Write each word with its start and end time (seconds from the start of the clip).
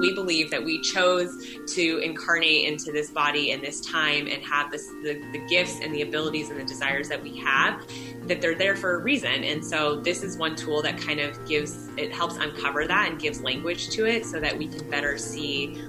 we 0.00 0.14
believe 0.14 0.50
that 0.50 0.64
we 0.64 0.80
chose 0.80 1.56
to 1.74 1.98
incarnate 1.98 2.66
into 2.66 2.92
this 2.92 3.10
body 3.10 3.50
in 3.50 3.60
this 3.60 3.80
time 3.80 4.26
and 4.26 4.42
have 4.44 4.70
this, 4.70 4.86
the, 5.02 5.22
the 5.32 5.44
gifts 5.48 5.80
and 5.82 5.94
the 5.94 6.02
abilities 6.02 6.50
and 6.50 6.58
the 6.58 6.64
desires 6.64 7.08
that 7.08 7.22
we 7.22 7.36
have 7.38 7.80
that 8.26 8.40
they're 8.40 8.54
there 8.54 8.76
for 8.76 8.94
a 8.94 8.98
reason. 8.98 9.44
And 9.44 9.64
so 9.64 9.96
this 10.00 10.22
is 10.22 10.36
one 10.36 10.56
tool 10.56 10.82
that 10.82 10.98
kind 10.98 11.20
of 11.20 11.46
gives 11.46 11.88
it 11.96 12.12
helps 12.12 12.36
uncover 12.36 12.86
that 12.86 13.10
and 13.10 13.20
gives 13.20 13.40
language 13.42 13.90
to 13.90 14.06
it 14.06 14.26
so 14.26 14.40
that 14.40 14.56
we 14.56 14.66
can 14.68 14.88
better 14.90 15.18
see 15.18 15.80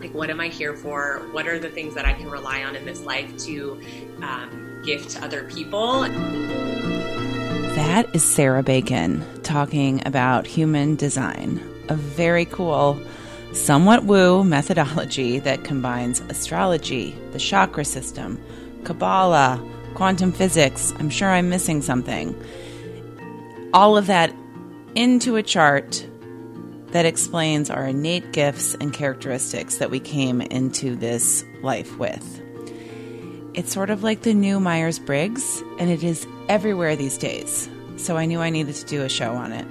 like 0.00 0.12
what 0.14 0.30
am 0.30 0.40
i 0.40 0.48
here 0.48 0.74
for? 0.74 1.28
What 1.30 1.46
are 1.46 1.58
the 1.58 1.68
things 1.68 1.94
that 1.94 2.04
i 2.04 2.12
can 2.12 2.28
rely 2.28 2.64
on 2.64 2.74
in 2.74 2.84
this 2.84 3.02
life 3.02 3.36
to 3.44 3.80
um, 4.20 4.82
give 4.84 5.06
to 5.08 5.24
other 5.24 5.44
people? 5.44 6.02
That 7.74 8.14
is 8.14 8.22
Sara 8.22 8.62
Bacon 8.62 9.24
talking 9.42 10.06
about 10.06 10.46
human 10.46 10.96
design, 10.96 11.60
a 11.88 11.94
very 11.94 12.44
cool, 12.44 13.00
somewhat 13.52 14.04
woo 14.04 14.44
methodology 14.44 15.38
that 15.40 15.64
combines 15.64 16.20
astrology, 16.28 17.16
the 17.32 17.38
chakra 17.38 17.84
system, 17.84 18.42
Kabbalah, 18.84 19.62
quantum 19.94 20.32
physics. 20.32 20.92
I'm 20.98 21.10
sure 21.10 21.28
I'm 21.28 21.48
missing 21.48 21.82
something. 21.82 22.34
All 23.74 23.96
of 23.96 24.06
that 24.06 24.34
into 24.94 25.36
a 25.36 25.42
chart 25.42 26.06
that 26.88 27.06
explains 27.06 27.70
our 27.70 27.86
innate 27.86 28.32
gifts 28.32 28.74
and 28.74 28.92
characteristics 28.92 29.76
that 29.76 29.90
we 29.90 29.98
came 29.98 30.40
into 30.40 30.94
this 30.94 31.44
life 31.62 31.98
with. 31.98 32.40
It's 33.54 33.72
sort 33.72 33.90
of 33.90 34.02
like 34.02 34.22
the 34.22 34.34
new 34.34 34.60
Myers 34.60 34.98
Briggs, 34.98 35.62
and 35.78 35.90
it 35.90 36.02
is 36.02 36.26
everywhere 36.48 36.96
these 36.96 37.18
days. 37.18 37.68
So 37.96 38.16
I 38.16 38.26
knew 38.26 38.40
I 38.40 38.50
needed 38.50 38.74
to 38.74 38.86
do 38.86 39.02
a 39.02 39.08
show 39.08 39.32
on 39.34 39.52
it. 39.52 39.66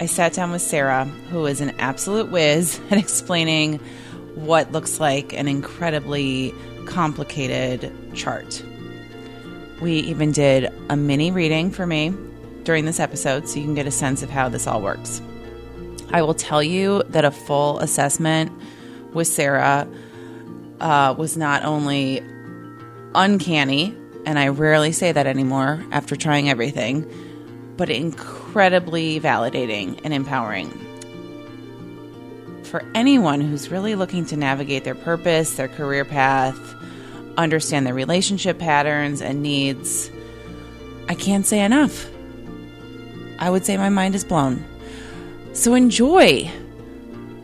I 0.00 0.06
sat 0.06 0.32
down 0.32 0.52
with 0.52 0.62
Sara, 0.62 1.04
who 1.04 1.46
is 1.46 1.60
an 1.60 1.70
absolute 1.78 2.30
whiz 2.30 2.80
at 2.90 2.98
explaining 2.98 3.80
what 4.34 4.70
looks 4.70 5.00
like 5.00 5.32
an 5.32 5.48
incredibly 5.48 6.54
complicated 6.86 7.92
chart. 8.14 8.62
We 9.80 9.94
even 9.94 10.32
did 10.32 10.72
a 10.88 10.96
mini 10.96 11.30
reading 11.30 11.70
for 11.70 11.86
me 11.86 12.14
during 12.62 12.84
this 12.84 13.00
episode 13.00 13.48
so 13.48 13.58
you 13.58 13.64
can 13.64 13.74
get 13.74 13.86
a 13.86 13.90
sense 13.90 14.22
of 14.22 14.30
how 14.30 14.48
this 14.48 14.66
all 14.66 14.80
works. 14.80 15.20
I 16.10 16.22
will 16.22 16.34
tell 16.34 16.62
you 16.62 17.02
that 17.08 17.24
a 17.24 17.30
full 17.30 17.78
assessment 17.80 18.52
with 19.12 19.26
Sara 19.26 19.88
uh, 20.80 21.14
was 21.18 21.36
not 21.36 21.64
only 21.64 22.22
uncanny, 23.14 23.94
and 24.24 24.38
I 24.38 24.48
rarely 24.48 24.92
say 24.92 25.12
that 25.12 25.26
anymore 25.26 25.84
after 25.90 26.14
trying 26.14 26.48
everything, 26.48 27.06
but 27.76 27.90
incredibly 28.48 29.20
validating 29.20 30.00
and 30.04 30.14
empowering. 30.14 30.70
For 32.62 32.82
anyone 32.94 33.42
who's 33.42 33.70
really 33.70 33.94
looking 33.94 34.24
to 34.24 34.38
navigate 34.38 34.84
their 34.84 34.94
purpose, 34.94 35.56
their 35.56 35.68
career 35.68 36.06
path, 36.06 36.58
understand 37.36 37.86
their 37.86 37.92
relationship 37.92 38.58
patterns 38.58 39.20
and 39.20 39.42
needs, 39.42 40.10
I 41.10 41.14
can't 41.14 41.44
say 41.44 41.60
enough. 41.60 42.08
I 43.38 43.50
would 43.50 43.66
say 43.66 43.76
my 43.76 43.90
mind 43.90 44.14
is 44.14 44.24
blown. 44.24 44.64
So 45.52 45.74
enjoy! 45.74 46.50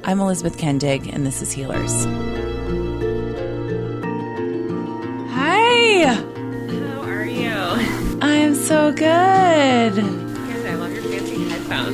I'm 0.05 0.20
Elizabeth 0.20 0.56
Kendig, 0.56 1.12
and 1.12 1.27
this 1.27 1.42
is 1.42 1.52
Healers. 1.52 2.06
Hi! 5.34 6.14
how 6.14 7.02
are 7.02 7.27
you 7.27 8.18
I'm 8.22 8.55
so 8.55 8.91
good. 8.91 10.23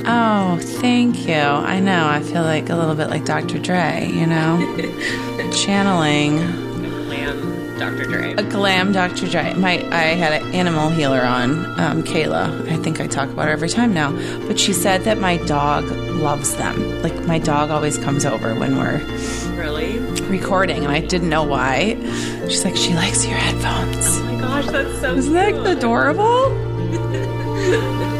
Oh, 0.07 0.59
thank 0.81 1.27
you. 1.27 1.35
I 1.35 1.81
know. 1.81 2.07
I 2.07 2.21
feel 2.21 2.43
like 2.43 2.69
a 2.71 2.77
little 2.77 2.95
bit 2.95 3.09
like 3.11 3.25
Dr. 3.25 3.59
Dre, 3.59 4.11
you 4.13 4.27
know? 4.27 4.59
Channeling 5.53 6.39
glam 7.11 7.79
dr 7.79 8.05
dre 8.05 8.33
a 8.35 8.43
glam 8.43 8.93
Dr. 8.93 9.27
Dre. 9.27 9.55
My 9.55 9.85
I 9.91 10.15
had 10.15 10.43
an 10.43 10.55
animal 10.55 10.91
healer 10.91 11.23
on, 11.23 11.67
um, 11.81 12.03
Kayla. 12.03 12.71
I 12.71 12.77
think 12.77 13.01
I 13.01 13.07
talk 13.07 13.29
about 13.31 13.47
her 13.47 13.51
every 13.51 13.69
time 13.69 13.93
now. 13.93 14.13
But 14.47 14.59
she 14.59 14.73
said 14.73 15.03
that 15.05 15.19
my 15.19 15.39
dog 15.39 15.85
loves 15.91 16.55
them. 16.57 17.03
Like 17.03 17.15
my 17.27 17.39
dog 17.39 17.71
always 17.71 17.99
comes 17.99 18.25
over 18.25 18.55
when 18.55 18.77
we're 18.77 18.99
really 19.57 19.99
recording, 20.29 20.85
and 20.85 20.93
I 20.93 21.01
didn't 21.01 21.29
know 21.29 21.43
why. 21.43 21.97
She's 22.49 22.65
like, 22.65 22.77
she 22.77 22.95
likes 22.95 23.27
your 23.27 23.37
headphones. 23.37 24.19
oh 24.19 24.25
my 24.25 24.41
gosh 24.41 24.67
that's 24.67 25.01
so 25.01 25.17
Isn't 25.17 25.33
that 25.33 25.67
adorable? 25.67 26.71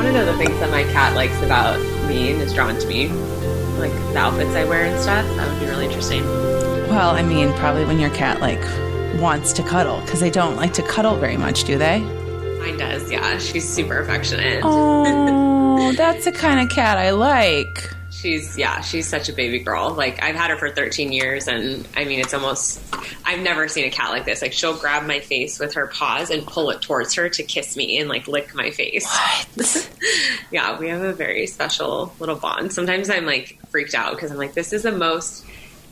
I 0.00 0.02
want 0.02 0.14
to 0.14 0.24
know 0.24 0.32
the 0.32 0.38
things 0.38 0.58
that 0.60 0.70
my 0.70 0.84
cat 0.84 1.14
likes 1.14 1.42
about 1.42 1.78
me 2.08 2.32
and 2.32 2.40
is 2.40 2.54
drawn 2.54 2.74
to 2.74 2.86
me, 2.86 3.08
like 3.78 3.92
the 3.92 4.16
outfits 4.16 4.52
I 4.52 4.64
wear 4.64 4.86
and 4.86 4.98
stuff. 4.98 5.26
That 5.36 5.46
would 5.46 5.60
be 5.60 5.66
really 5.66 5.84
interesting. 5.84 6.24
Well, 6.88 7.10
I 7.10 7.22
mean, 7.22 7.52
probably 7.58 7.84
when 7.84 7.98
your 7.98 8.08
cat 8.08 8.40
like 8.40 8.62
wants 9.20 9.52
to 9.52 9.62
cuddle 9.62 10.00
because 10.00 10.20
they 10.20 10.30
don't 10.30 10.56
like 10.56 10.72
to 10.72 10.82
cuddle 10.82 11.16
very 11.16 11.36
much, 11.36 11.64
do 11.64 11.76
they? 11.76 12.00
Mine 12.00 12.78
does, 12.78 13.12
yeah. 13.12 13.36
She's 13.36 13.68
super 13.68 13.98
affectionate. 13.98 14.62
Oh, 14.64 15.92
that's 15.98 16.24
the 16.24 16.32
kind 16.32 16.60
of 16.60 16.74
cat 16.74 16.96
I 16.96 17.10
like. 17.10 17.92
She's 18.20 18.58
yeah, 18.58 18.80
she's 18.82 19.06
such 19.06 19.28
a 19.28 19.32
baby 19.32 19.60
girl. 19.60 19.94
Like 19.94 20.22
I've 20.22 20.34
had 20.34 20.50
her 20.50 20.56
for 20.56 20.68
13 20.68 21.10
years, 21.10 21.48
and 21.48 21.88
I 21.96 22.04
mean, 22.04 22.20
it's 22.20 22.34
almost 22.34 22.80
I've 23.24 23.40
never 23.40 23.66
seen 23.66 23.86
a 23.86 23.90
cat 23.90 24.10
like 24.10 24.26
this. 24.26 24.42
Like 24.42 24.52
she'll 24.52 24.76
grab 24.76 25.06
my 25.06 25.20
face 25.20 25.58
with 25.58 25.74
her 25.74 25.86
paws 25.86 26.30
and 26.30 26.46
pull 26.46 26.70
it 26.70 26.82
towards 26.82 27.14
her 27.14 27.28
to 27.30 27.42
kiss 27.42 27.76
me 27.76 27.98
and 27.98 28.08
like 28.08 28.28
lick 28.28 28.54
my 28.54 28.70
face. 28.70 29.06
What? 29.06 29.90
yeah, 30.50 30.78
we 30.78 30.88
have 30.88 31.02
a 31.02 31.12
very 31.14 31.46
special 31.46 32.12
little 32.20 32.36
bond. 32.36 32.72
Sometimes 32.72 33.08
I'm 33.08 33.24
like 33.24 33.58
freaked 33.70 33.94
out 33.94 34.14
because 34.14 34.30
I'm 34.30 34.36
like, 34.36 34.52
this 34.52 34.72
is 34.72 34.82
the 34.82 34.92
most 34.92 35.44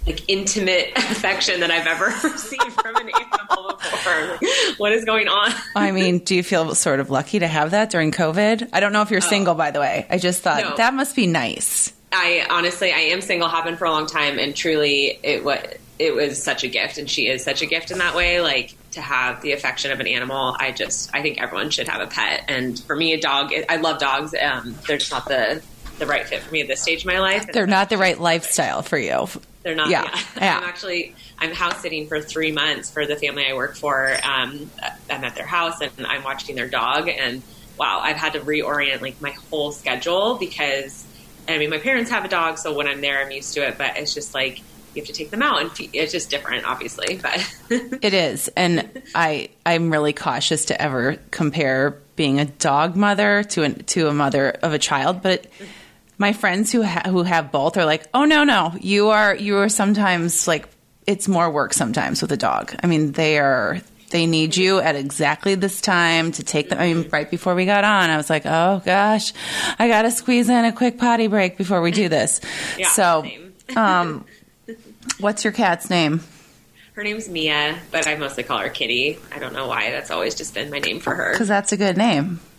like 0.07 0.23
intimate 0.29 0.93
affection 0.97 1.61
that 1.61 1.71
I've 1.71 1.87
ever 1.87 2.07
received 2.29 2.73
from 2.73 2.97
an 2.97 3.09
animal 3.09 3.77
before. 3.77 4.39
What 4.79 4.93
is 4.93 5.05
going 5.05 5.29
on? 5.29 5.53
I 5.75 5.93
mean, 5.93 6.19
do 6.19 6.35
you 6.35 6.43
feel 6.43 6.75
sort 6.75 7.01
of 7.01 7.11
lucky 7.11 7.39
to 7.39 7.47
have 7.47 7.71
that 7.71 7.91
during 7.91 8.13
COVID? 8.13 8.71
I 8.73 8.81
don't 8.81 8.93
know 8.93 9.03
if 9.03 9.11
you're 9.11 9.19
oh. 9.23 9.29
single, 9.29 9.55
by 9.55 9.71
the 9.71 9.81
way. 9.81 10.07
I 10.11 10.19
just 10.19 10.43
thought 10.43 10.63
No. 10.63 10.77
that 10.77 10.95
must 10.95 11.17
be 11.17 11.27
nice. 11.27 11.93
I 12.11 12.47
honestly, 12.49 12.93
I 12.93 13.01
am 13.01 13.21
single, 13.21 13.49
have 13.49 13.65
been 13.65 13.77
for 13.77 13.85
a 13.85 13.91
long 13.91 14.07
time, 14.07 14.39
and 14.39 14.57
truly, 14.57 15.19
it 15.23 15.45
was 15.45 15.61
it 15.99 16.15
was 16.15 16.43
such 16.43 16.65
a 16.65 16.69
gift, 16.69 16.99
and 16.99 17.11
she 17.11 17.29
is 17.29 17.43
such 17.43 17.61
a 17.61 17.67
gift 17.67 17.91
in 17.91 17.99
that 17.99 18.15
way. 18.15 18.41
Like 18.41 18.75
to 18.93 19.01
have 19.01 19.43
the 19.43 19.53
affection 19.53 19.91
of 19.91 20.01
an 20.01 20.07
animal, 20.07 20.57
I 20.59 20.73
just, 20.73 21.15
I 21.15 21.23
think 21.23 21.41
everyone 21.41 21.71
should 21.71 21.89
have 21.89 22.01
a 22.01 22.07
pet, 22.07 22.45
and 22.49 22.79
for 22.79 22.97
me, 22.97 23.13
a 23.13 23.21
dog. 23.21 23.53
I 23.69 23.77
love 23.77 23.99
dogs. 23.99 24.35
Um, 24.41 24.77
they're 24.87 24.99
just 24.99 25.11
not 25.11 25.27
the 25.27 25.63
the 25.99 26.07
right 26.07 26.27
fit 26.27 26.43
for 26.43 26.53
me 26.53 26.63
at 26.63 26.69
this 26.69 26.81
stage 26.81 27.01
of 27.01 27.07
my 27.07 27.19
life. 27.19 27.47
They're 27.53 27.67
not 27.67 27.91
the 27.91 27.99
right 27.99 28.19
lifestyle 28.19 28.83
for 28.83 28.97
you. 28.97 29.27
They're 29.63 29.75
not. 29.75 29.91
Yeah, 29.91 30.05
Yeah, 30.05 30.23
yeah. 30.37 30.59
I'm 30.59 30.65
actually 30.65 31.15
I'm 31.39 31.53
house 31.53 31.83
sitting 31.83 32.07
for 32.07 32.21
three 32.21 32.53
months 32.53 32.91
for 32.91 33.05
the 33.05 33.17
family 33.17 33.47
I 33.47 33.55
work 33.55 33.77
for. 33.77 34.17
Um, 34.23 34.71
I'm 35.11 35.25
at 35.25 35.35
their 35.35 35.47
house 35.47 35.81
and 35.81 36.07
I'm 36.07 36.23
watching 36.23 36.57
their 36.57 36.69
dog, 36.69 37.09
and 37.09 37.43
wow, 37.79 38.01
I've 38.03 38.17
had 38.17 38.33
to 38.33 38.41
reorient 38.41 39.03
like 39.03 39.21
my 39.21 39.31
whole 39.51 39.73
schedule 39.73 40.37
because 40.39 41.05
I 41.49 41.59
mean 41.59 41.71
my 41.71 41.79
parents 41.79 42.11
have 42.11 42.25
a 42.25 42.29
dog, 42.29 42.59
so 42.59 42.75
when 42.75 42.87
I'm 42.87 43.01
there, 43.01 43.25
I'm 43.25 43.31
used 43.31 43.55
to 43.55 43.67
it. 43.67 43.79
But 43.79 43.97
it's 43.97 44.15
just 44.15 44.35
like 44.35 44.59
you 44.95 45.03
have 45.03 45.07
to 45.07 45.13
take 45.13 45.31
them 45.31 45.43
out, 45.43 45.61
and 45.61 45.71
it's 45.93 46.13
just 46.13 46.31
different, 46.31 46.65
obviously. 46.65 47.17
But 47.17 47.55
It 48.03 48.15
is, 48.15 48.49
and 48.57 49.03
I 49.15 49.51
I'm 49.65 49.91
really 49.91 50.13
cautious 50.13 50.67
to 50.67 50.81
ever 50.81 51.17
compare 51.31 51.99
being 52.17 52.41
a 52.41 52.45
dog 52.45 52.97
mother 52.97 53.45
to 53.45 53.63
an, 53.63 53.85
to 53.85 54.09
a 54.09 54.15
mother 54.15 54.51
of 54.63 54.73
a 54.73 54.79
child, 54.79 55.23
but. 55.23 55.47
My 56.21 56.33
friends 56.33 56.73
who 56.73 56.83
ha- 56.83 57.05
who 57.07 57.23
have 57.23 57.53
both 57.53 57.77
are 57.77 57.85
like, 57.85 58.09
oh 58.13 58.25
no 58.25 58.43
no, 58.43 58.75
you 58.81 59.11
are 59.11 59.37
you 59.37 59.59
are 59.59 59.69
sometimes 59.69 60.49
like 60.49 60.69
it's 61.07 61.29
more 61.29 61.49
work 61.49 61.73
sometimes 61.73 62.21
with 62.21 62.33
a 62.33 62.37
dog. 62.37 62.75
I 62.83 62.89
mean, 62.89 63.13
they 63.13 63.39
are 63.39 63.81
they 64.11 64.27
need 64.27 64.57
you 64.57 64.81
at 64.81 64.97
exactly 64.97 65.55
this 65.55 65.81
time 65.81 66.33
to 66.33 66.43
take 66.43 66.69
them. 66.71 66.79
I 66.79 66.93
mean, 66.93 67.09
right 67.11 67.31
before 67.31 67.55
we 67.55 67.65
got 67.67 67.85
on, 67.85 68.11
I 68.11 68.17
was 68.17 68.31
like, 68.31 68.47
oh 68.47 68.83
gosh, 68.85 69.33
I 69.79 69.89
got 69.89 70.03
to 70.03 70.11
squeeze 70.11 70.49
in 70.49 70.65
a 70.65 70.73
quick 70.73 70.99
potty 70.99 71.27
break 71.27 71.57
before 71.57 71.81
we 71.81 71.91
do 71.91 72.09
this. 72.09 72.41
Yeah, 72.79 72.89
so, 72.89 73.27
um, 73.77 74.25
what's 75.19 75.43
your 75.45 75.53
cat's 75.53 75.91
name? 75.91 76.21
her 76.99 77.05
name's 77.05 77.29
Mia, 77.29 77.79
but 77.93 78.09
I 78.09 78.17
mostly 78.17 78.43
call 78.43 78.59
her 78.59 78.69
Kitty. 78.69 79.19
I 79.33 79.39
don't 79.39 79.53
know 79.53 79.69
why. 79.69 79.93
That's 79.93 80.11
always 80.11 80.35
just 80.35 80.53
been 80.53 80.69
my 80.69 80.81
name 80.81 80.99
for 80.99 81.15
her. 81.15 81.31
Because 81.31 81.47
that's 81.47 81.71
a 81.73 81.77
good 81.77 81.97
name. 81.97 82.41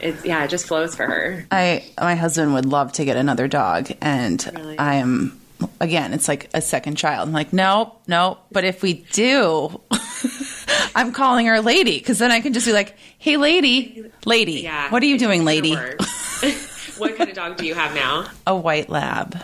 It's 0.00 0.24
yeah, 0.24 0.44
it 0.44 0.48
just 0.48 0.66
flows 0.66 0.94
for 0.94 1.04
her. 1.04 1.46
I 1.50 1.84
my 2.00 2.14
husband 2.14 2.54
would 2.54 2.64
love 2.64 2.92
to 2.92 3.04
get 3.04 3.16
another 3.18 3.48
dog, 3.48 3.90
and 4.00 4.42
Really? 4.54 4.78
I 4.78 4.94
am 4.94 5.38
again. 5.80 6.12
It's 6.12 6.28
like 6.28 6.50
a 6.54 6.60
second 6.60 6.96
child. 6.96 7.28
I'm 7.28 7.34
like, 7.34 7.52
nope, 7.52 8.00
nope. 8.06 8.38
But 8.52 8.64
if 8.64 8.82
we 8.82 9.04
do, 9.12 9.80
I'm 10.94 11.12
calling 11.12 11.46
her 11.46 11.60
lady 11.60 11.98
because 11.98 12.18
then 12.18 12.30
I 12.30 12.40
can 12.40 12.52
just 12.52 12.66
be 12.66 12.72
like, 12.72 12.96
hey, 13.18 13.36
lady, 13.36 14.10
lady, 14.24 14.60
Yeah. 14.62 14.90
what 14.90 15.02
are 15.02 15.06
you 15.06 15.18
doing, 15.18 15.44
lady? 15.44 15.74
what 16.98 17.16
kind 17.16 17.30
of 17.30 17.36
dog 17.36 17.56
do 17.56 17.66
you 17.66 17.74
have 17.74 17.94
now? 17.94 18.30
A 18.46 18.56
white 18.56 18.88
lab. 18.88 19.40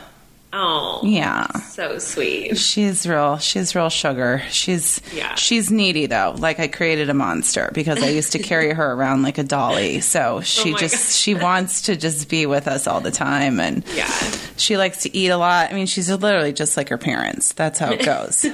Oh, 0.56 1.00
Yeah. 1.02 1.48
so 1.70 1.98
sweet. 1.98 2.56
She's 2.56 3.06
real. 3.08 3.38
She's 3.38 3.74
real 3.74 3.88
sugar. 3.90 4.40
She's 4.50 5.00
Yeah. 5.12 5.34
she's 5.34 5.70
needy 5.72 6.06
though. 6.06 6.36
Like 6.38 6.60
I 6.60 6.68
created 6.68 7.10
a 7.10 7.14
monster 7.14 7.70
because 7.74 8.00
I 8.02 8.10
used 8.10 8.30
to 8.32 8.38
carry 8.50 8.72
her 8.72 8.92
around 8.92 9.22
like 9.22 9.36
a 9.38 9.42
dolly. 9.42 10.00
So 10.00 10.42
she 10.42 10.72
Oh 10.72 10.76
just 10.78 10.94
God. 10.94 11.12
she 11.12 11.34
wants 11.34 11.82
to 11.82 11.96
just 11.96 12.28
be 12.28 12.46
with 12.46 12.68
us 12.68 12.86
all 12.86 13.00
the 13.00 13.10
time, 13.10 13.58
and 13.58 13.82
Yeah. 13.96 14.08
she 14.56 14.76
likes 14.76 15.02
to 15.02 15.16
eat 15.16 15.28
a 15.30 15.36
lot. 15.36 15.72
I 15.72 15.74
mean, 15.74 15.86
she's 15.86 16.08
literally 16.08 16.52
just 16.52 16.76
like 16.76 16.88
her 16.90 16.98
parents. 16.98 17.52
That's 17.52 17.80
how 17.80 17.90
it 17.90 18.02
goes. 18.04 18.46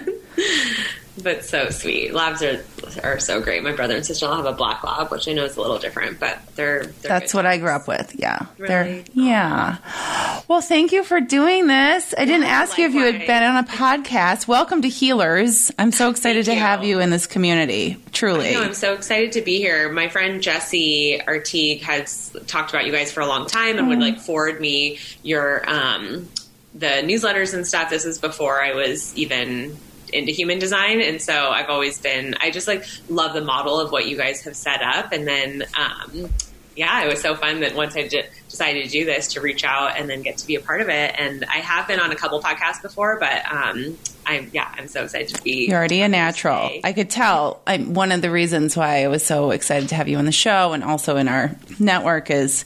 But 1.22 1.44
so 1.44 1.68
sweet. 1.68 2.14
Labs 2.14 2.42
are 2.42 2.64
are 2.98 3.18
so 3.18 3.40
great. 3.40 3.62
My 3.62 3.72
brother 3.72 3.96
and 3.96 4.04
sister 4.04 4.26
all 4.26 4.36
have 4.36 4.46
a 4.46 4.52
black 4.52 4.82
lab, 4.84 5.10
which 5.10 5.28
I 5.28 5.32
know 5.32 5.44
is 5.44 5.56
a 5.56 5.60
little 5.60 5.78
different, 5.78 6.18
but 6.20 6.38
they're, 6.56 6.84
they're 6.84 7.08
That's 7.20 7.32
what 7.34 7.46
I 7.46 7.58
grew 7.58 7.70
up 7.70 7.86
with. 7.88 8.14
Yeah. 8.18 8.46
Really? 8.58 8.68
They're- 9.02 9.04
yeah. 9.14 9.76
Well, 10.48 10.60
thank 10.60 10.92
you 10.92 11.04
for 11.04 11.20
doing 11.20 11.66
this. 11.66 12.14
I 12.18 12.24
didn't 12.24 12.44
ask 12.46 12.76
you 12.78 12.86
if 12.86 12.94
you 12.94 13.04
had 13.04 13.26
been 13.26 13.42
on 13.42 13.56
a 13.64 13.66
podcast. 13.66 14.48
Welcome 14.48 14.82
to 14.82 14.88
Healers. 14.88 15.70
I'm 15.78 15.92
so 15.92 16.10
excited 16.10 16.46
to 16.46 16.54
have 16.54 16.82
you. 16.82 16.90
you 16.96 17.00
in 17.00 17.10
this 17.10 17.26
community. 17.26 17.96
Truly. 18.12 18.52
No, 18.54 18.62
I'm 18.62 18.74
so 18.74 18.94
excited 18.94 19.32
to 19.32 19.42
be 19.42 19.58
here. 19.58 19.90
My 19.92 20.08
friend 20.08 20.42
Jesse 20.42 21.20
Artigue 21.24 21.82
has 21.82 22.34
talked 22.46 22.70
about 22.70 22.84
you 22.86 22.92
guys 22.92 23.12
for 23.12 23.20
a 23.20 23.26
long 23.26 23.46
time 23.46 23.78
and 23.78 23.88
would 23.88 23.98
Mm. 23.98 24.02
like 24.02 24.18
forward 24.20 24.60
me 24.60 24.98
your 25.22 25.62
um, 25.70 26.28
the 26.74 26.86
newsletters 27.04 27.54
and 27.54 27.66
stuff. 27.66 27.90
This 27.90 28.04
is 28.04 28.18
before 28.18 28.60
I 28.60 28.74
was 28.74 29.14
even 29.16 29.76
into 30.10 30.32
human 30.32 30.58
design, 30.58 31.00
and 31.00 31.20
so 31.20 31.50
I've 31.50 31.68
always 31.68 32.00
been. 32.00 32.34
I 32.40 32.50
just 32.50 32.68
like 32.68 32.84
love 33.08 33.32
the 33.34 33.40
model 33.40 33.80
of 33.80 33.90
what 33.92 34.06
you 34.06 34.16
guys 34.16 34.42
have 34.42 34.56
set 34.56 34.82
up, 34.82 35.12
and 35.12 35.26
then. 35.26 35.64
Um, 35.76 36.30
yeah, 36.76 37.02
it 37.04 37.08
was 37.08 37.20
so 37.20 37.34
fun 37.34 37.60
that 37.60 37.74
once 37.74 37.94
I 37.96 38.06
d- 38.06 38.22
decided 38.48 38.84
to 38.84 38.90
do 38.90 39.04
this, 39.04 39.34
to 39.34 39.40
reach 39.40 39.64
out 39.64 39.98
and 39.98 40.08
then 40.08 40.22
get 40.22 40.38
to 40.38 40.46
be 40.46 40.54
a 40.54 40.60
part 40.60 40.80
of 40.80 40.88
it. 40.88 41.14
And 41.18 41.44
I 41.44 41.58
have 41.58 41.86
been 41.86 42.00
on 42.00 42.10
a 42.10 42.16
couple 42.16 42.40
podcasts 42.40 42.80
before, 42.80 43.18
but 43.18 43.44
um, 43.52 43.98
I'm 44.24 44.50
yeah, 44.54 44.72
I'm 44.78 44.88
so 44.88 45.04
excited 45.04 45.34
to 45.34 45.42
be. 45.42 45.66
You're 45.66 45.76
already 45.76 46.00
a 46.00 46.08
natural. 46.08 46.68
Stay. 46.68 46.80
I 46.84 46.92
could 46.92 47.10
tell. 47.10 47.60
I, 47.66 47.78
one 47.78 48.12
of 48.12 48.22
the 48.22 48.30
reasons 48.30 48.76
why 48.76 49.02
I 49.02 49.08
was 49.08 49.24
so 49.24 49.50
excited 49.50 49.90
to 49.90 49.94
have 49.94 50.08
you 50.08 50.16
on 50.16 50.24
the 50.24 50.32
show 50.32 50.72
and 50.72 50.82
also 50.84 51.16
in 51.16 51.28
our 51.28 51.54
network 51.78 52.30
is 52.30 52.64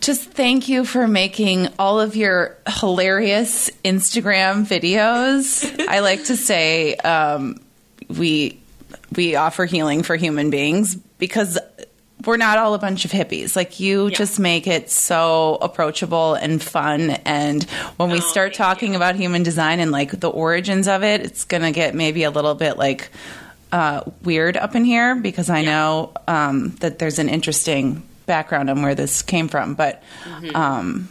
just 0.00 0.30
thank 0.30 0.68
you 0.68 0.84
for 0.84 1.06
making 1.06 1.68
all 1.78 2.00
of 2.00 2.16
your 2.16 2.56
hilarious 2.66 3.70
Instagram 3.84 4.64
videos. 4.66 5.64
I 5.88 6.00
like 6.00 6.24
to 6.24 6.36
say 6.36 6.94
um, 6.96 7.60
we 8.08 8.60
we 9.14 9.36
offer 9.36 9.64
healing 9.66 10.02
for 10.02 10.16
human 10.16 10.50
beings 10.50 10.94
because 10.94 11.58
we're 12.24 12.36
not 12.36 12.58
all 12.58 12.74
a 12.74 12.78
bunch 12.78 13.04
of 13.04 13.10
hippies. 13.10 13.56
Like 13.56 13.80
you 13.80 14.08
Yeah. 14.08 14.14
just 14.14 14.38
make 14.38 14.66
it 14.66 14.90
so 14.90 15.56
approachable 15.62 16.34
and 16.34 16.62
fun. 16.62 17.10
And 17.24 17.62
when 17.96 18.10
we 18.10 18.18
Oh, 18.18 18.20
start 18.20 18.52
talking 18.54 18.90
you. 18.92 18.96
about 18.96 19.16
human 19.16 19.42
design 19.42 19.80
and 19.80 19.90
like 19.90 20.18
the 20.20 20.28
origins 20.30 20.86
of 20.86 21.02
it, 21.02 21.22
it's 21.22 21.44
going 21.44 21.62
to 21.62 21.70
get 21.72 21.94
maybe 21.94 22.24
a 22.24 22.30
little 22.30 22.54
bit 22.54 22.76
like 22.76 23.10
uh, 23.72 24.02
weird 24.22 24.56
up 24.56 24.74
in 24.74 24.84
here 24.84 25.14
because 25.14 25.48
I 25.48 25.62
know 25.62 26.12
um, 26.28 26.70
that 26.80 26.98
there's 26.98 27.18
an 27.18 27.28
interesting 27.30 28.02
background 28.30 28.70
on 28.70 28.82
where 28.82 28.94
this 28.94 29.22
came 29.22 29.48
from. 29.48 29.74
But 29.74 30.02
Mm-hmm. 30.24 30.54
um, 30.56 31.08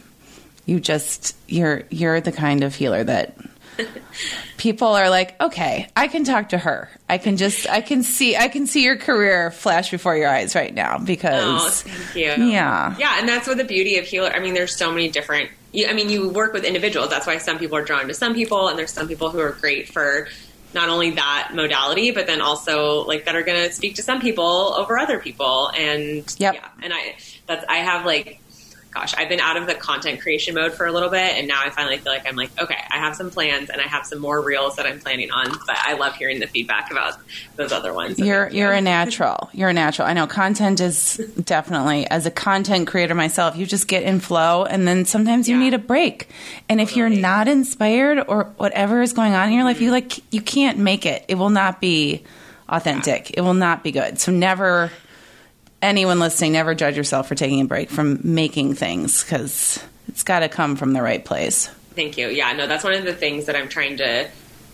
you 0.66 0.80
just 0.80 1.36
you're 1.48 1.82
you're 1.90 2.20
the 2.20 2.32
kind 2.32 2.62
of 2.64 2.74
healer 2.74 3.02
that 3.04 3.36
people 4.56 4.88
are 4.88 5.08
like, 5.10 5.40
okay, 5.40 5.88
I 5.96 6.08
can 6.08 6.24
talk 6.24 6.50
to 6.50 6.58
her. 6.58 6.88
I 7.08 7.18
can 7.18 7.36
just, 7.36 7.68
I 7.68 7.80
can 7.80 8.02
see, 8.02 8.36
I 8.36 8.48
can 8.48 8.66
see 8.66 8.84
your 8.84 8.96
career 8.96 9.50
flash 9.50 9.90
before 9.90 10.16
your 10.16 10.28
eyes 10.28 10.54
right 10.54 10.74
now 10.74 10.96
Oh, 11.00 11.04
because, 11.04 11.82
thank 11.82 12.14
you. 12.38 12.44
yeah, 12.44 12.94
Yeah, 12.98 13.18
and 13.18 13.28
that's 13.28 13.48
what 13.48 13.56
the 13.56 13.64
beauty 13.64 13.98
of 13.98 14.04
healer. 14.04 14.30
I 14.30 14.38
mean, 14.40 14.54
there's 14.54 14.76
so 14.76 14.90
many 14.90 15.08
different. 15.10 15.50
You, 15.72 15.86
I 15.88 15.92
mean, 15.92 16.08
you 16.10 16.28
work 16.28 16.52
with 16.52 16.64
individuals. 16.64 17.08
That's 17.10 17.26
why 17.26 17.38
some 17.38 17.58
people 17.58 17.76
are 17.76 17.84
drawn 17.84 18.06
to 18.08 18.14
some 18.14 18.34
people, 18.34 18.68
and 18.68 18.78
there's 18.78 18.92
some 18.92 19.08
people 19.08 19.30
who 19.30 19.38
are 19.40 19.52
great 19.52 19.88
for 19.88 20.28
not 20.74 20.88
only 20.88 21.10
that 21.12 21.50
modality, 21.54 22.10
but 22.10 22.26
then 22.26 22.40
also 22.40 23.04
like 23.04 23.24
that 23.24 23.34
are 23.34 23.42
going 23.42 23.68
to 23.68 23.72
speak 23.74 23.96
to 23.96 24.02
some 24.02 24.20
people 24.20 24.74
over 24.78 24.98
other 24.98 25.18
people. 25.18 25.70
And 25.76 26.24
Yep. 26.38 26.54
yeah, 26.54 26.68
and 26.82 26.92
I 26.94 27.16
that's 27.46 27.64
I 27.68 27.78
have 27.78 28.04
like. 28.06 28.40
Gosh, 28.92 29.14
I've 29.16 29.28
been 29.28 29.38
out 29.38 29.56
of 29.56 29.68
the 29.68 29.74
content 29.76 30.20
creation 30.20 30.56
mode 30.56 30.72
for 30.74 30.84
a 30.84 30.90
little 30.90 31.10
bit, 31.10 31.36
and 31.36 31.46
now 31.46 31.60
I 31.64 31.70
finally 31.70 31.98
feel 31.98 32.12
like 32.12 32.26
I'm 32.26 32.34
like, 32.34 32.50
okay, 32.60 32.76
I 32.90 32.98
have 32.98 33.14
some 33.14 33.30
plans, 33.30 33.70
and 33.70 33.80
I 33.80 33.84
have 33.84 34.04
some 34.04 34.18
more 34.18 34.40
reels 34.42 34.74
that 34.76 34.86
I'm 34.86 34.98
planning 34.98 35.30
on. 35.30 35.48
But 35.64 35.78
I 35.78 35.92
love 35.94 36.16
hearing 36.16 36.40
the 36.40 36.48
feedback 36.48 36.90
about 36.90 37.14
those 37.54 37.70
other 37.70 37.94
ones. 37.94 38.18
You're 38.18 38.48
you. 38.50 38.58
you're 38.58 38.72
a 38.72 38.80
natural. 38.80 39.48
You're 39.52 39.68
a 39.68 39.72
natural. 39.72 40.08
I 40.08 40.12
know 40.12 40.26
content 40.26 40.80
is 40.80 41.18
definitely 41.44 42.08
as 42.10 42.26
a 42.26 42.32
content 42.32 42.88
creator 42.88 43.14
myself. 43.14 43.56
You 43.56 43.64
just 43.64 43.86
get 43.86 44.02
in 44.02 44.18
flow, 44.18 44.64
and 44.64 44.88
then 44.88 45.04
sometimes 45.04 45.48
you 45.48 45.54
Yeah. 45.54 45.62
need 45.62 45.74
a 45.74 45.78
break. 45.78 46.28
And 46.68 46.80
if 46.80 46.96
you're 46.96 47.08
not 47.08 47.46
inspired 47.46 48.24
or 48.26 48.44
whatever 48.56 49.02
is 49.02 49.12
going 49.12 49.34
on 49.34 49.48
in 49.48 49.54
your 49.54 49.64
life, 49.64 49.80
you 49.80 49.92
like 49.92 50.18
you 50.32 50.40
can't 50.42 50.78
make 50.78 51.06
it. 51.06 51.24
It 51.28 51.36
will 51.36 51.50
not 51.50 51.80
be 51.80 52.24
authentic. 52.68 53.30
It 53.34 53.42
will 53.42 53.54
not 53.54 53.84
be 53.84 53.92
good. 53.92 54.18
So 54.18 54.32
never. 54.32 54.90
Anyone 55.82 56.18
listening, 56.18 56.52
never 56.52 56.74
judge 56.74 56.96
yourself 56.96 57.28
for 57.28 57.34
taking 57.34 57.60
a 57.60 57.64
break 57.64 57.90
from 57.90 58.20
making 58.22 58.74
things 58.74 59.22
because 59.22 59.82
it's 60.08 60.22
got 60.22 60.40
to 60.40 60.48
come 60.48 60.76
from 60.76 60.92
the 60.92 61.02
right 61.02 61.24
place. 61.24 61.68
Thank 61.94 62.18
you. 62.18 62.28
Yeah, 62.28 62.52
no, 62.52 62.66
that's 62.66 62.84
one 62.84 62.94
of 62.94 63.04
the 63.04 63.14
things 63.14 63.46
that 63.46 63.56
I'm 63.56 63.68
trying 63.68 63.96
to 63.98 64.28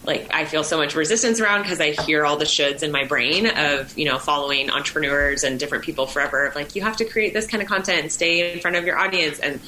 like 0.04 0.28
I 0.32 0.44
feel 0.44 0.62
so 0.64 0.76
much 0.76 0.94
resistance 0.94 1.40
around 1.40 1.62
because 1.62 1.80
I 1.80 1.90
hear 1.90 2.24
all 2.24 2.36
the 2.36 2.44
shoulds 2.44 2.82
in 2.82 2.92
my 2.92 3.04
brain 3.04 3.46
of, 3.46 3.96
you 3.98 4.04
know, 4.04 4.18
following 4.18 4.70
entrepreneurs 4.70 5.42
and 5.42 5.58
different 5.58 5.84
people 5.84 6.06
forever 6.06 6.46
of 6.46 6.54
like 6.54 6.76
you 6.76 6.82
have 6.82 6.96
to 6.98 7.04
create 7.04 7.32
this 7.32 7.46
kind 7.46 7.62
of 7.62 7.68
content 7.68 8.02
and 8.02 8.12
stay 8.12 8.52
in 8.52 8.60
front 8.60 8.76
of 8.76 8.84
your 8.84 8.96
audience 8.96 9.38
and 9.40 9.60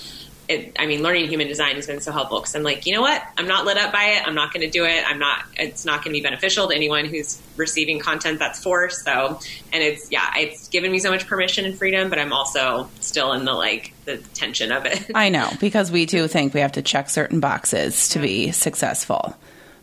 it, 0.48 0.76
I 0.78 0.86
mean, 0.86 1.02
learning 1.02 1.28
human 1.28 1.46
design 1.46 1.76
has 1.76 1.86
been 1.86 2.00
so 2.00 2.10
helpful 2.10 2.40
because 2.40 2.54
I'm 2.54 2.62
like, 2.62 2.86
you 2.86 2.94
know 2.94 3.02
what? 3.02 3.22
I'm 3.36 3.46
not 3.46 3.66
lit 3.66 3.76
up 3.76 3.92
by 3.92 4.04
it. 4.04 4.26
I'm 4.26 4.34
not 4.34 4.52
going 4.52 4.62
to 4.62 4.70
do 4.70 4.84
it. 4.86 5.04
I'm 5.06 5.18
not. 5.18 5.44
It's 5.56 5.84
not 5.84 6.02
going 6.02 6.14
to 6.14 6.18
be 6.18 6.22
beneficial 6.22 6.68
to 6.68 6.74
anyone 6.74 7.04
who's 7.04 7.40
receiving 7.56 7.98
content 7.98 8.38
that's 8.38 8.62
forced. 8.62 9.04
So, 9.04 9.38
and 9.72 9.82
it's 9.82 10.10
yeah, 10.10 10.32
it's 10.36 10.68
given 10.68 10.90
me 10.90 11.00
so 11.00 11.10
much 11.10 11.26
permission 11.26 11.66
and 11.66 11.76
freedom, 11.76 12.08
but 12.08 12.18
I'm 12.18 12.32
also 12.32 12.88
still 13.00 13.34
in 13.34 13.44
the 13.44 13.52
like 13.52 13.92
the 14.06 14.16
tension 14.34 14.72
of 14.72 14.86
it. 14.86 15.10
I 15.14 15.28
know 15.28 15.50
because 15.60 15.90
we 15.90 16.06
do 16.06 16.26
think 16.28 16.54
we 16.54 16.60
have 16.60 16.72
to 16.72 16.82
check 16.82 17.10
certain 17.10 17.40
boxes 17.40 18.08
to 18.10 18.18
be 18.18 18.50
successful. 18.52 19.36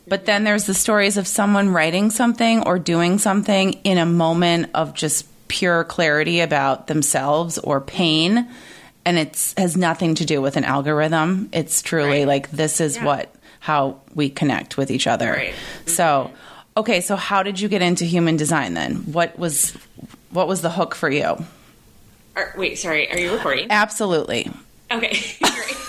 But 0.08 0.26
then 0.26 0.44
there's 0.44 0.66
the 0.66 0.74
stories 0.74 1.18
of 1.18 1.28
someone 1.28 1.70
writing 1.70 2.12
something 2.12 2.66
or 2.66 2.78
doing 2.80 3.18
something 3.18 3.74
in 3.84 3.98
a 3.98 4.06
moment 4.06 4.70
of 4.74 4.94
just 4.94 5.28
pure 5.48 5.84
clarity 5.84 6.42
about 6.42 6.88
themselves 6.88 7.58
or 7.58 7.82
pain 7.82 8.48
and 9.06 9.18
it 9.18 9.54
has 9.58 9.78
nothing 9.78 10.16
to 10.16 10.26
do 10.26 10.42
with 10.42 10.58
an 10.58 10.64
algorithm. 10.64 11.50
It's 11.54 11.82
truly 11.82 12.20
Right. 12.20 12.28
like 12.28 12.52
this 12.52 12.82
is 12.82 12.98
Yeah. 12.98 13.06
what 13.06 13.34
how 13.60 14.00
we 14.14 14.30
connect 14.30 14.78
with 14.78 14.92
each 14.92 15.08
other. 15.08 15.32
Right. 15.32 15.54
So, 15.88 16.30
okay, 16.78 17.02
so 17.02 17.16
how 17.16 17.42
did 17.44 17.60
you 17.60 17.68
get 17.68 17.82
into 17.82 18.06
human 18.06 18.38
design 18.38 18.74
then? 18.76 18.96
What 19.12 19.38
was 19.40 19.74
what 20.32 20.48
was 20.48 20.62
the 20.62 20.70
hook 20.70 20.94
for 20.96 21.10
you? 21.10 21.44
Are, 22.36 22.54
wait, 22.58 22.78
sorry. 22.78 23.10
Are 23.12 23.18
you 23.18 23.32
recording? 23.32 23.68
Absolutely. 23.70 24.52
Okay. 24.92 25.18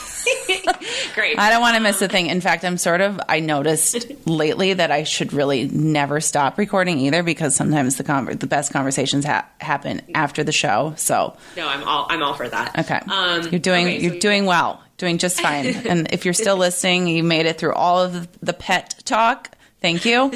Great. 1.15 1.39
I 1.39 1.51
don't 1.51 1.61
want 1.61 1.77
to 1.77 1.83
miss 1.83 2.01
a 2.03 2.09
thing. 2.09 2.27
In 2.27 2.41
fact, 2.41 2.65
I'm 2.65 2.77
sort 2.79 3.01
of 3.01 3.21
I 3.29 3.41
noticed 3.41 4.07
lately 4.27 4.75
that 4.75 4.91
I 4.91 5.03
should 5.05 5.33
really 5.33 5.69
never 5.69 6.21
stop 6.21 6.59
recording 6.59 6.99
either 7.01 7.23
because 7.23 7.55
sometimes 7.57 7.97
the 7.97 8.05
conver- 8.05 8.39
the 8.39 8.47
best 8.47 8.73
conversations 8.73 9.25
ha- 9.25 9.47
happen 9.61 10.03
after 10.15 10.45
the 10.45 10.53
show. 10.53 10.95
So, 10.97 11.37
No, 11.57 11.69
I'm 11.69 11.85
all 11.85 12.07
I'm 12.11 12.23
all 12.23 12.35
for 12.35 12.49
that. 12.49 12.79
okay. 12.79 13.01
Um, 13.11 13.43
you're 13.51 13.59
doing 13.61 13.87
okay, 13.87 13.99
so 13.99 14.03
you're 14.13 14.19
doing 14.21 14.47
well. 14.47 14.83
Doing 14.99 15.19
just 15.19 15.41
fine. 15.43 15.67
and 15.67 16.09
if 16.13 16.25
you're 16.25 16.35
still 16.35 16.57
listening, 16.57 17.07
you 17.09 17.23
made 17.23 17.47
it 17.47 17.59
through 17.59 17.75
all 17.75 18.03
of 18.03 18.29
the 18.41 18.53
pet 18.53 18.95
talk. 19.05 19.51
Thank 19.83 20.05
you. 20.05 20.33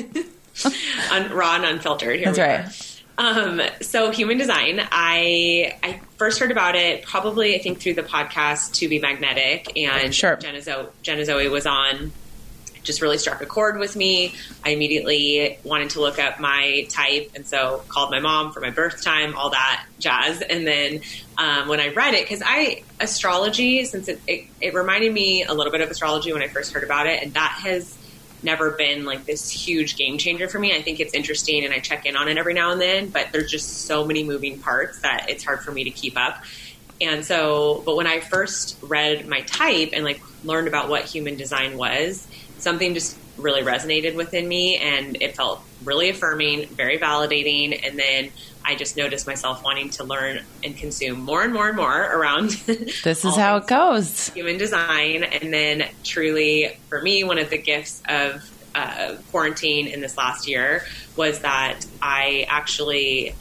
un, 1.11 1.32
raw 1.32 1.56
and 1.56 1.64
unfiltered. 1.64 2.16
Here 2.16 2.26
That's 2.32 2.38
we 2.38 2.44
right. 2.44 2.61
are. 2.66 2.70
Um, 3.21 3.61
so 3.83 4.11
human 4.11 4.39
design, 4.39 4.81
I 4.91 5.77
I 5.83 6.00
first 6.17 6.41
heard 6.41 6.50
about 6.50 6.75
it 6.75 7.05
probably 7.05 7.55
I 7.55 7.59
think 7.59 7.79
through 7.79 7.95
the 7.95 8.03
podcast 8.03 8.73
To 8.77 8.89
Be 8.89 8.99
Magnetic 8.99 9.77
and 9.77 10.15
Sure. 10.15 10.37
Jenna 10.37 10.62
Zoe, 10.62 10.87
Jenna 11.03 11.27
Zoe 11.27 11.49
was 11.49 11.67
on. 11.67 12.12
Just 12.83 13.03
really 13.03 13.19
struck 13.19 13.43
a 13.43 13.47
chord 13.47 13.79
with 13.79 13.95
me. 13.95 14.35
I 14.65 14.71
immediately 14.71 15.59
wanted 15.65 15.91
to 15.91 16.00
look 16.00 16.19
up 16.19 16.41
my 16.41 16.87
type, 16.89 17.33
and 17.35 17.47
so 17.47 17.83
called 17.89 18.11
my 18.11 18.21
mom 18.21 18.53
for 18.53 18.61
my 18.61 18.71
birth 18.71 19.03
time, 19.03 19.37
all 19.37 19.50
that 19.50 19.85
jazz. 19.99 20.41
And 20.41 20.67
then 20.67 21.03
um, 21.37 21.69
when 21.69 21.79
I 21.79 21.89
read 21.89 22.15
it, 22.15 22.27
because 22.27 22.43
I 22.43 22.85
astrology, 22.99 23.85
since 23.85 24.09
it, 24.09 24.19
it 24.27 24.47
it 24.62 24.73
reminded 24.73 25.12
me 25.12 25.45
a 25.45 25.53
little 25.53 25.73
bit 25.73 25.83
of 25.83 25.91
astrology 25.91 26.33
when 26.33 26.43
I 26.43 26.49
first 26.49 26.73
heard 26.73 26.83
about 26.83 27.07
it, 27.07 27.23
and 27.23 27.35
that 27.35 27.61
has 27.65 27.99
never 28.42 28.73
been 28.73 29.04
like 29.04 29.25
this 29.25 29.50
huge 29.50 29.97
game 29.97 30.18
changer 30.18 30.49
for 30.49 30.59
me. 30.59 30.75
I 30.75 30.82
think 30.82 31.00
it's 31.00 31.14
interesting 31.14 31.64
and 31.64 31.73
I 31.75 31.78
check 31.78 32.06
in 32.06 32.16
on 32.16 32.28
it 32.28 32.38
every 32.38 32.54
now 32.54 32.73
and 32.73 32.80
then, 32.80 33.09
but 33.11 33.28
there's 33.32 33.50
just 33.50 33.87
so 33.87 34.04
many 34.04 34.25
moving 34.25 34.59
parts 34.59 35.00
that 35.00 35.26
it's 35.28 35.44
hard 35.44 35.61
for 35.61 35.73
me 35.73 35.85
to 35.85 35.90
keep 35.90 36.18
up. 36.18 36.42
And 37.00 37.25
so, 37.25 37.82
but 37.87 37.97
when 37.97 38.06
I 38.06 38.20
first 38.20 38.78
read 38.82 39.26
my 39.26 39.40
type 39.42 39.90
and 39.92 40.04
like 40.04 40.20
learned 40.44 40.68
about 40.68 40.88
what 40.88 41.04
human 41.04 41.37
design 41.37 41.76
was, 41.76 42.26
something 42.59 42.94
just 42.94 43.16
really 43.38 43.62
resonated 43.62 44.14
within 44.14 44.47
me 44.47 44.76
and 44.76 45.16
it 45.20 45.35
felt 45.35 45.62
really 45.85 46.11
affirming, 46.11 46.67
very 46.69 46.99
validating. 46.99 47.81
And 47.87 47.99
then 47.99 48.31
I 48.65 48.75
just 48.75 48.97
noticed 48.97 49.27
myself 49.27 49.65
wanting 49.65 49.91
to 49.91 50.05
learn 50.05 50.41
and 50.63 50.77
consume 50.77 51.21
more 51.21 51.43
and 51.43 51.53
more 51.53 51.69
and 51.69 51.77
more 51.77 52.03
around. 52.03 52.51
This 53.05 53.25
is 53.25 53.37
how 53.37 53.57
it 53.57 53.67
goes. 53.67 54.29
Human 54.31 54.59
design, 54.59 55.25
and 55.25 55.53
then 55.53 55.89
truly 56.05 56.79
for 56.89 57.01
me, 57.01 57.25
one 57.25 57.39
of 57.39 57.51
the 57.51 57.59
gifts 57.59 58.03
of 58.09 58.49
uh, 58.75 59.17
quarantine 59.31 59.87
in 59.89 60.01
this 60.01 60.17
last 60.17 60.47
year 60.47 60.85
was 61.17 61.41
that 61.41 61.85
I 62.01 62.47
actually 62.49 63.35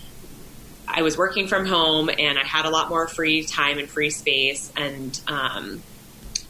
I 0.92 1.04
was 1.04 1.18
working 1.18 1.48
from 1.48 1.66
home 1.66 2.10
and 2.10 2.40
I 2.40 2.44
had 2.44 2.66
a 2.66 2.70
lot 2.70 2.90
more 2.90 3.08
free 3.08 3.44
time 3.44 3.78
and 3.78 3.88
free 3.88 4.10
space. 4.10 4.72
And 4.76 5.20
um, 5.28 5.84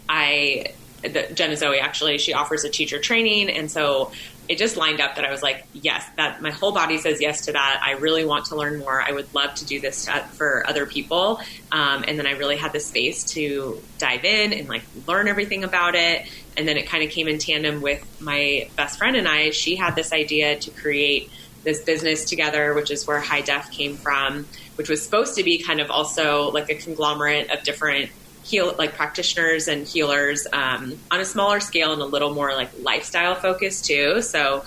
I, 0.08 0.67
the, 1.01 1.27
Jenna 1.34 1.58
Zoe 1.58 1.79
actually, 1.79 2.17
she 2.19 2.34
offers 2.34 2.63
a 2.63 2.69
teacher 2.69 3.00
training. 3.00 3.50
And 3.50 3.69
so 3.69 4.12
it 4.49 4.57
just 4.57 4.77
lined 4.77 4.99
up 4.99 5.15
that 5.15 5.25
I 5.25 5.31
was 5.31 5.43
like, 5.43 5.63
yes, 5.73 6.03
that 6.17 6.41
my 6.41 6.49
whole 6.49 6.71
body 6.71 6.97
says 6.97 7.21
yes 7.21 7.45
to 7.45 7.51
that. 7.51 7.81
I 7.85 7.91
really 7.91 8.25
want 8.25 8.45
to 8.45 8.55
learn 8.55 8.79
more. 8.79 8.99
I 8.99 9.11
would 9.11 9.31
love 9.35 9.53
to 9.55 9.65
do 9.65 9.79
this 9.79 10.09
for 10.33 10.65
other 10.67 10.87
people. 10.87 11.39
Um, 11.71 12.03
and 12.07 12.17
then 12.17 12.25
I 12.25 12.31
really 12.31 12.57
had 12.57 12.73
the 12.73 12.79
space 12.79 13.23
to 13.35 13.79
dive 13.99 14.25
in 14.25 14.51
and 14.53 14.67
like 14.67 14.81
learn 15.07 15.27
everything 15.27 15.63
about 15.63 15.93
it. 15.93 16.25
And 16.57 16.67
then 16.67 16.77
it 16.77 16.87
kind 16.87 17.03
of 17.03 17.11
came 17.11 17.27
in 17.27 17.37
tandem 17.37 17.81
with 17.81 18.03
my 18.19 18.67
best 18.75 18.97
friend 18.97 19.15
and 19.15 19.27
I. 19.27 19.51
She 19.51 19.75
had 19.75 19.95
this 19.95 20.11
idea 20.11 20.57
to 20.59 20.71
create 20.71 21.29
this 21.63 21.83
business 21.83 22.25
together, 22.25 22.73
which 22.73 22.89
is 22.89 23.05
where 23.05 23.19
High 23.19 23.41
Def 23.41 23.69
came 23.69 23.97
from, 23.97 24.47
which 24.77 24.89
was 24.89 25.03
supposed 25.03 25.35
to 25.35 25.43
be 25.43 25.59
kind 25.59 25.79
of 25.79 25.91
also 25.91 26.49
like 26.49 26.71
a 26.71 26.75
conglomerate 26.75 27.51
of 27.51 27.61
different 27.63 28.09
heal 28.43 28.75
like 28.77 28.93
practitioners 28.93 29.67
and 29.67 29.88
healers 29.88 30.48
um, 30.51 30.98
on 31.12 31.19
a 31.19 31.25
smaller 31.25 31.60
scale 31.60 31.93
and 31.93 32.01
a 32.01 32.05
little 32.05 32.34
more 32.34 32.53
like 32.53 32.69
lifestyle 32.81 33.36
focused 33.36 33.86
too. 33.86 34.22
So, 34.22 34.63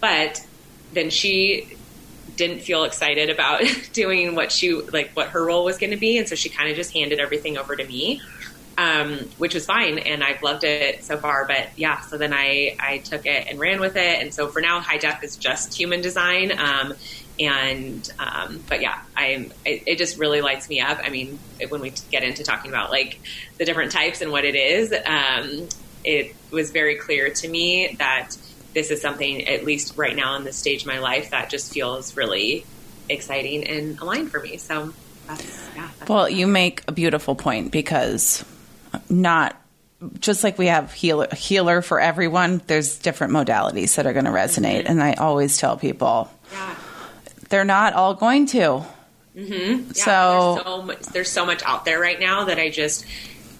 but 0.00 0.44
then 0.92 1.10
she 1.10 1.76
didn't 2.36 2.60
feel 2.60 2.84
excited 2.84 3.30
about 3.30 3.62
doing 3.92 4.34
what 4.34 4.52
she 4.52 4.72
like 4.74 5.10
what 5.12 5.28
her 5.28 5.44
role 5.44 5.64
was 5.64 5.78
going 5.78 5.90
to 5.90 5.96
be, 5.96 6.18
and 6.18 6.28
so 6.28 6.34
she 6.34 6.48
kind 6.48 6.70
of 6.70 6.76
just 6.76 6.92
handed 6.92 7.20
everything 7.20 7.58
over 7.58 7.76
to 7.76 7.84
me 7.84 8.20
um, 8.78 9.18
which 9.38 9.54
was 9.54 9.64
fine, 9.64 9.98
and 9.98 10.22
I've 10.22 10.42
loved 10.42 10.64
it 10.64 11.02
so 11.04 11.16
far. 11.16 11.46
But 11.46 11.68
yeah, 11.76 12.00
so 12.00 12.18
then 12.18 12.32
I 12.32 12.76
I 12.78 12.98
took 12.98 13.26
it 13.26 13.46
and 13.48 13.58
ran 13.58 13.80
with 13.80 13.96
it, 13.96 14.20
and 14.20 14.32
so 14.32 14.48
for 14.48 14.60
now, 14.60 14.80
High 14.80 14.98
Def 14.98 15.22
is 15.22 15.36
just 15.36 15.74
human 15.74 16.00
design. 16.02 16.52
Um, 16.58 16.94
and 17.38 18.10
um, 18.18 18.62
but 18.68 18.80
yeah, 18.80 19.00
I 19.16 19.50
it, 19.64 19.82
it, 19.86 19.98
just 19.98 20.18
really 20.18 20.40
lights 20.40 20.68
me 20.68 20.80
up. 20.80 20.98
I 21.02 21.10
mean, 21.10 21.38
when 21.68 21.80
we 21.80 21.92
get 22.10 22.22
into 22.22 22.44
talking 22.44 22.70
about 22.70 22.90
like 22.90 23.20
the 23.58 23.64
different 23.64 23.92
types 23.92 24.20
and 24.22 24.30
what 24.30 24.44
it 24.44 24.54
is, 24.54 24.92
um, 25.04 25.68
it 26.04 26.34
was 26.50 26.70
very 26.70 26.96
clear 26.96 27.30
to 27.30 27.48
me 27.48 27.96
that 27.98 28.36
this 28.74 28.90
is 28.90 29.00
something, 29.00 29.46
at 29.48 29.64
least 29.64 29.96
right 29.96 30.14
now 30.14 30.36
in 30.36 30.44
this 30.44 30.56
stage 30.56 30.82
of 30.82 30.86
my 30.86 30.98
life, 30.98 31.30
that 31.30 31.50
just 31.50 31.72
feels 31.72 32.16
really 32.16 32.64
exciting 33.08 33.66
and 33.66 33.98
aligned 34.00 34.30
for 34.30 34.40
me. 34.40 34.56
So. 34.56 34.92
That's, 35.26 35.68
yeah, 35.74 35.90
that's 35.98 36.08
well, 36.08 36.28
you 36.28 36.46
make 36.46 36.84
a 36.86 36.92
beautiful 36.92 37.34
point 37.34 37.72
because 37.72 38.44
not 39.08 39.60
just 40.20 40.44
like 40.44 40.56
we 40.56 40.66
have 40.66 40.92
healer 40.92 41.26
healer 41.34 41.80
for 41.80 41.98
everyone 41.98 42.60
there's 42.66 42.98
different 42.98 43.32
modalities 43.32 43.96
that 43.96 44.06
are 44.06 44.12
going 44.12 44.26
to 44.26 44.30
resonate 44.30 44.80
mm-hmm. 44.82 44.92
and 44.92 45.02
i 45.02 45.14
always 45.14 45.56
tell 45.56 45.76
people 45.76 46.30
yeah. 46.52 46.74
They're 47.48 47.64
not 47.64 47.92
all 47.92 48.14
going 48.14 48.46
to 48.46 48.84
mm-hmm. 49.36 49.90
yeah, 49.92 49.92
so, 49.92 50.54
there's 50.54 50.64
so, 50.64 50.82
much, 50.82 51.00
there's 51.06 51.30
so 51.30 51.46
much 51.46 51.62
out 51.64 51.84
there 51.84 52.00
right 52.00 52.20
now 52.20 52.44
that 52.44 52.58
i 52.58 52.70
just 52.70 53.04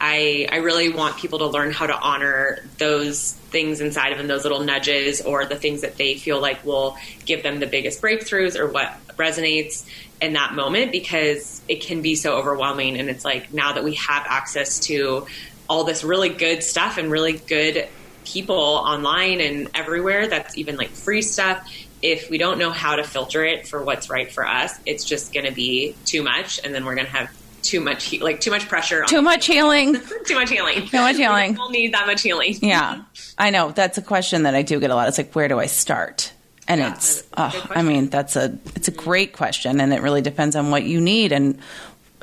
I, 0.00 0.46
I 0.52 0.56
really 0.56 0.90
want 0.90 1.16
people 1.16 1.38
to 1.38 1.46
learn 1.46 1.72
how 1.72 1.86
to 1.86 1.98
honor 1.98 2.58
those 2.78 3.32
things 3.32 3.80
inside 3.80 4.12
of 4.12 4.18
them, 4.18 4.26
those 4.26 4.42
little 4.42 4.60
nudges 4.60 5.22
or 5.22 5.46
the 5.46 5.56
things 5.56 5.80
that 5.80 5.96
they 5.96 6.16
feel 6.16 6.40
like 6.40 6.64
will 6.64 6.96
give 7.24 7.42
them 7.42 7.60
the 7.60 7.66
biggest 7.66 8.02
breakthroughs 8.02 8.58
or 8.58 8.66
what 8.66 8.94
resonates 9.16 9.88
in 10.20 10.34
that 10.34 10.54
moment 10.54 10.92
because 10.92 11.60
it 11.68 11.80
can 11.80 12.02
be 12.02 12.14
so 12.14 12.36
overwhelming. 12.36 12.98
And 12.98 13.08
it's 13.08 13.24
like 13.24 13.52
now 13.52 13.72
that 13.72 13.84
we 13.84 13.94
have 13.94 14.24
access 14.28 14.80
to 14.80 15.26
all 15.68 15.84
this 15.84 16.04
really 16.04 16.28
good 16.28 16.62
stuff 16.62 16.98
and 16.98 17.10
really 17.10 17.32
good 17.34 17.88
people 18.24 18.56
online 18.56 19.40
and 19.40 19.70
everywhere 19.74 20.26
that's 20.26 20.58
even 20.58 20.76
like 20.76 20.90
free 20.90 21.22
stuff. 21.22 21.68
If 22.02 22.30
we 22.30 22.38
don't 22.38 22.58
know 22.58 22.70
how 22.70 22.96
to 22.96 23.04
filter 23.04 23.44
it 23.44 23.66
for 23.66 23.82
what's 23.82 24.10
right 24.10 24.30
for 24.30 24.46
us, 24.46 24.78
it's 24.84 25.04
just 25.04 25.32
going 25.32 25.46
to 25.46 25.52
be 25.52 25.94
too 26.04 26.22
much. 26.22 26.60
And 26.62 26.74
then 26.74 26.84
we're 26.84 26.94
going 26.94 27.06
to 27.06 27.12
have 27.12 27.30
too 27.62 27.80
much, 27.80 28.18
like 28.20 28.40
too 28.40 28.50
much 28.50 28.68
pressure. 28.68 29.04
Too 29.04 29.22
much 29.22 29.46
healing. 29.52 29.96
too 30.24 30.34
much 30.34 30.50
healing. 30.50 30.86
Too 30.86 30.98
much 30.98 31.16
healing. 31.16 31.52
We 31.52 31.56
don't 31.56 31.72
need 31.72 31.94
that 31.94 32.06
much 32.06 32.22
healing. 32.22 32.56
yeah. 32.62 33.02
I 33.38 33.50
know. 33.50 33.72
That's 33.72 33.98
a 33.98 34.02
question 34.02 34.44
that 34.44 34.54
I 34.54 34.62
do 34.62 34.78
get 34.80 34.90
a 34.90 34.94
lot. 34.94 35.08
It's 35.08 35.18
like, 35.18 35.32
where 35.32 35.48
do 35.48 35.58
I 35.58 35.66
start? 35.66 36.32
and 36.68 36.80
yeah, 36.80 36.94
it's 36.94 37.22
oh, 37.36 37.66
i 37.70 37.82
mean 37.82 38.08
that's 38.08 38.36
a 38.36 38.58
it's 38.74 38.88
a 38.88 38.92
mm-hmm. 38.92 39.04
great 39.04 39.32
question 39.32 39.80
and 39.80 39.92
it 39.92 40.02
really 40.02 40.22
depends 40.22 40.56
on 40.56 40.70
what 40.70 40.84
you 40.84 41.00
need 41.00 41.32
and 41.32 41.58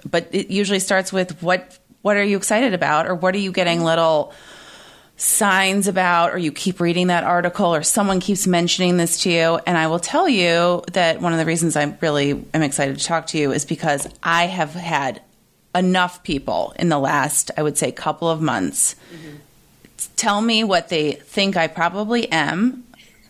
but 0.10 0.28
it 0.32 0.50
usually 0.50 0.80
starts 0.80 1.14
with 1.14 1.42
what 1.42 1.78
what 2.02 2.18
are 2.18 2.24
you 2.24 2.38
excited 2.38 2.74
about 2.74 3.08
or 3.08 3.16
what 3.16 3.34
are 3.36 3.40
you 3.40 3.52
getting 3.52 3.78
mm-hmm. 3.78 3.88
little 3.88 4.34
signs 5.24 5.88
about 5.88 6.32
or 6.32 6.38
you 6.38 6.52
keep 6.52 6.80
reading 6.80 7.08
that 7.08 7.24
article 7.24 7.74
or 7.74 7.82
someone 7.82 8.20
keeps 8.20 8.46
mentioning 8.46 8.98
this 8.98 9.22
to 9.22 9.32
you 9.32 9.58
and 9.66 9.78
i 9.78 9.88
will 9.88 10.00
tell 10.00 10.28
you 10.28 10.84
that 10.92 11.22
one 11.22 11.32
of 11.32 11.40
the 11.40 11.46
reasons 11.46 11.78
i 11.78 11.98
really 12.02 12.32
am 12.54 12.62
excited 12.62 12.98
to 13.00 13.06
talk 13.06 13.28
to 13.28 13.38
you 13.38 13.54
is 13.54 13.64
because 13.64 14.06
i 14.22 14.48
have 14.48 14.74
had 14.74 15.22
enough 15.74 16.24
people 16.24 16.74
in 16.78 16.90
the 16.90 17.00
last 17.00 17.52
i 17.56 17.64
would 17.64 17.78
say 17.78 17.90
couple 17.90 18.30
of 18.30 18.42
months 18.42 18.96
mm-hmm. 19.16 19.38
tell 20.18 20.42
me 20.42 20.62
what 20.64 20.90
they 20.90 21.14
think 21.14 21.56
i 21.56 21.68
probably 21.68 22.30
am 22.30 22.84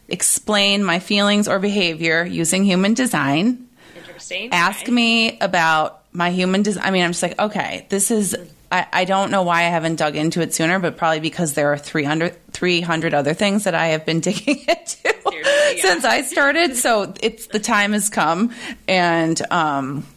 explain 0.08 0.84
my 0.84 1.00
feelings 1.00 1.48
or 1.48 1.60
behavior 1.60 2.24
using 2.24 2.64
human 2.64 2.94
design. 2.94 3.68
Interesting. 3.96 4.52
Ask 4.52 4.84
okay. 4.84 4.92
me 4.92 5.40
about 5.40 6.04
my 6.14 6.30
human 6.30 6.62
design. 6.62 6.84
I 6.86 6.92
mean, 6.92 7.04
I'm 7.04 7.12
just 7.12 7.24
like, 7.24 7.40
okay, 7.40 7.88
this 7.90 8.12
is. 8.12 8.36
I, 8.74 8.88
I, 8.92 9.06
don't 9.06 9.30
know 9.30 9.44
why 9.44 9.60
I 9.60 9.70
haven't 9.70 9.98
dug 9.98 10.16
into 10.16 10.42
it 10.42 10.56
sooner, 10.56 10.80
but 10.80 10.98
probably 10.98 11.20
because 11.20 11.54
there 11.54 11.72
are 11.72 11.78
300, 11.78 12.36
300 12.54 13.14
other 13.14 13.36
things 13.36 13.66
that 13.66 13.76
I 13.76 13.90
have 13.90 14.04
been 14.04 14.20
digging 14.20 14.62
into 14.68 14.98
yeah. 15.32 15.82
since 15.82 16.04
I 16.04 16.24
started. 16.24 16.76
So 16.76 17.14
it's 17.22 17.48
the 17.48 17.60
time 17.60 17.94
has 17.94 18.10
come, 18.10 18.52
and 18.88 19.40
um, 19.52 20.08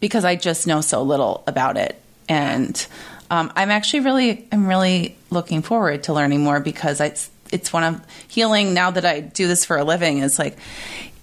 because 0.00 0.26
I 0.26 0.36
just 0.36 0.66
know 0.66 0.82
so 0.82 1.02
little 1.02 1.42
about 1.46 1.78
it, 1.78 1.98
and 2.28 2.86
um, 3.30 3.50
I'm 3.56 3.70
actually 3.70 4.00
really, 4.00 4.46
I'm 4.52 4.66
really 4.68 5.16
looking 5.30 5.62
forward 5.62 6.02
to 6.04 6.12
learning 6.12 6.42
more 6.44 6.60
because 6.60 7.00
it's 7.00 7.30
it's 7.50 7.72
one 7.72 7.84
of 7.84 8.02
healing 8.28 8.74
now 8.74 8.90
that 8.90 9.06
I 9.06 9.20
do 9.20 9.48
this 9.48 9.64
for 9.64 9.78
a 9.78 9.84
living 9.84 10.18
is 10.18 10.38
like 10.38 10.58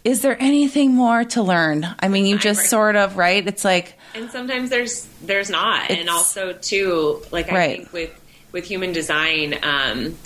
is 0.03 0.21
there 0.21 0.41
anything 0.41 0.95
more 0.95 1.25
to 1.25 1.43
learn? 1.43 1.85
I 1.99 2.07
mean, 2.07 2.25
you 2.25 2.39
just 2.39 2.69
sort 2.69 2.95
of, 2.95 3.17
right? 3.17 3.45
It's 3.45 3.65
like 3.65 3.98
And 4.15 4.31
sometimes 4.31 4.69
there's 4.69 5.07
there's 5.21 5.49
not. 5.49 5.89
And 5.91 6.09
also 6.09 6.53
too, 6.53 7.23
like 7.31 7.51
I 7.51 7.55
right. 7.55 7.77
think 7.77 7.93
with 7.93 8.21
with 8.51 8.65
human 8.65 8.93
design 8.93 9.57
um 9.63 10.17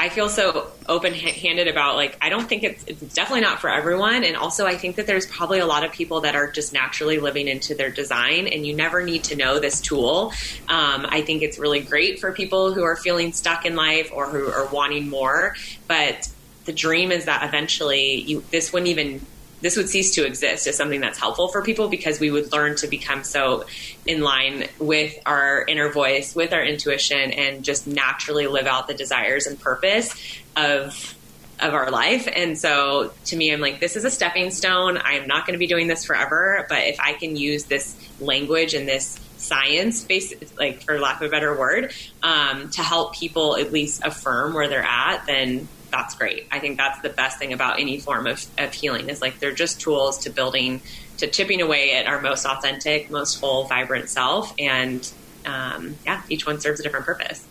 I 0.00 0.08
feel 0.08 0.30
so 0.30 0.68
open 0.88 1.12
handed 1.12 1.68
about 1.68 1.94
like 1.96 2.16
I 2.22 2.30
don't 2.30 2.48
think 2.48 2.62
it's 2.62 2.82
it's 2.86 3.02
definitely 3.14 3.42
not 3.42 3.60
for 3.60 3.68
everyone, 3.68 4.24
and 4.24 4.34
also 4.34 4.64
I 4.64 4.78
think 4.78 4.96
that 4.96 5.06
there's 5.06 5.26
probably 5.26 5.58
a 5.58 5.66
lot 5.66 5.84
of 5.84 5.92
people 5.92 6.22
that 6.22 6.34
are 6.34 6.50
just 6.50 6.72
naturally 6.72 7.18
living 7.18 7.48
into 7.48 7.74
their 7.74 7.90
design, 7.90 8.46
and 8.46 8.66
you 8.66 8.74
never 8.74 9.02
need 9.02 9.24
to 9.24 9.36
know 9.36 9.58
this 9.58 9.78
tool. 9.78 10.32
Um, 10.70 11.04
I 11.06 11.20
think 11.20 11.42
it's 11.42 11.58
really 11.58 11.80
great 11.80 12.18
for 12.18 12.32
people 12.32 12.72
who 12.72 12.82
are 12.82 12.96
feeling 12.96 13.34
stuck 13.34 13.66
in 13.66 13.76
life 13.76 14.10
or 14.10 14.26
who 14.30 14.50
are 14.50 14.64
wanting 14.68 15.10
more, 15.10 15.54
but 15.86 16.30
the 16.64 16.72
dream 16.72 17.12
is 17.12 17.26
that 17.26 17.46
eventually 17.46 18.22
you 18.22 18.42
this 18.50 18.72
wouldn't 18.72 18.88
even 18.88 19.20
this 19.60 19.76
would 19.76 19.88
cease 19.88 20.14
to 20.14 20.26
exist 20.26 20.66
as 20.66 20.76
something 20.76 21.00
that's 21.00 21.18
helpful 21.18 21.48
for 21.48 21.62
people 21.62 21.88
because 21.88 22.20
we 22.20 22.30
would 22.30 22.52
learn 22.52 22.76
to 22.76 22.86
become 22.86 23.24
so 23.24 23.64
in 24.06 24.22
line 24.22 24.66
with 24.78 25.18
our 25.26 25.64
inner 25.66 25.90
voice, 25.90 26.34
with 26.34 26.52
our 26.52 26.62
intuition, 26.62 27.32
and 27.32 27.64
just 27.64 27.86
naturally 27.86 28.46
live 28.46 28.66
out 28.66 28.88
the 28.88 28.94
desires 28.94 29.46
and 29.46 29.60
purpose 29.60 30.14
of 30.56 31.16
of 31.60 31.74
our 31.74 31.90
life. 31.90 32.26
And 32.34 32.58
so 32.58 33.12
to 33.26 33.36
me, 33.36 33.52
I'm 33.52 33.60
like, 33.60 33.80
this 33.80 33.94
is 33.94 34.04
a 34.04 34.10
stepping 34.10 34.50
stone. 34.50 34.96
I 34.96 35.16
am 35.16 35.26
not 35.26 35.46
going 35.46 35.52
to 35.52 35.58
be 35.58 35.66
doing 35.66 35.88
this 35.88 36.06
forever, 36.06 36.64
but 36.70 36.84
if 36.84 36.98
I 36.98 37.12
can 37.12 37.36
use 37.36 37.64
this 37.64 37.94
language 38.18 38.72
and 38.72 38.88
this 38.88 39.20
science 39.36 40.04
based 40.04 40.34
like 40.58 40.82
for 40.82 40.98
lack 40.98 41.20
of 41.20 41.26
a 41.26 41.30
better 41.30 41.58
word 41.58 41.92
um, 42.22 42.70
to 42.70 42.82
help 42.82 43.14
people 43.14 43.56
at 43.56 43.72
least 43.72 44.02
affirm 44.04 44.52
where 44.52 44.68
they're 44.68 44.82
at 44.82 45.24
then 45.26 45.66
that's 45.90 46.14
great. 46.14 46.46
I 46.50 46.58
think 46.58 46.76
that's 46.76 47.00
the 47.00 47.08
best 47.08 47.38
thing 47.38 47.52
about 47.52 47.80
any 47.80 48.00
form 48.00 48.26
of, 48.26 48.44
of 48.58 48.72
healing 48.72 49.08
is 49.08 49.20
like 49.20 49.38
they're 49.38 49.52
just 49.52 49.80
tools 49.80 50.18
to 50.18 50.30
building, 50.30 50.80
to 51.18 51.26
chipping 51.26 51.60
away 51.60 51.94
at 51.94 52.06
our 52.06 52.20
most 52.20 52.46
authentic, 52.46 53.10
most 53.10 53.40
whole, 53.40 53.64
vibrant 53.64 54.08
self. 54.08 54.54
And 54.58 55.10
um, 55.46 55.96
yeah, 56.04 56.22
each 56.28 56.46
one 56.46 56.60
serves 56.60 56.80
a 56.80 56.82
different 56.82 57.06
purpose. 57.06 57.46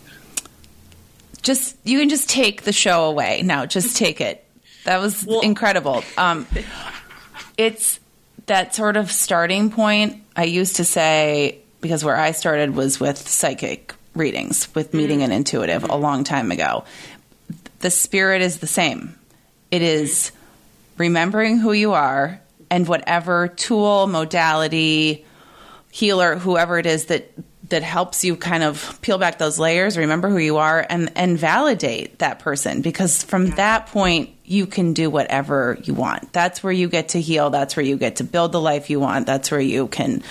Just, 1.41 1.77
you 1.83 1.99
can 1.99 2.09
just 2.09 2.29
take 2.29 2.63
the 2.63 2.73
show 2.73 3.05
away. 3.05 3.41
now. 3.43 3.65
just 3.65 3.95
take 3.97 4.21
it. 4.21 4.45
That 4.85 4.99
was 4.99 5.25
well, 5.25 5.41
incredible. 5.41 6.03
Um, 6.17 6.47
it's 7.57 7.99
that 8.45 8.73
sort 8.73 8.97
of 8.97 9.11
starting 9.11 9.69
point. 9.69 10.23
I 10.35 10.45
used 10.45 10.77
to 10.77 10.85
say, 10.85 11.59
because 11.81 12.03
where 12.03 12.17
I 12.17 12.31
started 12.31 12.75
was 12.75 12.99
with 12.99 13.17
psychic 13.17 13.93
readings, 14.15 14.73
with 14.73 14.93
meeting 14.93 15.19
mm-hmm. 15.19 15.31
an 15.31 15.37
intuitive 15.37 15.83
a 15.89 15.95
long 15.95 16.23
time 16.23 16.51
ago 16.51 16.85
the 17.79 17.91
spirit 17.91 18.41
is 18.41 18.59
the 18.59 18.67
same. 18.67 19.17
It 19.71 19.81
is 19.81 20.31
remembering 20.97 21.57
who 21.59 21.71
you 21.71 21.93
are 21.93 22.41
and 22.69 22.87
whatever 22.87 23.47
tool, 23.47 24.07
modality, 24.07 25.25
healer, 25.91 26.35
whoever 26.35 26.77
it 26.77 26.85
is 26.85 27.05
that 27.05 27.31
that 27.69 27.83
helps 27.83 28.23
you 28.23 28.35
kind 28.35 28.63
of 28.63 28.99
peel 29.01 29.19
back 29.19 29.37
those 29.37 29.59
layers, 29.59 29.97
remember 29.97 30.29
who 30.29 30.37
you 30.37 30.57
are, 30.57 30.85
and 30.89 31.11
and 31.15 31.37
validate 31.37 32.19
that 32.19 32.39
person 32.39 32.81
because 32.81 33.23
from 33.23 33.51
that 33.51 33.87
point 33.87 34.31
you 34.49 34.65
can 34.65 34.93
do 34.93 35.11
whatever 35.11 35.77
you 35.83 35.93
want. 35.93 36.33
That's 36.33 36.63
where 36.63 36.73
you 36.73 36.89
get 36.89 37.09
to 37.09 37.21
heal. 37.21 37.51
That's 37.51 37.75
where 37.75 37.85
you 37.85 37.97
get 37.97 38.15
to 38.15 38.23
build 38.23 38.51
the 38.51 38.59
life 38.59 38.89
you 38.89 38.99
want. 38.99 39.27
That's 39.27 39.51
where 39.51 39.59
you 39.59 39.87
can 39.87 40.23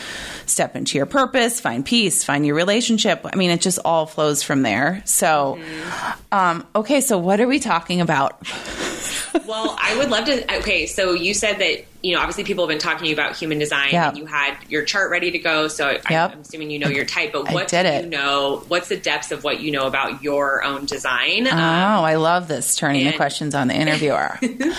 step 0.45 0.75
into 0.75 0.99
your 0.99 1.07
purpose, 1.07 1.61
find 1.61 1.85
peace, 1.85 2.25
find 2.25 2.45
your 2.45 2.57
relationship. 2.57 3.21
I 3.25 3.37
mean, 3.37 3.51
it 3.51 3.61
just 3.61 3.79
all 3.85 4.07
flows 4.07 4.43
from 4.43 4.63
there. 4.63 5.03
So, 5.05 5.59
mm-hmm. 5.61 6.35
um, 6.35 6.67
okay, 6.75 7.01
so 7.01 7.17
what 7.17 7.41
are 7.41 7.47
we 7.47 7.61
talking 7.61 8.01
about? 8.01 8.43
well, 9.47 9.77
I 9.81 9.97
would 9.99 10.11
love 10.11 10.27
to. 10.27 10.57
Okay, 10.59 10.87
so 10.87 11.13
you 11.13 11.35
said 11.35 11.59
that 11.59 11.85
you 12.03 12.15
know 12.15 12.21
obviously 12.21 12.45
people 12.45 12.65
have 12.65 12.69
been 12.69 12.79
talking 12.79 13.05
to 13.05 13.07
you 13.09 13.15
about 13.15 13.37
human 13.37 13.59
design. 13.59 13.93
Yep. 13.93 14.17
you 14.17 14.27
had 14.27 14.57
your 14.69 14.85
chart 14.85 15.11
ready 15.11 15.31
to 15.33 15.39
go, 15.39 15.69
so 15.69 15.91
yep. 15.91 16.05
I, 16.07 16.33
am 16.33 16.41
assuming 16.41 16.71
you 16.71 16.79
know 16.79 16.89
your 16.89 17.05
type. 17.05 17.33
But 17.33 17.53
what 17.53 17.69
do 17.69 17.77
it. 17.77 18.05
you 18.05 18.11
know? 18.11 18.65
What's 18.69 18.89
the 18.89 18.97
depths 18.97 19.33
of 19.33 19.45
what 19.45 19.61
you 19.61 19.71
know 19.71 19.87
about 19.87 20.23
your 20.23 20.63
own 20.65 20.87
design? 20.87 21.47
Oh, 21.47 21.53
um, 21.53 21.59
I 21.59 22.17
love 22.17 22.49
this 22.49 22.77
turning 22.77 23.07
and, 23.07 23.13
the 23.13 23.17
questions 23.17 23.55
on 23.55 23.69
the 23.69 23.75
interviewer. 24.09 24.39
um, 24.63 24.73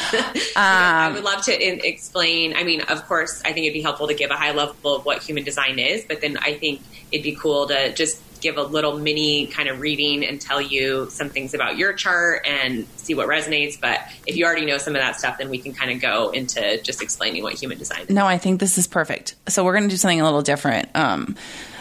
I 0.56 1.12
would 1.14 1.24
love 1.24 1.44
to 1.46 1.68
in, 1.68 1.82
explain. 1.84 2.56
I 2.56 2.64
mean, 2.64 2.82
of 2.82 3.08
course, 3.08 3.42
I 3.46 3.54
think 3.54 3.66
it'd 3.66 3.74
be 3.74 3.82
helpful 3.82 4.08
to 4.08 4.14
give 4.14 4.32
a 4.32 4.36
high 4.36 4.52
level 4.52 4.96
of 4.96 5.06
what 5.06 5.22
human 5.22 5.44
design 5.44 5.80
is, 5.80 6.06
but 6.06 6.22
then 6.22 6.38
I 6.38 6.54
think 6.54 6.82
it'd 7.12 7.24
be 7.24 7.36
cool 7.36 7.68
to 7.68 7.94
just 7.94 8.22
give 8.42 8.58
a 8.58 8.64
little 8.64 8.98
mini 8.98 9.48
kind 9.48 9.68
of 9.68 9.82
reading 9.82 10.26
and 10.26 10.40
tell 10.40 10.62
you 10.62 11.10
some 11.10 11.30
things 11.30 11.54
about 11.54 11.78
your 11.78 11.92
chart 11.92 12.46
and 12.48 12.88
see 12.96 13.14
what 13.14 13.28
resonates. 13.28 13.80
But 13.80 14.00
if 14.26 14.38
you 14.38 14.46
already 14.46 14.66
know 14.66 14.78
some 14.78 14.96
of 14.96 15.02
that 15.02 15.20
stuff, 15.20 15.38
then 15.38 15.50
we 15.50 15.58
can 15.58 15.74
kind 15.74 15.92
of 15.92 16.00
go 16.00 16.30
into 16.30 16.82
just 16.82 17.02
explaining 17.02 17.44
what 17.44 17.56
human 17.56 17.78
design 17.78 18.04
is. 18.04 18.10
No, 18.10 18.26
I 18.26 18.38
think 18.38 18.60
this 18.60 18.78
is 18.78 18.88
perfect. 18.88 19.36
So 19.50 19.66
we're 19.66 19.74
going 19.74 19.84
to 19.84 19.90
do 19.90 19.98
something 19.98 20.22
a 20.22 20.24
little 20.24 20.42
different. 20.42 20.90
Um, 20.96 21.36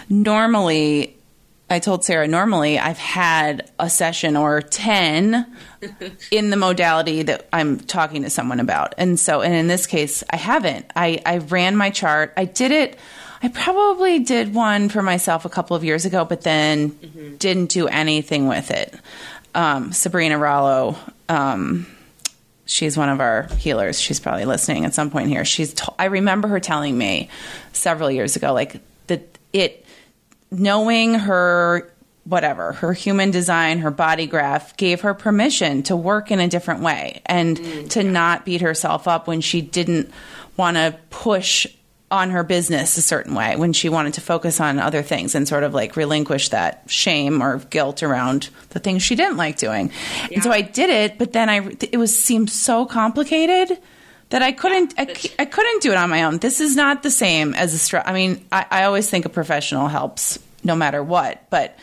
normally, 0.08 1.16
I 1.70 1.80
told 1.80 2.04
Sara, 2.04 2.26
normally 2.26 2.78
I've 2.78 2.98
had 2.98 3.70
a 3.78 3.90
session 3.90 4.36
or 4.36 4.62
10 4.62 5.46
in 6.30 6.50
the 6.50 6.56
modality 6.56 7.22
that 7.22 7.46
I'm 7.52 7.78
talking 7.78 8.22
to 8.22 8.30
someone 8.30 8.60
about. 8.60 8.94
And 8.96 9.20
so, 9.20 9.42
and 9.42 9.54
in 9.54 9.66
this 9.66 9.86
case, 9.86 10.24
I 10.30 10.36
haven't. 10.36 10.86
I, 10.96 11.20
I 11.26 11.38
ran 11.38 11.76
my 11.76 11.90
chart. 11.90 12.32
I 12.36 12.46
did 12.46 12.72
it 12.72 12.98
I 13.42 13.48
probably 13.48 14.18
did 14.18 14.54
one 14.54 14.88
for 14.88 15.02
myself 15.02 15.44
a 15.44 15.48
couple 15.48 15.76
of 15.76 15.84
years 15.84 16.04
ago, 16.04 16.24
but 16.24 16.42
then 16.42 16.90
mm-hmm. 16.90 17.36
didn't 17.36 17.70
do 17.70 17.86
anything 17.86 18.48
with 18.48 18.70
it. 18.70 18.94
Um, 19.54 19.92
Sabrina 19.92 20.38
Rollo, 20.38 20.96
um, 21.28 21.86
she's 22.66 22.96
one 22.96 23.08
of 23.08 23.20
our 23.20 23.44
healers. 23.58 24.00
She's 24.00 24.18
probably 24.18 24.44
listening 24.44 24.84
at 24.84 24.94
some 24.94 25.10
point 25.10 25.28
here. 25.28 25.44
She's 25.44 25.72
t- 25.72 25.92
I 25.98 26.06
remember 26.06 26.48
her 26.48 26.60
telling 26.60 26.98
me 26.98 27.28
several 27.72 28.10
years 28.10 28.34
ago, 28.34 28.52
like 28.52 28.80
that 29.06 29.38
it 29.52 29.84
knowing 30.50 31.14
her 31.14 31.92
whatever 32.24 32.74
her 32.74 32.92
human 32.92 33.30
design 33.30 33.78
her 33.78 33.90
body 33.90 34.26
graph 34.26 34.76
gave 34.76 35.00
her 35.00 35.14
permission 35.14 35.82
to 35.82 35.96
work 35.96 36.30
in 36.30 36.40
a 36.40 36.48
different 36.48 36.82
way 36.82 37.22
and 37.24 37.56
mm, 37.58 37.88
to 37.88 38.02
not 38.02 38.44
beat 38.44 38.60
herself 38.60 39.08
up 39.08 39.26
when 39.26 39.40
she 39.40 39.62
didn't 39.62 40.10
want 40.56 40.76
to 40.76 40.94
push 41.08 41.66
on 42.10 42.30
her 42.30 42.42
business 42.42 42.96
a 42.96 43.02
certain 43.02 43.34
way 43.34 43.56
when 43.56 43.72
she 43.72 43.88
wanted 43.88 44.14
to 44.14 44.20
focus 44.20 44.60
on 44.60 44.78
other 44.78 45.02
things 45.02 45.34
and 45.34 45.46
sort 45.46 45.62
of 45.62 45.74
like 45.74 45.96
relinquish 45.96 46.48
that 46.50 46.82
shame 46.86 47.42
or 47.42 47.58
guilt 47.58 48.02
around 48.02 48.48
the 48.70 48.78
things 48.78 49.02
she 49.02 49.14
didn't 49.14 49.36
like 49.36 49.58
doing. 49.58 49.90
Yeah. 50.22 50.34
And 50.34 50.42
so 50.42 50.50
I 50.50 50.62
did 50.62 50.88
it, 50.88 51.18
but 51.18 51.32
then 51.32 51.50
I 51.50 51.70
it 51.80 51.98
was 51.98 52.18
seemed 52.18 52.50
so 52.50 52.86
complicated 52.86 53.78
that 54.30 54.42
I 54.42 54.52
couldn't 54.52 54.94
I, 54.98 55.14
I 55.38 55.44
couldn't 55.44 55.82
do 55.82 55.90
it 55.90 55.96
on 55.96 56.10
my 56.10 56.24
own. 56.24 56.38
This 56.38 56.60
is 56.60 56.76
not 56.76 57.02
the 57.02 57.10
same 57.10 57.54
as 57.54 57.92
a 57.92 58.08
I 58.08 58.12
mean, 58.12 58.44
I, 58.52 58.66
I 58.70 58.84
always 58.84 59.08
think 59.08 59.24
a 59.24 59.30
professional 59.30 59.88
helps 59.88 60.38
no 60.64 60.74
matter 60.74 61.02
what, 61.02 61.48
but 61.50 61.78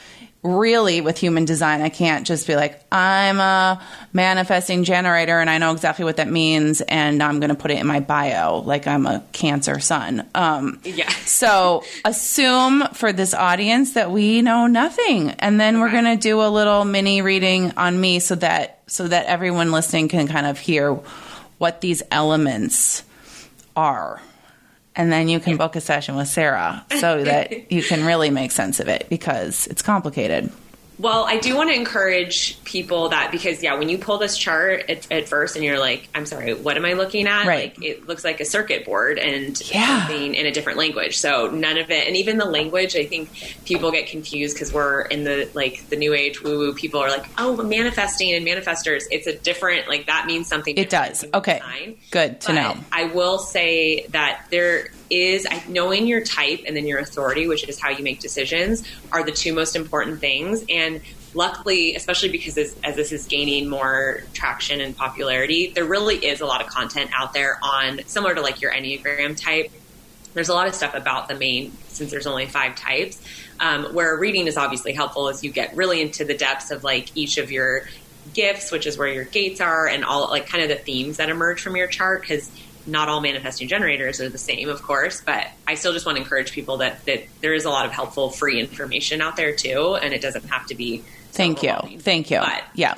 really 0.46 1.02
with 1.02 1.18
human 1.18 1.44
design, 1.44 1.82
I 1.82 1.90
can't 1.90 2.26
just 2.26 2.46
be 2.46 2.56
like, 2.56 2.80
I'm 2.92 3.40
a 3.40 3.82
manifesting 4.14 4.84
generator 4.84 5.40
and 5.40 5.50
I 5.50 5.58
know 5.58 5.72
exactly 5.72 6.06
what 6.06 6.18
that 6.18 6.30
means 6.30 6.82
and 6.82 7.22
I'm 7.24 7.40
going 7.40 7.50
to 7.50 7.56
put 7.56 7.72
it 7.72 7.80
in 7.80 7.88
my 7.88 8.00
bio 8.00 8.60
like 8.60 8.86
I'm 8.86 9.08
a 9.08 9.24
cancer 9.32 9.80
sun. 9.80 10.28
Um, 10.36 10.80
yeah. 10.84 11.10
so 11.26 11.84
assume 12.06 12.84
for 12.94 13.12
this 13.12 13.34
audience 13.34 13.94
that 13.94 14.12
we 14.12 14.44
know 14.44 14.68
nothing. 14.68 15.32
And 15.32 15.60
then 15.60 15.80
we're 15.80 15.92
going 15.92 16.06
to 16.06 16.18
do 16.18 16.42
a 16.42 16.50
little 16.50 16.86
mini 16.86 17.24
reading 17.24 17.72
on 17.76 18.00
me 18.00 18.20
so 18.20 18.36
that, 18.36 18.82
so 18.88 19.08
that 19.08 19.26
everyone 19.26 19.72
listening 19.72 20.10
can 20.10 20.28
kind 20.28 20.46
of 20.46 20.60
hear 20.60 21.00
what 21.58 21.82
these 21.82 22.02
elements 22.12 23.04
are 23.76 24.22
and 24.96 25.12
then 25.12 25.28
you 25.28 25.40
can 25.40 25.58
book 25.58 25.76
a 25.76 25.82
session 25.82 26.16
with 26.16 26.28
Sara 26.28 26.86
so 27.00 27.24
that 27.24 27.72
you 27.72 27.84
can 27.84 28.06
really 28.06 28.30
make 28.30 28.52
sense 28.52 28.80
of 28.80 28.88
it 28.88 29.08
because 29.10 29.68
it's 29.68 29.82
complicated. 29.82 30.52
Well, 30.98 31.26
I 31.26 31.38
do 31.38 31.56
want 31.56 31.70
to 31.70 31.76
encourage 31.76 32.64
people 32.64 33.10
that 33.10 33.32
because 33.32 33.62
yeah, 33.62 33.78
when 33.78 33.90
you 33.90 33.98
pull 33.98 34.18
this 34.18 34.38
chart 34.38 34.90
at, 34.90 35.12
at, 35.12 35.28
first 35.28 35.56
and 35.56 35.66
you're 35.66 35.80
like, 35.80 36.08
I'm 36.16 36.26
sorry, 36.26 36.54
what 36.54 36.78
am 36.78 36.86
I 36.86 36.94
looking 36.94 37.28
at? 37.28 37.46
Right. 37.46 37.76
Like 37.78 37.86
it 37.86 38.08
looks 38.08 38.24
like 38.24 38.40
a 38.40 38.46
circuit 38.46 38.86
board 38.86 39.20
and 39.20 39.60
yeah. 39.70 40.00
something 40.00 40.36
in 40.36 40.46
a 40.46 40.52
different 40.52 40.78
language. 40.78 41.18
So 41.18 41.48
none 41.48 41.78
of 41.78 41.92
it, 41.92 42.08
and 42.08 42.16
even 42.16 42.38
the 42.38 42.46
language, 42.46 42.96
I 42.96 43.06
think 43.06 43.30
people 43.66 43.92
get 43.92 44.08
confused 44.08 44.56
because 44.56 44.72
we're 44.72 45.02
in 45.02 45.26
the 45.26 45.50
like 45.54 45.90
the 45.90 45.98
new 45.98 46.14
age 46.14 46.42
woo 46.42 46.58
woo. 46.58 46.74
People 46.74 47.02
are 47.02 47.10
like, 47.10 47.26
oh, 47.38 47.62
manifesting 47.62 48.34
and 48.34 48.46
manifestors. 48.46 49.04
It's 49.12 49.28
a 49.28 49.36
different 49.36 49.90
like 49.90 50.06
that 50.06 50.28
means 50.28 50.48
something. 50.48 50.78
It 50.78 50.90
does. 50.90 51.26
Okay. 51.34 51.60
Design. 51.60 51.98
Good 52.12 52.42
to 52.42 52.48
but 52.48 52.54
know. 52.54 52.78
I 52.92 53.06
will 53.06 53.40
say 53.40 54.06
that 54.08 54.46
there 54.50 54.90
is 55.10 55.46
knowing 55.68 56.08
your 56.08 56.22
type 56.22 56.62
and 56.66 56.76
then 56.76 56.86
your 56.88 57.00
authority, 57.00 57.48
which 57.48 57.68
is 57.68 57.80
how 57.80 57.90
you 57.90 58.04
make 58.04 58.20
decisions, 58.20 58.84
are 59.12 59.24
the 59.24 59.32
two 59.32 59.54
most 59.54 59.76
important 59.76 60.20
things. 60.20 60.64
And 60.70 61.02
luckily, 61.34 61.96
especially 61.96 62.30
because 62.30 62.56
this, 62.56 62.76
as 62.84 62.96
this 62.96 63.12
is 63.12 63.26
gaining 63.26 63.70
more 63.70 64.24
traction 64.34 64.82
and 64.82 64.96
popularity, 64.96 65.72
there 65.76 65.86
really 65.86 66.18
is 66.18 66.42
a 66.42 66.46
lot 66.46 66.62
of 66.62 66.68
content 66.68 67.12
out 67.14 67.34
there 67.34 67.60
on 67.62 68.02
similar 68.08 68.34
to 68.36 68.42
like 68.42 68.62
your 68.62 68.72
Enneagram 68.72 69.40
type. 69.40 69.72
There's 70.34 70.50
a 70.50 70.54
lot 70.54 70.68
of 70.68 70.76
stuff 70.76 70.96
about 70.96 71.28
the 71.28 71.36
main, 71.36 71.72
since 71.88 72.12
there's 72.12 72.28
only 72.28 72.46
five 72.46 72.76
types, 72.76 73.22
um, 73.60 73.94
where 73.94 74.18
reading 74.18 74.48
is 74.48 74.58
obviously 74.58 74.94
helpful 74.94 75.30
as 75.30 75.44
you 75.44 75.52
get 75.52 75.76
really 75.76 76.02
into 76.02 76.26
the 76.26 76.34
depths 76.34 76.72
of 76.72 76.84
like 76.84 77.16
each 77.16 77.38
of 77.38 77.52
your 77.52 77.88
gifts, 78.34 78.72
which 78.72 78.86
is 78.86 78.98
where 78.98 79.08
your 79.08 79.24
gates 79.24 79.62
are, 79.62 79.88
and 79.88 80.04
all 80.04 80.30
like 80.30 80.48
kind 80.48 80.64
of 80.64 80.70
the 80.70 80.84
themes 80.84 81.18
that 81.18 81.30
emerge 81.30 81.62
from 81.62 81.76
your 81.78 81.88
chart. 81.88 82.22
Because 82.22 82.50
not 82.88 83.10
all 83.10 83.22
manifesting 83.22 83.68
generators 83.68 84.22
are 84.22 84.30
the 84.30 84.38
same, 84.38 84.70
of 84.70 84.82
course, 84.82 85.22
but 85.22 85.48
I 85.68 85.76
still 85.76 85.94
just 85.94 86.06
want 86.06 86.18
to 86.18 86.24
encourage 86.24 86.52
people 86.52 86.78
that, 86.78 87.04
that 87.06 87.24
there 87.42 87.54
is 87.54 87.66
a 87.66 87.70
lot 87.70 87.86
of 87.86 87.92
helpful 87.92 88.30
free 88.30 88.60
information 88.60 89.22
out 89.22 89.36
there 89.36 89.56
too, 89.56 89.96
and 89.96 90.14
it 90.14 90.22
doesn't 90.22 90.46
have 90.50 90.68
to 90.68 90.76
be. 90.76 91.04
Thank 91.32 91.64
you, 91.64 91.76
thank 92.00 92.32
you. 92.32 92.40
But, 92.40 92.64
yeah, 92.76 92.98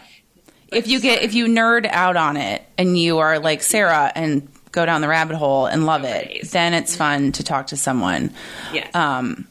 but 0.69 0.80
if 0.80 0.88
you 0.88 1.00
get 1.00 1.23
if 1.23 1.34
you 1.34 1.47
nerd 1.47 1.86
out 1.86 2.17
on 2.17 2.38
it 2.38 2.63
and 2.78 2.97
you 2.97 3.19
are 3.19 3.39
like 3.39 3.63
Sara 3.63 4.12
and 4.13 4.47
go 4.71 4.86
down 4.86 5.02
the 5.02 5.08
rabbit 5.08 5.36
hole 5.36 5.65
and 5.65 5.86
love 5.86 6.04
it, 6.04 6.50
then 6.52 6.73
it's 6.73 6.91
mm-hmm. 6.91 6.97
fun 6.97 7.32
to 7.34 7.43
talk 7.43 7.67
to 7.67 7.78
someone. 7.78 8.32
Yes. 8.73 8.93
Um, 8.93 9.47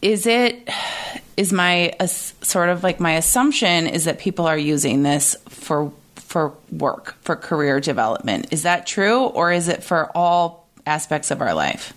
is 0.00 0.26
it 0.26 0.68
is 1.36 1.52
my 1.52 1.92
uh, 2.00 2.06
sort 2.06 2.68
of 2.68 2.82
like 2.82 3.00
my 3.00 3.12
assumption 3.12 3.86
is 3.86 4.04
that 4.04 4.18
people 4.18 4.46
are 4.46 4.58
using 4.58 5.02
this 5.02 5.36
for 5.48 5.92
for 6.32 6.54
work, 6.70 7.14
for 7.20 7.36
career 7.36 7.78
development. 7.78 8.46
Is 8.52 8.62
that 8.62 8.86
true, 8.86 9.26
or 9.26 9.52
is 9.52 9.68
it 9.68 9.84
for 9.84 10.10
all 10.16 10.66
aspects 10.86 11.30
of 11.30 11.42
our 11.42 11.52
life? 11.52 11.92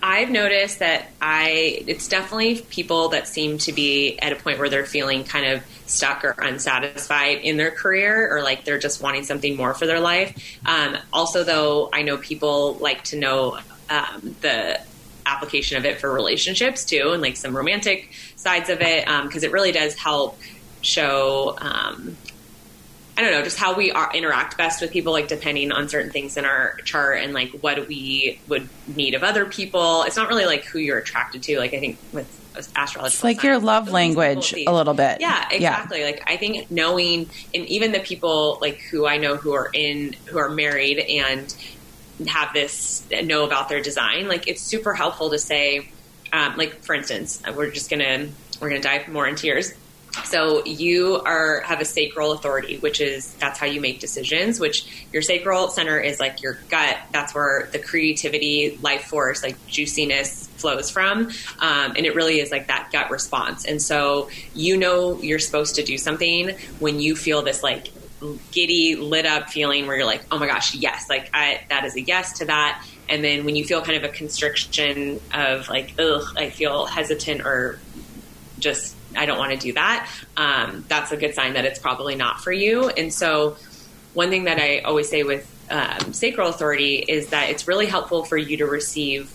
I've 0.00 0.30
noticed 0.30 0.78
that 0.78 1.08
I 1.20 1.82
it's 1.88 2.06
definitely 2.06 2.60
people 2.60 3.08
that 3.08 3.26
seem 3.26 3.58
to 3.58 3.72
be 3.72 4.18
at 4.20 4.32
a 4.32 4.36
point 4.36 4.60
where 4.60 4.68
they're 4.68 4.86
feeling 4.86 5.24
kind 5.24 5.46
of 5.46 5.64
stuck 5.86 6.24
or 6.24 6.36
unsatisfied 6.38 7.38
in 7.38 7.56
their 7.56 7.72
career 7.72 8.32
or 8.32 8.40
like 8.40 8.64
they're 8.64 8.78
just 8.78 9.02
wanting 9.02 9.24
something 9.24 9.56
more 9.56 9.74
for 9.74 9.86
their 9.86 9.98
life. 9.98 10.58
Um, 10.64 10.96
also, 11.12 11.42
though, 11.42 11.90
I 11.92 12.02
know 12.02 12.18
people 12.18 12.74
like 12.74 13.02
to 13.04 13.18
know 13.18 13.58
um, 13.90 14.36
the 14.42 14.80
application 15.26 15.76
of 15.76 15.84
it 15.84 15.98
for 15.98 16.12
relationships 16.12 16.84
too, 16.84 17.10
and 17.12 17.20
like 17.20 17.36
some 17.36 17.56
romantic 17.56 18.12
sides 18.36 18.70
of 18.70 18.80
it 18.80 19.06
because 19.06 19.42
um, 19.42 19.48
it 19.48 19.50
really 19.50 19.72
does 19.72 19.96
help 19.96 20.38
show 20.82 21.56
um, 21.58 22.16
I 23.16 23.22
don't 23.22 23.30
know, 23.30 23.42
just 23.42 23.56
how 23.56 23.74
we 23.74 23.90
are, 23.92 24.12
interact 24.12 24.58
best 24.58 24.82
with 24.82 24.90
people, 24.90 25.12
like 25.12 25.28
depending 25.28 25.72
on 25.72 25.88
certain 25.88 26.10
things 26.10 26.36
in 26.36 26.44
our 26.44 26.76
chart 26.84 27.20
and 27.22 27.32
like 27.32 27.50
what 27.62 27.88
we 27.88 28.38
would 28.46 28.68
need 28.94 29.14
of 29.14 29.22
other 29.22 29.46
people. 29.46 30.02
It's 30.02 30.16
not 30.16 30.28
really 30.28 30.44
like 30.44 30.64
who 30.64 30.78
you're 30.78 30.98
attracted 30.98 31.42
to. 31.44 31.58
Like 31.58 31.72
I 31.72 31.80
think 31.80 31.98
with 32.12 32.28
astrology, 32.54 33.14
it's 33.14 33.24
like 33.24 33.42
your 33.42 33.58
love 33.58 33.88
language 33.88 34.52
a 34.52 34.70
little 34.70 34.92
bit. 34.92 35.22
Yeah, 35.22 35.48
exactly. 35.50 36.00
Yeah. 36.00 36.06
Like 36.06 36.24
I 36.26 36.36
think 36.36 36.70
knowing, 36.70 37.30
and 37.54 37.64
even 37.66 37.92
the 37.92 38.00
people 38.00 38.58
like 38.60 38.80
who 38.80 39.06
I 39.06 39.16
know 39.16 39.36
who 39.36 39.54
are 39.54 39.70
in 39.72 40.14
who 40.26 40.36
are 40.38 40.50
married 40.50 40.98
and 40.98 41.56
have 42.28 42.52
this 42.52 43.02
know 43.10 43.46
about 43.46 43.70
their 43.70 43.80
design, 43.80 44.28
like 44.28 44.46
it's 44.46 44.60
super 44.60 44.92
helpful 44.92 45.30
to 45.30 45.38
say, 45.38 45.88
um, 46.34 46.58
like 46.58 46.84
for 46.84 46.94
instance, 46.94 47.42
we're 47.54 47.70
just 47.70 47.88
gonna 47.88 48.28
we're 48.60 48.68
gonna 48.68 48.82
dive 48.82 49.08
more 49.08 49.26
into 49.26 49.46
yours 49.46 49.72
So 50.24 50.64
you 50.64 51.20
are 51.24 51.60
have 51.60 51.80
a 51.80 51.84
sacral 51.84 52.32
authority, 52.32 52.78
which 52.78 53.00
is 53.00 53.32
that's 53.34 53.58
how 53.58 53.66
you 53.66 53.80
make 53.80 54.00
decisions. 54.00 54.58
Which 54.58 55.06
your 55.12 55.22
sacral 55.22 55.68
center 55.68 55.98
is 55.98 56.20
like 56.20 56.42
your 56.42 56.58
gut. 56.68 56.96
That's 57.12 57.34
where 57.34 57.68
the 57.72 57.78
creativity, 57.78 58.78
life 58.82 59.04
force, 59.04 59.42
like 59.42 59.64
juiciness 59.66 60.46
flows 60.56 60.90
from, 60.90 61.30
um, 61.60 61.92
and 61.96 62.06
it 62.06 62.14
really 62.14 62.40
is 62.40 62.50
like 62.50 62.68
that 62.68 62.90
gut 62.90 63.10
response. 63.10 63.64
And 63.64 63.80
so 63.80 64.30
you 64.54 64.76
know 64.76 65.20
you're 65.20 65.38
supposed 65.38 65.76
to 65.76 65.82
do 65.82 65.98
something 65.98 66.56
when 66.78 66.98
you 67.00 67.14
feel 67.14 67.42
this 67.42 67.62
like 67.62 67.88
giddy, 68.50 68.96
lit 68.96 69.26
up 69.26 69.50
feeling 69.50 69.86
where 69.86 69.96
you're 69.96 70.06
like, 70.06 70.24
oh 70.32 70.38
my 70.38 70.46
gosh, 70.46 70.74
yes, 70.74 71.08
like 71.08 71.30
I, 71.34 71.62
that 71.68 71.84
is 71.84 71.96
a 71.96 72.00
yes 72.00 72.38
to 72.38 72.46
that. 72.46 72.84
And 73.08 73.22
then 73.22 73.44
when 73.44 73.56
you 73.56 73.64
feel 73.64 73.82
kind 73.82 74.02
of 74.02 74.10
a 74.10 74.12
constriction 74.12 75.20
of 75.32 75.68
like, 75.68 75.94
ugh, 75.98 76.24
I 76.36 76.50
feel 76.50 76.86
hesitant 76.86 77.42
or 77.42 77.78
just 78.58 78.95
I 79.16 79.26
don't 79.26 79.38
want 79.38 79.52
to 79.52 79.58
do 79.58 79.72
that, 79.74 80.10
um, 80.36 80.84
that's 80.88 81.12
a 81.12 81.16
good 81.16 81.34
sign 81.34 81.54
that 81.54 81.64
it's 81.64 81.78
probably 81.78 82.14
not 82.14 82.40
for 82.40 82.52
you. 82.52 82.88
And 82.88 83.12
so, 83.12 83.56
one 84.14 84.30
thing 84.30 84.44
that 84.44 84.58
I 84.58 84.78
always 84.78 85.08
say 85.08 85.22
with 85.22 85.50
um, 85.70 86.12
sacral 86.12 86.48
authority 86.48 86.96
is 86.96 87.28
that 87.28 87.50
it's 87.50 87.68
really 87.68 87.86
helpful 87.86 88.24
for 88.24 88.36
you 88.36 88.56
to 88.58 88.66
receive 88.66 89.32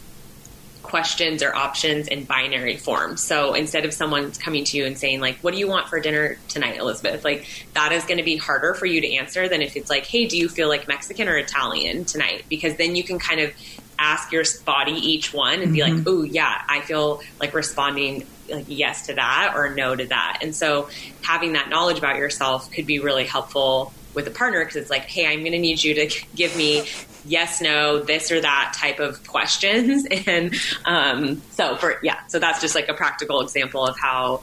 questions 0.92 1.42
or 1.42 1.56
options 1.56 2.08
in 2.08 2.26
binary 2.26 2.76
form. 2.76 3.16
So 3.16 3.54
instead 3.54 3.86
of 3.86 3.94
someone 3.94 4.32
coming 4.34 4.66
to 4.66 4.78
you 4.78 4.86
and 4.86 4.98
saying 4.98 5.22
like, 5.22 5.38
"What 5.40 5.54
do 5.54 5.60
you 5.60 5.68
want 5.68 5.88
for 5.88 6.00
dinner 6.00 6.38
tonight, 6.50 6.78
Elizabeth?" 6.78 7.24
Like 7.24 7.48
that 7.74 7.92
is 7.92 8.04
going 8.04 8.18
to 8.18 8.24
be 8.24 8.38
harder 8.38 8.74
for 8.74 8.86
you 8.86 9.00
to 9.02 9.14
answer 9.14 9.48
than 9.48 9.62
if 9.62 9.78
it's 9.78 9.90
like, 9.90 10.06
"Hey, 10.06 10.26
do 10.26 10.38
you 10.38 10.50
feel 10.50 10.68
like 10.68 10.88
Mexican 10.88 11.28
or 11.30 11.38
Italian 11.38 12.06
tonight?" 12.06 12.44
Because 12.50 12.76
then 12.76 12.96
you 12.96 13.04
can 13.04 13.20
kind 13.20 13.40
of 13.40 13.54
ask 14.00 14.32
your 14.32 14.44
body 14.66 14.94
each 14.94 15.34
one 15.34 15.62
and 15.62 15.72
be 15.72 15.80
mm-hmm. 15.80 15.98
like, 15.98 16.08
"Oh, 16.08 16.24
yeah, 16.24 16.62
I 16.68 16.82
feel 16.82 17.22
like 17.40 17.54
responding 17.54 18.26
like 18.52 18.66
yes 18.68 19.08
to 19.08 19.14
that 19.14 19.54
or 19.56 19.70
no 19.70 19.96
to 19.96 20.06
that. 20.08 20.40
And 20.42 20.56
so 20.56 20.90
having 21.22 21.54
that 21.54 21.70
knowledge 21.70 21.98
about 21.98 22.18
yourself 22.18 22.72
could 22.72 22.86
be 22.86 23.00
really 23.00 23.26
helpful 23.26 23.94
with 24.14 24.28
a 24.28 24.32
partner 24.32 24.60
because 24.60 24.76
it's 24.76 24.90
like, 24.90 25.04
hey, 25.04 25.28
I'm 25.28 25.40
going 25.40 25.54
to 25.54 25.60
need 25.60 25.84
you 25.84 25.94
to 25.96 26.26
give 26.36 26.56
me 26.56 26.84
yes, 27.26 27.62
no, 27.62 28.00
this 28.00 28.32
or 28.32 28.42
that 28.42 28.74
type 28.76 29.00
of 29.00 29.26
questions. 29.28 30.08
And 30.28 30.54
um, 30.86 31.42
so 31.52 31.76
for 31.78 31.98
yeah, 32.04 32.26
so 32.28 32.40
that's 32.40 32.62
just 32.62 32.76
like 32.76 32.90
a 32.90 32.94
practical 32.94 33.42
example 33.42 33.86
of 33.86 33.98
how 33.98 34.42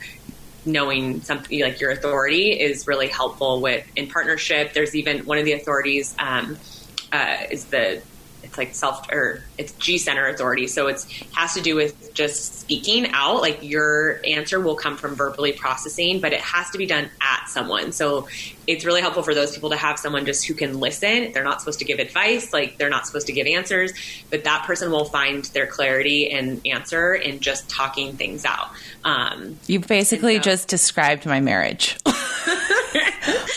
knowing 0.65 1.21
something 1.23 1.61
like 1.61 1.81
your 1.81 1.91
authority 1.91 2.51
is 2.51 2.87
really 2.87 3.09
helpful 3.09 3.61
with 3.61 3.87
in 3.97 4.09
partnership. 4.09 4.73
There's 4.73 4.95
even 4.95 5.25
one 5.25 5.39
of 5.39 5.45
the 5.45 5.53
authorities 5.53 6.15
um, 6.19 6.59
uh, 7.13 7.37
is 7.51 7.67
the 7.67 8.03
it's 8.49 8.59
like 8.59 8.75
self 8.75 9.11
or 9.13 9.43
it's 9.59 9.73
G 9.73 9.99
center 9.99 10.27
authority. 10.27 10.67
So 10.67 10.87
it's 10.87 11.05
has 11.35 11.55
to 11.55 11.61
do 11.61 11.77
with 11.77 12.15
just 12.15 12.61
speaking 12.61 13.09
out. 13.13 13.41
Like 13.41 13.63
your 13.63 14.21
answer 14.25 14.59
will 14.59 14.75
come 14.75 14.97
from 14.97 15.15
verbally 15.15 15.53
processing, 15.53 16.21
but 16.21 16.33
it 16.33 16.41
has 16.41 16.71
to 16.71 16.79
be 16.79 16.87
done 16.87 17.11
at 17.21 17.49
someone. 17.49 17.93
So 17.93 18.27
it's 18.67 18.85
really 18.85 19.03
helpful 19.03 19.23
for 19.23 19.35
those 19.35 19.55
people 19.55 19.71
to 19.71 19.77
have 19.77 19.99
someone 19.99 20.25
just 20.25 20.47
who 20.47 20.55
can 20.55 20.81
listen. 20.81 21.33
They're 21.33 21.45
not 21.45 21.61
supposed 21.61 21.79
to 21.81 21.85
give 21.85 21.99
advice, 21.99 22.53
like 22.53 22.79
they're 22.79 22.91
not 22.91 23.07
supposed 23.07 23.27
to 23.27 23.33
give 23.33 23.47
answers, 23.47 23.93
but 24.31 24.45
that 24.45 24.65
person 24.67 24.91
will 24.91 25.07
find 25.07 25.45
their 25.47 25.67
clarity 25.67 26.31
and 26.31 26.67
answer 26.67 27.15
in 27.15 27.41
just 27.41 27.69
talking 27.69 28.17
things 28.17 28.45
out. 28.45 28.71
Um, 29.05 29.59
you 29.67 29.81
basically 29.81 30.37
so, 30.37 30.43
just 30.43 30.69
described 30.69 31.27
my 31.27 31.41
marriage. 31.41 31.99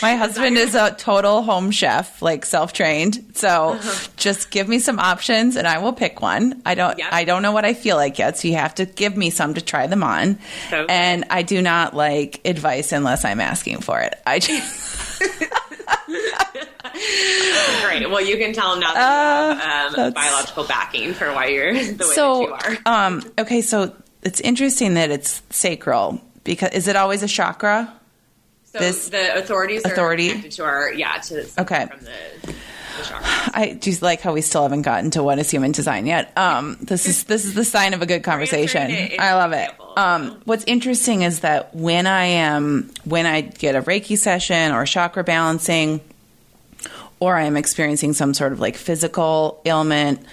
my 0.02 0.16
husband 0.16 0.56
is 0.56 0.74
a 0.74 0.92
total 0.92 1.42
home 1.42 1.70
chef, 1.70 2.20
like 2.22 2.44
self 2.44 2.72
trained. 2.72 3.32
So 3.34 3.70
uh-huh. 3.70 4.08
just 4.16 4.50
give 4.50 4.68
me 4.68 4.78
some 4.78 4.98
options 4.98 5.56
and 5.56 5.66
I 5.66 5.78
will 5.78 5.92
pick 5.92 6.20
one. 6.20 6.62
I 6.64 6.74
don't 6.74 6.98
yep. 6.98 7.12
I 7.12 7.24
don't 7.24 7.42
know 7.42 7.52
what 7.52 7.64
I 7.64 7.74
feel 7.74 7.96
like 7.96 8.18
yet, 8.18 8.38
so 8.38 8.48
you 8.48 8.54
have 8.54 8.74
to 8.76 8.86
give 8.86 9.16
me 9.16 9.30
some 9.30 9.54
to 9.54 9.60
try 9.60 9.86
them 9.86 10.02
on. 10.02 10.38
So 10.70 10.86
and 10.88 11.24
I 11.30 11.42
do 11.42 11.62
not 11.62 11.94
like 11.94 12.40
advice 12.44 12.92
unless 12.92 13.24
I'm 13.24 13.40
asking 13.40 13.80
for 13.80 14.00
it. 14.00 14.14
I 14.26 14.38
just 14.38 15.22
Great. 17.82 18.08
Well, 18.10 18.20
you 18.20 18.36
can 18.36 18.52
tell 18.52 18.74
him 18.74 18.80
now 18.80 18.94
that 18.94 19.54
you 19.54 19.60
have 19.60 19.98
uh, 19.98 20.02
um, 20.02 20.12
biological 20.12 20.64
backing 20.64 21.14
for 21.14 21.32
why 21.32 21.46
you're 21.46 21.72
the 21.92 22.04
way 22.06 22.14
so, 22.14 22.46
that 22.50 22.68
you 22.68 22.78
are. 22.86 23.06
Um, 23.06 23.22
okay, 23.38 23.60
so 23.60 23.94
it's 24.22 24.40
interesting 24.40 24.94
that 24.94 25.10
it's 25.10 25.42
sacral 25.50 26.20
because 26.44 26.70
is 26.72 26.88
it 26.88 26.96
always 26.96 27.22
a 27.22 27.28
chakra? 27.28 27.92
So 28.72 28.78
this 28.78 29.10
the 29.10 29.36
authorities 29.36 29.84
authority? 29.84 30.28
are 30.28 30.30
connected 30.30 30.52
to 30.52 30.64
our 30.64 30.92
yeah 30.92 31.18
to 31.18 31.46
okay. 31.58 31.86
from 31.86 32.04
the 32.04 32.54
I 33.54 33.78
do 33.80 33.92
like 34.00 34.20
how 34.20 34.32
we 34.32 34.40
still 34.40 34.62
haven't 34.62 34.82
gotten 34.82 35.10
to 35.12 35.22
what 35.22 35.38
is 35.38 35.50
human 35.50 35.72
design 35.72 36.06
yet. 36.06 36.36
Um, 36.36 36.76
this 36.80 37.06
is 37.06 37.24
this 37.24 37.44
is 37.44 37.54
the 37.54 37.64
sign 37.64 37.94
of 37.94 38.02
a 38.02 38.06
good 38.06 38.22
conversation. 38.22 38.90
I 39.18 39.34
love 39.34 39.52
it. 39.52 39.70
Um, 39.96 40.40
what's 40.44 40.64
interesting 40.64 41.22
is 41.22 41.40
that 41.40 41.74
when 41.74 42.06
I 42.06 42.24
am 42.24 42.90
when 43.04 43.26
I 43.26 43.40
get 43.42 43.74
a 43.74 43.82
Reiki 43.82 44.16
session 44.16 44.72
or 44.72 44.84
chakra 44.84 45.24
balancing, 45.24 46.00
or 47.20 47.36
I 47.36 47.44
am 47.44 47.56
experiencing 47.56 48.12
some 48.12 48.34
sort 48.34 48.52
of 48.52 48.60
like 48.60 48.76
physical 48.76 49.60
ailment, 49.64 50.24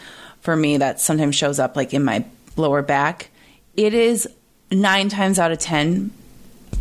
for 0.41 0.55
me 0.55 0.77
that 0.77 0.99
sometimes 0.99 1.35
shows 1.35 1.59
up 1.59 1.75
like 1.75 1.93
in 1.93 2.03
my 2.03 2.25
lower 2.55 2.81
back. 2.81 3.29
It 3.75 3.93
is 3.93 4.27
nine 4.71 5.09
times 5.09 5.39
out 5.39 5.51
of 5.51 5.59
ten 5.59 6.11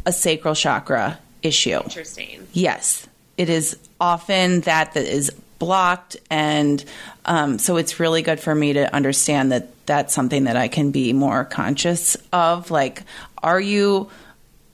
a 0.07 0.13
sacral 0.13 0.55
chakra 0.55 1.19
issue. 1.43 1.81
Interesting. 1.83 2.47
Yes, 2.53 3.07
it 3.37 3.49
is 3.49 3.77
often 4.01 4.61
that 4.63 4.95
that 4.95 5.07
is 5.07 5.31
blocked. 5.59 6.17
And 6.31 6.85
um, 7.25 7.59
so 7.59 7.77
it's 7.77 7.99
really 7.99 8.23
good 8.23 8.41
for 8.41 8.55
me 8.55 8.75
to 8.75 8.95
understand 8.95 9.53
that 9.53 9.87
that's 9.87 10.15
something 10.15 10.45
that 10.45 10.57
I 10.57 10.69
can 10.69 10.91
be 10.91 11.13
more 11.13 11.45
conscious 11.45 12.17
of. 12.33 12.71
Like, 12.71 13.03
are 13.43 13.61
you. 13.61 14.11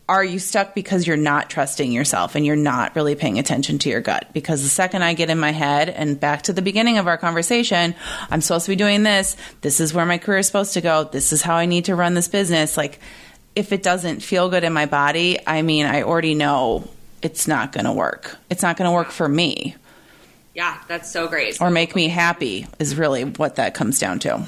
Are 0.07 0.23
you 0.23 0.39
stuck 0.39 0.75
because 0.75 1.07
you're 1.07 1.17
not 1.17 1.49
trusting 1.49 1.91
yourself 1.91 2.35
and 2.35 2.45
you're 2.45 2.57
not 2.57 2.95
really 2.95 3.15
paying 3.15 3.39
attention 3.39 3.79
to 3.79 3.89
your 3.89 4.03
gut? 4.03 4.35
Because 4.35 4.63
the 4.63 4.69
second 4.69 5.03
I 5.03 5.15
get 5.15 5.31
in 5.31 5.39
my 5.39 5.51
head 5.51 5.89
and 5.89 6.21
back 6.21 6.43
to 6.43 6.53
the 6.53 6.61
beginning 6.61 6.99
of 6.99 7.07
our 7.07 7.17
conversation, 7.17 7.95
I'm 8.31 8.43
supposed 8.43 8.67
to 8.67 8.73
be 8.73 8.77
doing 8.77 9.03
this. 9.03 9.35
This 9.63 9.81
is 9.81 9.95
where 9.95 10.05
my 10.05 10.19
career 10.19 10.41
is 10.41 10.47
supposed 10.47 10.75
to 10.75 10.83
go. 10.83 11.05
This 11.05 11.33
is 11.33 11.41
how 11.41 11.55
I 11.55 11.65
need 11.65 11.87
to 11.87 11.95
run 11.95 12.13
this 12.13 12.29
business. 12.29 12.77
Like, 12.77 13.01
if 13.55 13.73
it 13.73 13.83
doesn't 13.83 14.21
feel 14.21 14.49
good 14.49 14.65
in 14.65 14.73
my 14.73 14.87
body, 14.87 15.39
I 15.47 15.63
mean, 15.63 15.87
I 15.87 16.03
already 16.03 16.35
know 16.35 16.89
it's 17.23 17.49
not 17.49 17.73
going 17.73 17.85
to 17.85 17.93
work. 17.93 18.37
It's 18.51 18.63
not 18.63 18.77
going 18.77 18.89
to 18.89 18.93
work 18.93 19.11
for 19.11 19.29
me. 19.29 19.77
Yeah, 20.55 20.79
that's 20.89 21.11
so 21.11 21.27
great. 21.27 21.61
Or 21.61 21.71
make 21.71 21.97
me 21.97 22.09
happy 22.09 22.67
is 22.79 22.97
really 22.97 23.25
what 23.25 23.57
that 23.57 23.75
comes 23.75 23.99
down 23.99 24.21
to. 24.21 24.45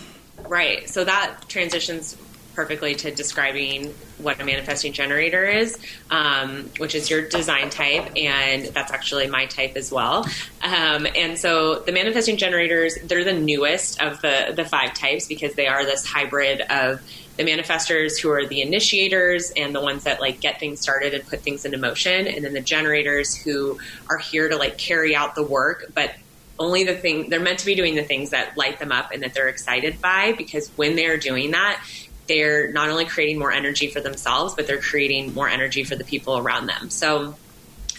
Right. 0.46 0.88
So 0.88 1.04
that 1.04 1.48
transitions 1.48 2.16
perfectly 2.54 2.94
to 2.94 3.10
describing 3.10 3.92
what 4.18 4.40
a 4.40 4.44
manifesting 4.44 4.92
generator 4.92 5.44
is, 5.44 5.78
um, 6.10 6.70
which 6.78 6.94
is 6.94 7.10
your 7.10 7.28
design 7.28 7.68
type, 7.68 8.10
and 8.16 8.64
that's 8.66 8.90
actually 8.90 9.26
my 9.26 9.44
type 9.46 9.76
as 9.76 9.92
well. 9.92 10.26
Um, 10.62 11.06
and 11.14 11.38
so 11.38 11.80
the 11.80 11.92
manifesting 11.92 12.38
generators, 12.38 12.96
they're 13.04 13.24
the 13.24 13.34
newest 13.34 14.00
of 14.00 14.22
the 14.22 14.54
the 14.56 14.64
five 14.64 14.94
types 14.94 15.26
because 15.26 15.54
they 15.54 15.66
are 15.66 15.84
this 15.84 16.06
hybrid 16.06 16.62
of 16.62 17.02
the 17.36 17.44
manifestors 17.44 18.20
who 18.20 18.30
are 18.30 18.46
the 18.46 18.62
initiators 18.62 19.52
and 19.56 19.74
the 19.74 19.80
ones 19.80 20.04
that 20.04 20.20
like 20.20 20.40
get 20.40 20.58
things 20.58 20.80
started 20.80 21.14
and 21.14 21.26
put 21.26 21.40
things 21.40 21.64
into 21.64 21.78
motion 21.78 22.26
and 22.26 22.44
then 22.44 22.52
the 22.52 22.60
generators 22.60 23.36
who 23.36 23.78
are 24.08 24.18
here 24.18 24.48
to 24.48 24.56
like 24.56 24.78
carry 24.78 25.14
out 25.14 25.34
the 25.34 25.42
work 25.42 25.86
but 25.94 26.14
only 26.58 26.84
the 26.84 26.96
thing 26.96 27.28
they're 27.28 27.40
meant 27.40 27.58
to 27.58 27.66
be 27.66 27.74
doing 27.74 27.94
the 27.94 28.02
things 28.02 28.30
that 28.30 28.56
light 28.56 28.78
them 28.78 28.90
up 28.90 29.10
and 29.12 29.22
that 29.22 29.34
they're 29.34 29.48
excited 29.48 30.00
by 30.00 30.32
because 30.32 30.68
when 30.76 30.96
they're 30.96 31.18
doing 31.18 31.50
that 31.50 31.82
they're 32.26 32.72
not 32.72 32.88
only 32.88 33.04
creating 33.04 33.38
more 33.38 33.52
energy 33.52 33.88
for 33.88 34.00
themselves 34.00 34.54
but 34.54 34.66
they're 34.66 34.80
creating 34.80 35.34
more 35.34 35.48
energy 35.48 35.84
for 35.84 35.94
the 35.94 36.04
people 36.04 36.38
around 36.38 36.66
them. 36.66 36.90
So 36.90 37.34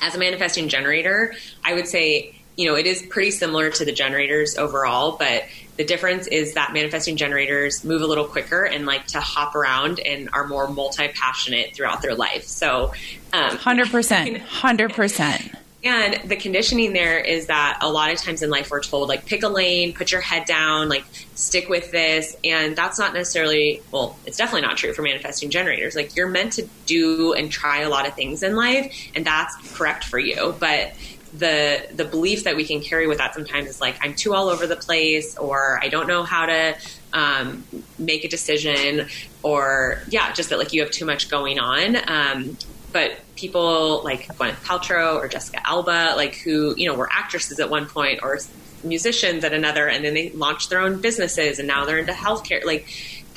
as 0.02 0.16
a 0.16 0.20
manifesting 0.20 0.70
generator 0.70 1.34
i 1.64 1.74
would 1.74 1.88
say 1.88 2.36
you 2.56 2.68
know 2.68 2.76
it 2.76 2.86
is 2.86 3.02
pretty 3.04 3.32
similar 3.32 3.70
to 3.70 3.86
the 3.86 3.92
generators 3.92 4.58
overall 4.58 5.18
but 5.18 5.44
the 5.78 5.84
difference 5.84 6.28
is 6.28 6.56
that 6.56 6.74
manifesting 6.74 7.16
generators 7.16 7.84
move 7.84 8.02
a 8.02 8.08
little 8.08 8.26
quicker 8.26 8.64
and 8.64 8.86
like 8.86 9.06
to 9.08 9.20
hop 9.20 9.56
around 9.56 10.00
and 10.00 10.30
are 10.34 10.48
more 10.48 10.68
multi 10.68 11.08
passionate 11.08 11.74
throughout 11.74 12.02
their 12.02 12.16
life. 12.16 12.44
So, 12.44 12.94
um, 13.34 13.58
100%. 13.58 14.42
100%. 14.42 15.56
And 15.84 16.30
the 16.30 16.36
conditioning 16.36 16.92
there 16.92 17.20
is 17.20 17.48
that 17.48 17.78
a 17.82 17.90
lot 17.90 18.12
of 18.12 18.18
times 18.18 18.42
in 18.42 18.50
life 18.50 18.72
we're 18.72 18.82
told, 18.82 19.08
like, 19.08 19.26
pick 19.26 19.44
a 19.44 19.48
lane, 19.48 19.94
put 19.94 20.12
your 20.12 20.22
head 20.22 20.46
down, 20.46 20.90
like, 20.90 21.06
stick 21.36 21.70
with 21.70 21.92
this. 21.92 22.36
And 22.44 22.76
that's 22.76 22.98
not 22.98 23.14
necessarily, 23.14 23.82
well, 23.92 24.18
it's 24.26 24.38
definitely 24.38 24.68
not 24.68 24.78
true 24.78 24.92
for 24.94 25.04
manifesting 25.04 25.50
generators. 25.50 25.96
Like, 25.96 26.16
you're 26.16 26.28
meant 26.28 26.54
to 26.54 26.68
do 26.88 27.34
and 27.34 27.52
try 27.52 27.82
a 27.82 27.90
lot 27.90 28.08
of 28.08 28.16
things 28.16 28.42
in 28.42 28.56
life, 28.56 28.94
and 29.16 29.24
that's 29.24 29.78
correct 29.78 30.04
for 30.04 30.18
you. 30.18 30.56
But 30.60 30.94
the 31.34 31.88
the 31.94 32.06
belief 32.06 32.44
that 32.44 32.56
we 32.56 32.64
can 32.64 32.82
carry 32.82 33.08
with 33.08 33.18
that 33.18 33.34
sometimes 33.34 33.68
is 33.70 33.82
like 33.82 33.98
I'm 34.02 34.14
too 34.14 34.34
all 34.34 34.50
over 34.50 34.68
the 34.68 34.76
place 34.76 35.38
or 35.38 35.80
I 35.82 35.90
don't 35.90 36.08
know 36.08 36.24
how 36.24 36.46
to 36.46 36.78
um, 37.14 37.66
make 37.98 38.24
a 38.24 38.28
decision 38.28 39.08
or 39.44 40.02
yeah 40.10 40.32
just 40.34 40.50
that 40.50 40.60
like 40.60 40.74
you 40.74 40.82
have 40.82 40.92
too 40.92 41.06
much 41.06 41.30
going 41.30 41.60
on 41.60 41.98
um, 42.10 42.58
but 42.92 43.12
people 43.36 44.04
like 44.04 44.28
Gwyneth 44.28 44.64
Paltrow 44.64 45.16
or 45.16 45.28
Jessica 45.28 45.60
Alba 45.68 46.14
like 46.16 46.36
who 46.36 46.74
you 46.78 46.88
know 46.88 46.96
were 46.96 47.10
actresses 47.12 47.60
at 47.60 47.70
one 47.70 47.88
point 47.88 48.20
or 48.24 48.40
musicians 48.84 49.44
at 49.44 49.54
another 49.54 49.88
and 49.88 50.06
then 50.06 50.14
they 50.14 50.30
launched 50.30 50.70
their 50.70 50.80
own 50.80 51.02
businesses 51.02 51.60
and 51.60 51.68
now 51.68 51.86
they're 51.86 51.98
into 51.98 52.14
healthcare 52.14 52.64
like 52.64 52.88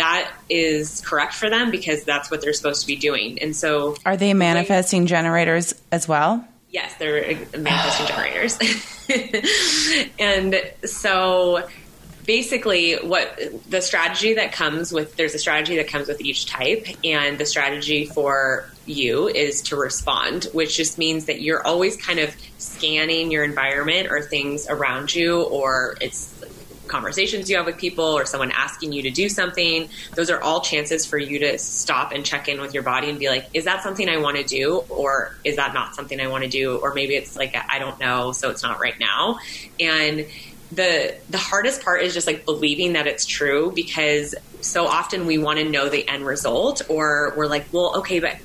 that 0.01 0.33
is 0.49 1.03
correct 1.03 1.35
for 1.35 1.51
them 1.51 1.71
because 1.71 2.05
that's 2.05 2.31
what 2.31 2.41
they're 2.41 2.55
supposed 2.55 2.81
to 2.81 2.87
be 2.87 2.97
doing. 2.97 3.39
And 3.43 3.55
so, 3.55 3.97
are 4.07 4.17
they 4.17 4.33
manifesting 4.33 5.07
generators 5.07 5.75
as 5.93 6.09
well? 6.09 6.43
Yes, 6.71 6.95
they're 6.97 7.37
manifesting 7.59 8.07
generators. 8.07 8.59
and 10.19 10.61
so 10.85 11.69
basically 12.27 12.95
what 12.97 13.41
the 13.69 13.81
strategy 13.81 14.35
that 14.35 14.53
comes 14.53 14.93
with 14.93 15.17
there's 15.17 15.35
a 15.35 15.39
strategy 15.39 15.77
that 15.77 15.89
comes 15.89 16.07
with 16.07 16.21
each 16.21 16.47
type 16.47 16.87
and 17.03 17.39
the 17.39 17.47
strategy 17.47 18.05
for 18.05 18.71
you 18.87 19.27
is 19.27 19.63
to 19.63 19.75
respond 19.75 20.45
which 20.53 20.77
just 20.77 20.99
means 20.99 21.25
that 21.25 21.41
you're 21.41 21.67
always 21.67 21.97
kind 21.97 22.19
of 22.21 22.33
scanning 22.59 23.31
your 23.31 23.43
environment 23.43 24.09
or 24.11 24.21
things 24.21 24.69
around 24.69 25.15
you 25.15 25.43
or 25.43 25.97
it's 26.01 26.40
conversations 26.91 27.49
you 27.49 27.57
have 27.57 27.67
with 27.67 27.79
people 27.79 28.05
or 28.05 28.27
someone 28.27 28.51
asking 28.51 28.93
you 28.93 29.03
to 29.03 29.11
do 29.11 29.29
something 29.29 29.89
those 30.15 30.31
are 30.31 30.41
all 30.43 30.61
chances 30.61 31.07
for 31.07 31.19
you 31.19 31.39
to 31.39 31.59
stop 31.59 32.13
and 32.13 32.27
check 32.27 32.49
in 32.49 32.61
with 32.61 32.75
your 32.75 32.83
body 32.83 33.09
and 33.09 33.19
be 33.19 33.29
like 33.29 33.47
is 33.55 33.65
that 33.65 33.83
something 33.83 34.09
i 34.09 34.17
want 34.17 34.37
to 34.37 34.45
do? 34.45 34.83
Or 34.89 35.35
is 35.45 35.57
that 35.57 35.75
not 35.75 35.95
something 35.95 36.21
i 36.21 36.27
want 36.27 36.45
to 36.45 36.51
do? 36.51 36.77
Or 36.79 36.95
maybe 36.95 37.15
it's 37.15 37.37
like 37.37 37.57
i 37.69 37.79
don't 37.79 37.99
know 38.01 38.33
so 38.33 38.51
it's 38.51 38.63
not 38.63 38.81
right 38.81 38.99
now. 38.99 39.39
And 39.79 40.27
the 40.73 41.17
the 41.29 41.39
hardest 41.39 41.83
part 41.83 42.03
is 42.03 42.15
just 42.15 42.27
like 42.27 42.45
believing 42.45 42.93
that 42.93 43.07
it's 43.07 43.27
true 43.27 43.73
because 43.75 44.35
so 44.61 44.87
often 44.87 45.27
we 45.27 45.37
want 45.39 45.59
to 45.59 45.65
know 45.65 45.89
the 45.89 46.07
end 46.09 46.25
result 46.25 46.83
or 46.89 47.35
we're 47.37 47.49
like 47.49 47.67
well 47.73 47.99
okay 47.99 48.21
but 48.21 48.37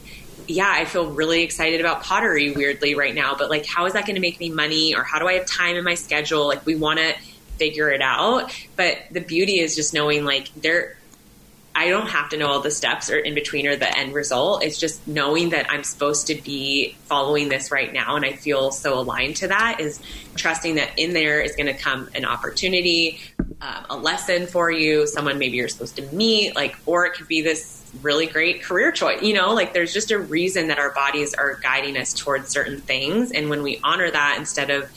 yeah 0.47 0.71
i 0.71 0.85
feel 0.85 1.11
really 1.11 1.43
excited 1.43 1.79
about 1.79 2.01
pottery 2.01 2.51
weirdly 2.51 2.95
right 2.95 3.13
now 3.13 3.35
but 3.35 3.49
like 3.51 3.65
how 3.67 3.85
is 3.85 3.93
that 3.93 4.05
going 4.05 4.15
to 4.15 4.21
make 4.21 4.39
me 4.39 4.49
money? 4.49 4.95
Or 4.95 5.03
how 5.03 5.19
do 5.19 5.27
i 5.27 5.33
have 5.33 5.45
time 5.45 5.75
in 5.75 5.83
my 5.83 5.95
schedule? 5.95 6.47
Like 6.47 6.65
we 6.65 6.75
want 6.75 6.99
to 6.99 7.13
figure 7.57 7.89
it 7.89 8.01
out 8.01 8.51
but 8.75 8.97
the 9.11 9.21
beauty 9.21 9.59
is 9.59 9.75
just 9.75 9.93
knowing 9.93 10.25
like 10.25 10.53
there 10.55 10.97
I 11.77 11.89
don't 11.89 12.07
have 12.07 12.29
to 12.29 12.37
know 12.37 12.47
all 12.47 12.61
the 12.61 12.71
steps 12.71 13.11
or 13.11 13.17
in 13.17 13.35
between 13.35 13.67
or 13.67 13.75
the 13.75 13.97
end 13.97 14.13
result. 14.13 14.63
It's 14.63 14.79
just 14.79 15.05
knowing 15.05 15.49
that 15.49 15.69
I'm 15.69 15.83
supposed 15.83 16.27
to 16.27 16.35
be 16.35 16.95
following 17.07 17.49
this 17.49 17.69
right 17.69 17.91
now. 17.91 18.15
And 18.15 18.23
I 18.23 18.31
feel 18.31 18.71
so 18.71 18.97
aligned 18.97 19.35
to 19.37 19.49
that 19.49 19.81
is 19.81 19.99
trusting 20.35 20.75
that 20.75 20.97
in 20.97 21.13
there 21.13 21.41
is 21.41 21.53
going 21.57 21.65
to 21.65 21.73
come 21.73 22.09
an 22.15 22.23
opportunity, 22.23 23.19
um, 23.59 23.85
a 23.89 23.97
lesson 23.97 24.47
for 24.47 24.71
you, 24.71 25.05
someone 25.05 25.37
maybe 25.37 25.57
you're 25.57 25.67
supposed 25.67 25.97
to 25.97 26.03
meet, 26.13 26.55
like, 26.55 26.77
or 26.85 27.07
it 27.07 27.15
could 27.15 27.27
be 27.27 27.41
this 27.41 27.83
really 28.01 28.25
great 28.25 28.63
career 28.63 28.93
choice. 28.93 29.21
You 29.21 29.33
know, 29.33 29.53
like 29.53 29.73
there's 29.73 29.93
just 29.93 30.11
a 30.11 30.19
reason 30.19 30.69
that 30.69 30.79
our 30.79 30.93
bodies 30.93 31.33
are 31.33 31.55
guiding 31.55 31.97
us 31.97 32.13
towards 32.13 32.47
certain 32.47 32.79
things. 32.79 33.33
And 33.33 33.49
when 33.49 33.63
we 33.63 33.81
honor 33.83 34.09
that 34.09 34.37
instead 34.39 34.69
of, 34.69 34.89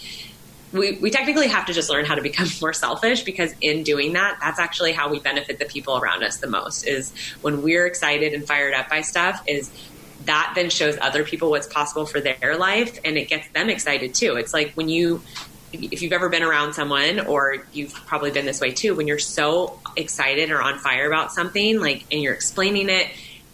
we, 0.72 0.98
we 0.98 1.10
technically 1.10 1.48
have 1.48 1.66
to 1.66 1.72
just 1.72 1.88
learn 1.88 2.04
how 2.04 2.14
to 2.14 2.22
become 2.22 2.46
more 2.60 2.72
selfish 2.72 3.22
because 3.22 3.52
in 3.60 3.82
doing 3.82 4.12
that 4.12 4.38
that's 4.40 4.58
actually 4.58 4.92
how 4.92 5.08
we 5.08 5.18
benefit 5.20 5.58
the 5.58 5.64
people 5.64 5.98
around 5.98 6.22
us 6.22 6.38
the 6.38 6.46
most 6.46 6.84
is 6.84 7.12
when 7.40 7.62
we're 7.62 7.86
excited 7.86 8.34
and 8.34 8.46
fired 8.46 8.74
up 8.74 8.88
by 8.88 9.00
stuff 9.00 9.42
is 9.46 9.70
that 10.28 10.52
then 10.54 10.68
shows 10.68 10.98
other 11.00 11.24
people 11.24 11.50
what's 11.50 11.66
possible 11.66 12.04
for 12.04 12.20
their 12.20 12.56
life 12.56 12.98
and 13.04 13.16
it 13.16 13.28
gets 13.28 13.48
them 13.48 13.70
excited 13.70 14.14
too. 14.14 14.36
It's 14.36 14.52
like 14.52 14.72
when 14.74 14.88
you 14.88 15.22
if 15.72 16.00
you've 16.00 16.12
ever 16.12 16.28
been 16.28 16.42
around 16.42 16.72
someone 16.72 17.20
or 17.20 17.56
you've 17.72 17.92
probably 17.92 18.30
been 18.30 18.46
this 18.46 18.60
way 18.60 18.70
too 18.70 18.94
when 18.94 19.06
you're 19.06 19.18
so 19.18 19.78
excited 19.96 20.50
or 20.50 20.62
on 20.62 20.78
fire 20.78 21.06
about 21.06 21.32
something 21.32 21.78
like 21.78 22.04
and 22.10 22.22
you're 22.22 22.34
explaining 22.34 22.88
it 22.88 23.06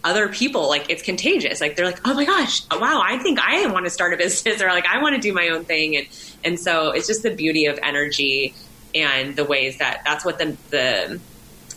other 0.05 0.29
people 0.29 0.68
like 0.68 0.90
it's 0.90 1.03
contagious. 1.03 1.61
Like 1.61 1.77
they're 1.77 1.87
like 1.87 2.00
oh 2.05 2.14
my 2.14 2.24
gosh 2.24 2.62
wow 2.70 3.03
i 3.05 3.18
think 3.18 3.38
i 3.40 3.66
want 3.66 3.87
to 3.87 3.90
start 3.90 4.14
a 4.14 4.16
business 4.24 4.62
or 4.62 4.68
like 4.68 4.87
i 4.87 5.03
want 5.03 5.16
to 5.16 5.20
do 5.20 5.33
my 5.33 5.48
own 5.48 5.64
thing 5.64 5.96
and 5.96 6.07
and 6.44 6.59
so 6.59 6.90
it's 6.90 7.07
just 7.07 7.22
the 7.22 7.35
beauty 7.35 7.66
of 7.66 7.78
energy 7.83 8.54
and 8.94 9.37
the 9.37 9.44
ways 9.44 9.78
that 9.78 10.02
that's 10.04 10.24
what 10.24 10.38
the 10.38 10.57
the 10.70 11.20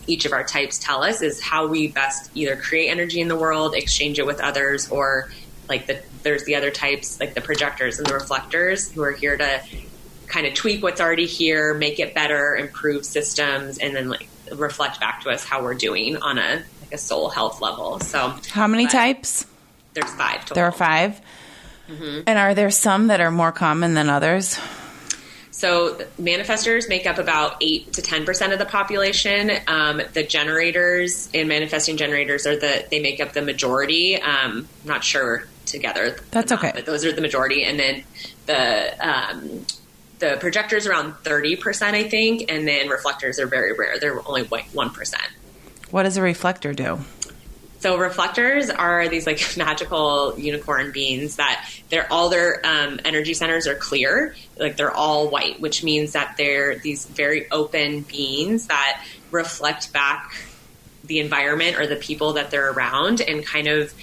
each 0.06 0.24
of 0.24 0.32
our 0.32 0.44
types 0.44 0.78
tell 0.78 1.02
us 1.02 1.20
is 1.20 1.40
how 1.40 1.66
we 1.66 1.88
best 1.88 2.30
either 2.34 2.56
create 2.56 2.88
energy 2.88 3.20
in 3.20 3.28
the 3.28 3.36
world 3.36 3.74
exchange 3.74 4.18
it 4.18 4.26
with 4.26 4.40
others 4.40 4.88
or 4.90 5.30
like 5.68 5.86
the 5.86 6.00
there's 6.22 6.44
the 6.44 6.54
other 6.54 6.70
types 6.70 7.20
like 7.20 7.34
the 7.34 7.40
projectors 7.40 7.98
and 7.98 8.06
the 8.06 8.14
reflectors 8.14 8.90
who 8.92 9.02
are 9.02 9.12
here 9.12 9.36
to 9.36 9.62
kind 10.26 10.46
of 10.46 10.54
tweak 10.54 10.82
what's 10.82 11.00
already 11.00 11.26
here 11.26 11.74
make 11.74 11.98
it 12.00 12.14
better 12.14 12.56
improve 12.56 13.04
systems 13.04 13.78
and 13.78 13.94
then 13.94 14.08
like 14.08 14.28
reflect 14.54 15.00
back 15.00 15.22
to 15.22 15.30
us 15.30 15.44
how 15.44 15.62
we're 15.62 15.74
doing 15.74 16.16
on 16.18 16.38
a 16.38 16.62
like 16.88 16.94
a 16.94 16.98
soul 16.98 17.28
health 17.28 17.60
level. 17.60 18.00
So, 18.00 18.34
how 18.50 18.66
many 18.66 18.86
types? 18.86 19.46
There's 19.94 20.12
five. 20.14 20.40
Total. 20.40 20.54
There 20.54 20.64
are 20.64 20.72
5 20.72 21.20
mm-hmm. 21.88 22.20
And 22.26 22.38
are 22.38 22.54
there 22.54 22.70
some 22.70 23.08
that 23.08 23.20
are 23.20 23.30
more 23.30 23.52
common 23.52 23.94
than 23.94 24.08
others? 24.08 24.58
So 25.50 25.96
manifestors 26.20 26.88
make 26.88 27.04
up 27.04 27.18
about 27.18 27.56
eight 27.60 27.92
to 27.94 28.02
ten 28.02 28.24
percent 28.24 28.52
of 28.52 28.60
the 28.60 28.64
population. 28.64 29.50
Um, 29.66 30.00
the 30.12 30.22
generators 30.22 31.28
and 31.34 31.48
manifesting 31.48 31.96
generators 31.96 32.46
are 32.46 32.54
the 32.54 32.86
they 32.90 33.00
make 33.00 33.18
up 33.18 33.32
the 33.32 33.42
majority. 33.42 34.22
Um, 34.22 34.68
I'm 34.82 34.88
not 34.88 35.02
sure 35.02 35.48
together. 35.66 36.16
That's 36.30 36.52
okay, 36.52 36.70
but 36.72 36.86
those 36.86 37.04
are 37.04 37.10
the 37.10 37.20
majority. 37.20 37.64
And 37.64 37.76
then 37.76 38.04
the 38.46 39.08
um, 39.08 39.66
the 40.20 40.36
projectors 40.38 40.86
around 40.86 41.14
thirty 41.24 41.56
percent, 41.56 41.96
I 41.96 42.08
think, 42.08 42.52
and 42.52 42.68
then 42.68 42.88
reflectors 42.88 43.40
are 43.40 43.48
very 43.48 43.72
rare. 43.72 43.98
They're 43.98 44.20
only 44.28 44.44
one 44.44 44.90
percent. 44.90 45.26
What 45.90 46.04
does 46.04 46.16
a 46.16 46.22
reflector 46.22 46.72
do? 46.72 47.00
So 47.80 47.96
reflectors 47.96 48.70
are 48.70 49.08
these 49.08 49.26
like 49.26 49.40
magical 49.56 50.38
unicorn 50.38 50.92
beings 50.92 51.36
that 51.36 51.68
they're 51.88 52.12
all 52.12 52.28
their 52.28 52.60
um, 52.64 53.00
energy 53.04 53.34
centers 53.34 53.66
are 53.66 53.74
clear, 53.74 54.34
like 54.58 54.76
they're 54.76 54.94
all 54.94 55.28
white, 55.28 55.60
which 55.60 55.84
means 55.84 56.12
that 56.12 56.36
they're 56.36 56.76
these 56.76 57.06
very 57.06 57.50
open 57.50 58.02
beings 58.02 58.66
that 58.66 59.04
reflect 59.30 59.92
back 59.92 60.34
the 61.04 61.20
environment 61.20 61.78
or 61.78 61.86
the 61.86 61.96
people 61.96 62.34
that 62.34 62.50
they're 62.50 62.70
around 62.70 63.20
and 63.20 63.44
kind 63.44 63.66
of 63.66 63.94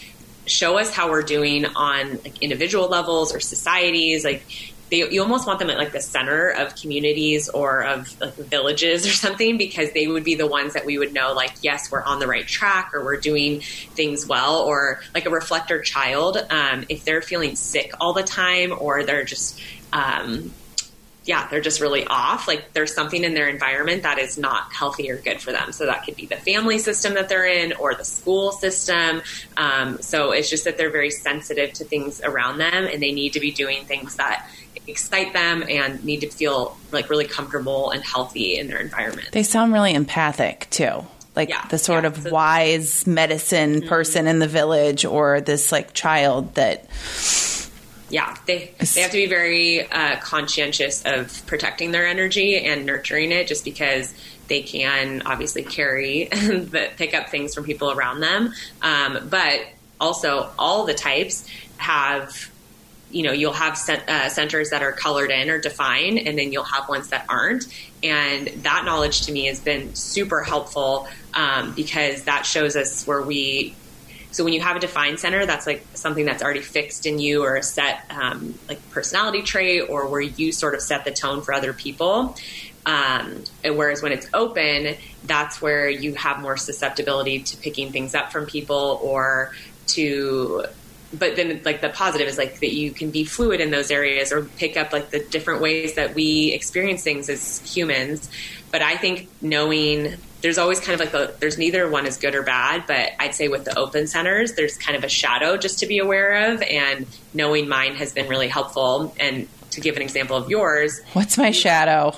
show 0.48 0.78
us 0.78 0.94
how 0.94 1.10
we're 1.10 1.24
doing 1.24 1.66
on 1.66 2.12
like 2.24 2.42
individual 2.42 2.88
levels 2.88 3.34
or 3.34 3.40
societies 3.40 4.24
like 4.24 4.44
they, 4.89 5.10
you 5.10 5.21
almost 5.21 5.48
want 5.48 5.60
them 5.60 5.69
at 5.69 5.78
like 5.78 5.91
the 5.91 6.02
center 6.02 6.50
of 6.50 6.76
communities 6.76 7.50
or 7.50 7.84
of 7.84 8.19
like 8.21 8.36
villages 8.36 9.06
or 9.06 9.10
something 9.10 9.58
because 9.58 9.91
they 9.93 10.08
would 10.08 10.24
be 10.24 10.36
the 10.36 10.48
ones 10.48 10.74
that 10.74 10.86
we 10.86 10.98
would 10.98 11.13
know 11.13 11.34
like 11.34 11.52
yes 11.62 11.91
we're 11.91 12.04
on 12.04 12.19
the 12.19 12.28
right 12.28 12.48
track 12.48 12.91
or 12.93 13.04
we're 13.04 13.19
doing 13.19 13.62
things 13.62 14.26
well 14.26 14.60
or 14.60 15.02
like 15.13 15.26
a 15.26 15.30
reflector 15.30 15.82
child 15.82 16.38
um, 16.50 16.86
if 16.89 17.04
they're 17.04 17.21
feeling 17.21 17.56
sick 17.56 17.91
all 18.00 18.13
the 18.13 18.24
time 18.24 18.74
or 18.78 19.04
they're 19.04 19.24
just 19.24 19.60
um, 19.91 20.52
yeah, 21.26 21.48
they're 21.48 21.62
just 21.62 21.82
really 21.82 22.06
off. 22.06 22.48
Like 22.48 22.74
there's 22.74 22.93
something 22.93 23.24
in 23.24 23.34
their 23.34 23.48
environment 23.48 24.04
that 24.04 24.19
is 24.19 24.38
not 24.38 24.71
healthy 24.71 25.10
or 25.10 25.17
good 25.17 25.41
for 25.41 25.52
them. 25.52 25.71
So 25.71 25.88
that 25.88 26.06
could 26.06 26.15
be 26.15 26.28
the 26.28 26.36
family 26.36 26.78
system 26.78 27.15
that 27.15 27.30
they're 27.30 27.48
in 27.48 27.74
or 27.74 27.95
the 27.95 28.06
school 28.06 28.52
system. 28.52 29.24
Um, 29.58 30.00
so 30.02 30.32
it's 30.32 30.50
just 30.50 30.65
that 30.65 30.78
they're 30.78 30.91
very 30.91 31.10
sensitive 31.10 31.74
to 31.74 31.84
things 31.84 32.21
around 32.21 32.60
them 32.60 32.86
and 32.86 33.02
they 33.02 33.12
need 33.12 33.34
to 33.34 33.39
be 33.39 33.52
doing 33.52 33.86
things 33.86 34.15
that 34.15 34.48
excite 34.88 35.34
them 35.34 35.63
and 35.67 36.04
need 36.04 36.21
to 36.21 36.30
feel 36.30 36.78
like 36.91 37.10
really 37.10 37.26
comfortable 37.26 37.91
and 37.91 38.04
healthy 38.04 38.58
in 38.58 38.67
their 38.67 38.80
environment. 38.80 39.30
They 39.32 39.43
sound 39.43 39.74
really 39.74 39.93
empathic 39.93 40.67
too. 40.69 41.06
Like 41.36 41.50
yeah, 41.50 41.67
the 41.67 41.78
sort 41.78 42.04
yeah. 42.04 42.10
of 42.10 42.17
so, 42.17 42.30
wise 42.30 43.06
medicine 43.06 43.82
mm-hmm. 43.82 43.89
person 43.89 44.28
in 44.28 44.39
the 44.39 44.48
village 44.48 45.04
or 45.04 45.41
this 45.41 45.71
like 45.71 45.93
child 45.93 46.56
that 46.56 46.88
yeah, 48.10 48.38
they 48.45 48.74
they 48.80 49.02
have 49.02 49.12
to 49.12 49.17
be 49.17 49.26
very 49.26 49.89
uh, 49.91 50.17
conscientious 50.19 51.04
of 51.06 51.45
protecting 51.48 51.91
their 51.91 52.06
energy 52.06 52.58
and 52.58 52.86
nurturing 52.86 53.32
it, 53.32 53.48
just 53.48 53.65
because 53.65 54.13
they 54.48 54.62
can 54.62 55.24
obviously 55.26 55.63
carry 55.63 56.30
and 56.32 56.71
pick 56.98 57.13
up 57.13 57.30
things 57.30 57.56
from 57.56 57.63
people 57.63 57.91
around 57.91 58.19
them. 58.19 58.54
Um, 58.82 59.28
but 59.30 59.62
also, 60.00 60.52
all 60.60 60.86
the 60.86 60.93
types 60.93 61.48
have 61.78 62.50
you 63.12 63.24
know 63.24 63.32
you'll 63.32 63.54
have 63.54 63.78
cent- 63.78 64.08
uh, 64.10 64.30
centers 64.30 64.72
that 64.72 64.82
are 64.82 64.91
colored 64.91 65.32
in 65.32 65.50
or 65.50 65.60
defined 65.60 66.20
and 66.20 66.38
then 66.38 66.52
you'll 66.52 66.63
have 66.63 66.89
ones 66.89 67.10
that 67.10 67.26
aren't. 67.30 67.65
And 68.04 68.48
that 68.63 68.86
knowledge 68.86 69.22
to 69.24 69.32
me 69.32 69.46
has 69.46 69.60
been 69.60 69.96
super 69.96 70.44
helpful 70.44 71.08
um, 71.34 71.74
because 71.74 72.24
that 72.24 72.46
shows 72.46 72.76
us 72.76 73.06
where 73.06 73.22
we 73.22 73.76
so 74.32 74.44
when 74.44 74.52
you 74.52 74.60
have 74.60 74.76
a 74.76 74.80
defined 74.80 75.20
center 75.20 75.46
that's 75.46 75.65
like 75.65 75.86
something 75.94 76.26
that's 76.26 76.44
already 76.44 76.62
fixed 76.62 77.06
in 77.06 77.20
you 77.20 77.44
or 77.44 77.56
a 77.56 77.63
set 77.63 78.06
um, 78.10 78.58
like 78.68 78.89
personality 78.91 79.41
trait 79.41 79.89
or 79.89 80.08
where 80.08 80.22
you 80.22 80.52
sort 80.52 80.76
of 80.76 80.82
set 80.82 81.06
the 81.06 81.12
tone 81.12 81.41
for 81.41 81.54
other 81.54 81.74
people. 81.74 82.36
Um, 82.86 83.44
whereas 83.63 84.04
when 84.04 84.12
it's 84.12 84.28
open 84.32 84.96
that's 85.24 85.62
where 85.62 85.89
you 85.89 86.13
have 86.13 86.39
more 86.39 86.58
susceptibility 86.58 87.39
to 87.39 87.58
picking 87.58 87.91
things 87.91 88.13
up 88.13 88.32
from 88.32 88.46
people 88.46 89.00
or 89.02 89.56
to 89.88 90.65
but 91.13 91.36
then 91.36 91.62
like 91.63 91.82
the 91.82 91.89
positive 91.89 92.28
is 92.28 92.38
like 92.38 92.60
that 92.60 92.74
you 92.74 92.91
can 92.91 93.12
be 93.12 93.24
fluid 93.24 93.62
in 93.62 93.72
those 93.72 93.91
areas 93.91 94.32
or 94.32 94.44
pick 94.44 94.78
up 94.78 94.91
like 94.91 95.12
the 95.12 95.20
different 95.20 95.62
ways 95.62 95.96
that 95.96 96.15
we 96.15 96.52
experience 96.54 97.04
things 97.04 97.30
as 97.30 97.60
humans. 97.60 98.30
But 98.72 98.82
i 98.82 98.98
think 98.98 99.30
knowing 99.41 100.15
there's 100.41 100.58
always 100.58 100.80
kind 100.80 101.00
of 101.00 101.00
like 101.00 101.13
a 101.13 101.34
there's 101.39 101.58
neither 101.58 101.89
one 101.89 102.06
is 102.06 102.18
good 102.18 102.36
or 102.36 102.44
bad 102.44 102.84
but 102.86 103.13
i'd 103.20 103.34
say 103.34 103.48
with 103.48 103.63
the 103.63 103.78
open 103.80 104.06
centers 104.06 104.54
there's 104.54 104.78
kind 104.78 104.98
of 104.98 105.04
a 105.04 105.10
shadow 105.10 105.56
just 105.58 105.80
to 105.80 105.86
be 105.88 105.98
aware 105.98 106.52
of 106.52 106.62
and 106.62 107.08
knowing 107.34 107.68
mine 107.68 107.96
has 107.96 108.13
been 108.13 108.28
really 108.28 108.48
helpful. 108.48 109.15
And 109.20 109.48
to 109.72 109.82
give 109.82 109.96
an 109.96 110.02
example 110.02 110.36
of 110.38 110.50
yours 110.50 111.02
what's 111.13 111.38
my 111.38 111.52
shadow 111.52 112.13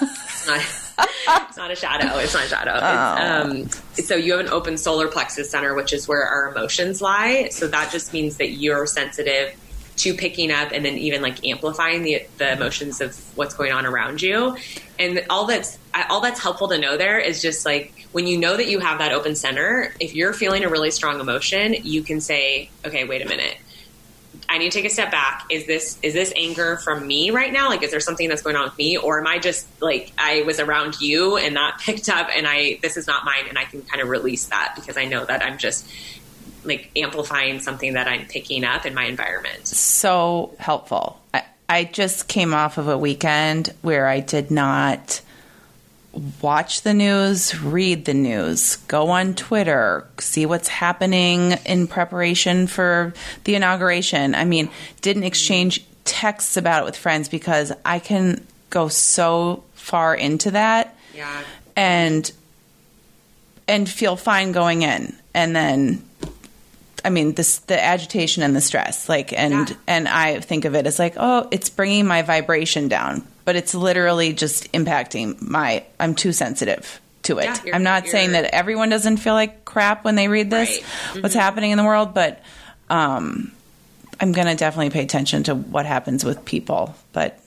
it's 0.98 1.56
not 1.56 1.70
a 1.70 1.76
shadow. 1.76 2.18
It's 2.18 2.34
not 2.34 2.44
a 2.44 2.48
shadow. 2.48 2.78
Oh. 2.80 3.50
Um, 3.50 3.68
so 3.94 4.14
you 4.16 4.32
have 4.36 4.46
an 4.46 4.52
open 4.52 4.76
solar 4.76 5.08
plexus 5.08 5.50
center, 5.50 5.74
which 5.74 5.92
is 5.92 6.08
where 6.08 6.22
our 6.22 6.50
emotions 6.50 7.00
lie. 7.00 7.48
So 7.50 7.68
that 7.68 7.92
just 7.92 8.12
means 8.12 8.36
that 8.38 8.50
you're 8.50 8.86
sensitive 8.86 9.54
to 9.98 10.14
picking 10.14 10.52
up 10.52 10.70
and 10.72 10.84
then 10.84 10.96
even 10.96 11.22
like 11.22 11.44
amplifying 11.44 12.02
the, 12.02 12.24
the 12.38 12.52
emotions 12.52 13.00
of 13.00 13.16
what's 13.36 13.54
going 13.54 13.72
on 13.72 13.84
around 13.84 14.22
you. 14.22 14.56
And 14.98 15.24
all 15.28 15.46
that's 15.46 15.78
all 16.08 16.20
that's 16.20 16.40
helpful 16.40 16.68
to 16.68 16.78
know 16.78 16.96
there 16.96 17.18
is 17.18 17.42
just 17.42 17.66
like 17.66 18.06
when 18.12 18.26
you 18.26 18.38
know 18.38 18.56
that 18.56 18.68
you 18.68 18.78
have 18.78 18.98
that 18.98 19.12
open 19.12 19.34
center, 19.34 19.92
if 20.00 20.14
you're 20.14 20.32
feeling 20.32 20.64
a 20.64 20.68
really 20.68 20.90
strong 20.90 21.20
emotion, 21.20 21.74
you 21.82 22.02
can 22.02 22.20
say, 22.20 22.70
okay, 22.84 23.04
wait 23.04 23.22
a 23.22 23.28
minute. 23.28 23.56
I 24.48 24.58
need 24.58 24.72
to 24.72 24.78
take 24.78 24.86
a 24.86 24.92
step 24.92 25.10
back. 25.10 25.44
Is 25.50 25.66
this 25.66 25.98
is 26.02 26.14
this 26.14 26.32
anger 26.34 26.76
from 26.78 27.06
me 27.06 27.30
right 27.30 27.52
now? 27.52 27.68
Like, 27.68 27.82
is 27.82 27.90
there 27.90 28.00
something 28.00 28.28
that's 28.28 28.42
going 28.42 28.56
on 28.56 28.64
with 28.64 28.78
me, 28.78 28.96
or 28.96 29.20
am 29.20 29.26
I 29.26 29.38
just 29.38 29.66
like 29.82 30.12
I 30.16 30.42
was 30.42 30.58
around 30.58 31.00
you 31.00 31.36
and 31.36 31.56
that 31.56 31.78
picked 31.84 32.08
up, 32.08 32.28
and 32.34 32.46
I 32.46 32.78
this 32.82 32.96
is 32.96 33.06
not 33.06 33.24
mine, 33.24 33.44
and 33.48 33.58
I 33.58 33.64
can 33.64 33.82
kind 33.82 34.02
of 34.02 34.08
release 34.08 34.46
that 34.46 34.72
because 34.74 34.96
I 34.96 35.04
know 35.04 35.24
that 35.24 35.42
I'm 35.42 35.58
just 35.58 35.88
like 36.64 36.90
amplifying 36.96 37.60
something 37.60 37.94
that 37.94 38.08
I'm 38.08 38.26
picking 38.26 38.64
up 38.64 38.86
in 38.86 38.94
my 38.94 39.04
environment. 39.04 39.66
So 39.66 40.54
helpful. 40.58 41.20
I, 41.32 41.44
I 41.68 41.84
just 41.84 42.28
came 42.28 42.54
off 42.54 42.78
of 42.78 42.88
a 42.88 42.98
weekend 42.98 43.74
where 43.82 44.06
I 44.06 44.20
did 44.20 44.50
not 44.50 45.20
watch 46.40 46.82
the 46.82 46.94
news, 46.94 47.60
read 47.60 48.04
the 48.04 48.14
news, 48.14 48.76
go 48.88 49.10
on 49.10 49.34
Twitter, 49.34 50.06
see 50.18 50.46
what's 50.46 50.68
happening 50.68 51.52
in 51.66 51.86
preparation 51.86 52.66
for 52.66 53.12
the 53.44 53.54
inauguration. 53.54 54.34
I 54.34 54.44
mean, 54.44 54.70
didn't 55.00 55.24
exchange 55.24 55.84
texts 56.04 56.56
about 56.56 56.82
it 56.82 56.86
with 56.86 56.96
friends 56.96 57.28
because 57.28 57.72
I 57.84 57.98
can 57.98 58.46
go 58.70 58.88
so 58.88 59.64
far 59.74 60.14
into 60.14 60.50
that. 60.52 60.96
Yeah. 61.14 61.42
And 61.76 62.30
and 63.66 63.88
feel 63.88 64.16
fine 64.16 64.52
going 64.52 64.82
in. 64.82 65.14
And 65.34 65.54
then 65.54 66.02
I 67.04 67.10
mean, 67.10 67.34
this 67.34 67.58
the 67.58 67.82
agitation 67.82 68.42
and 68.42 68.56
the 68.56 68.60
stress, 68.60 69.08
like, 69.08 69.32
and 69.32 69.68
Yeah. 69.70 69.76
and 69.86 70.08
I 70.08 70.40
think 70.40 70.64
of 70.64 70.74
it 70.74 70.86
as 70.86 70.98
like, 70.98 71.14
oh, 71.16 71.46
it's 71.50 71.70
bringing 71.70 72.06
my 72.06 72.22
vibration 72.22 72.88
down, 72.88 73.26
but 73.48 73.56
it's 73.56 73.74
literally 73.74 74.34
just 74.34 74.70
impacting 74.72 75.40
my. 75.40 75.82
I'm 75.98 76.14
too 76.14 76.32
sensitive 76.32 77.00
to 77.22 77.38
it. 77.38 77.44
Yeah, 77.46 77.56
you're- 77.64 77.72
I'm 77.72 77.82
not 77.82 78.06
saying 78.06 78.32
that 78.32 78.44
everyone 78.54 78.90
doesn't 78.90 79.16
feel 79.16 79.32
like 79.32 79.64
crap 79.64 80.04
when 80.04 80.16
they 80.16 80.28
read 80.28 80.50
this, 80.50 80.68
Right. 80.68 80.82
Mm-hmm. 80.82 81.20
what's 81.22 81.34
happening 81.34 81.70
in 81.70 81.78
the 81.78 81.84
world, 81.84 82.12
but 82.12 82.42
um, 82.90 83.50
I'm 84.20 84.32
gonna 84.32 84.54
definitely 84.54 84.90
pay 84.90 85.02
attention 85.02 85.44
to 85.44 85.54
what 85.54 85.86
happens 85.86 86.24
with 86.26 86.44
people, 86.44 86.94
but. 87.14 87.40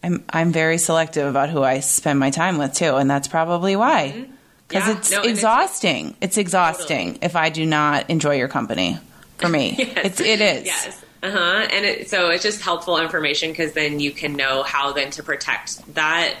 I'm 0.00 0.22
I'm 0.30 0.52
very 0.52 0.78
selective 0.78 1.26
about 1.26 1.50
who 1.50 1.62
I 1.64 1.80
spend 1.80 2.20
my 2.20 2.30
time 2.30 2.56
with 2.56 2.72
too, 2.74 2.94
and 2.94 3.10
that's 3.10 3.26
probably 3.26 3.74
why. 3.74 4.26
Because 4.68 4.82
Mm-hmm. 4.84 4.90
Yeah, 4.92 4.98
it's 4.98 5.10
no, 5.10 5.16
and 5.18 5.24
it's- 5.26 5.38
exhausting. 5.38 6.16
It's, 6.20 6.36
exhausting 6.38 7.18
if 7.20 7.34
I 7.34 7.48
do 7.50 7.66
not 7.66 8.08
enjoy 8.08 8.36
your 8.36 8.46
company. 8.48 8.98
For 9.38 9.48
me, 9.48 9.74
Yes. 9.78 9.98
it's 10.04 10.20
it 10.20 10.40
is. 10.40 10.66
Yes. 10.66 11.04
Uh 11.22 11.30
huh. 11.30 11.68
And 11.72 11.84
it, 11.84 12.08
so 12.08 12.30
it's 12.30 12.42
just 12.42 12.60
helpful 12.60 12.98
information 12.98 13.50
because 13.50 13.72
then 13.72 13.98
you 13.98 14.12
can 14.12 14.34
know 14.34 14.62
how 14.62 14.92
then 14.92 15.10
to 15.12 15.22
protect 15.22 15.94
that 15.94 16.34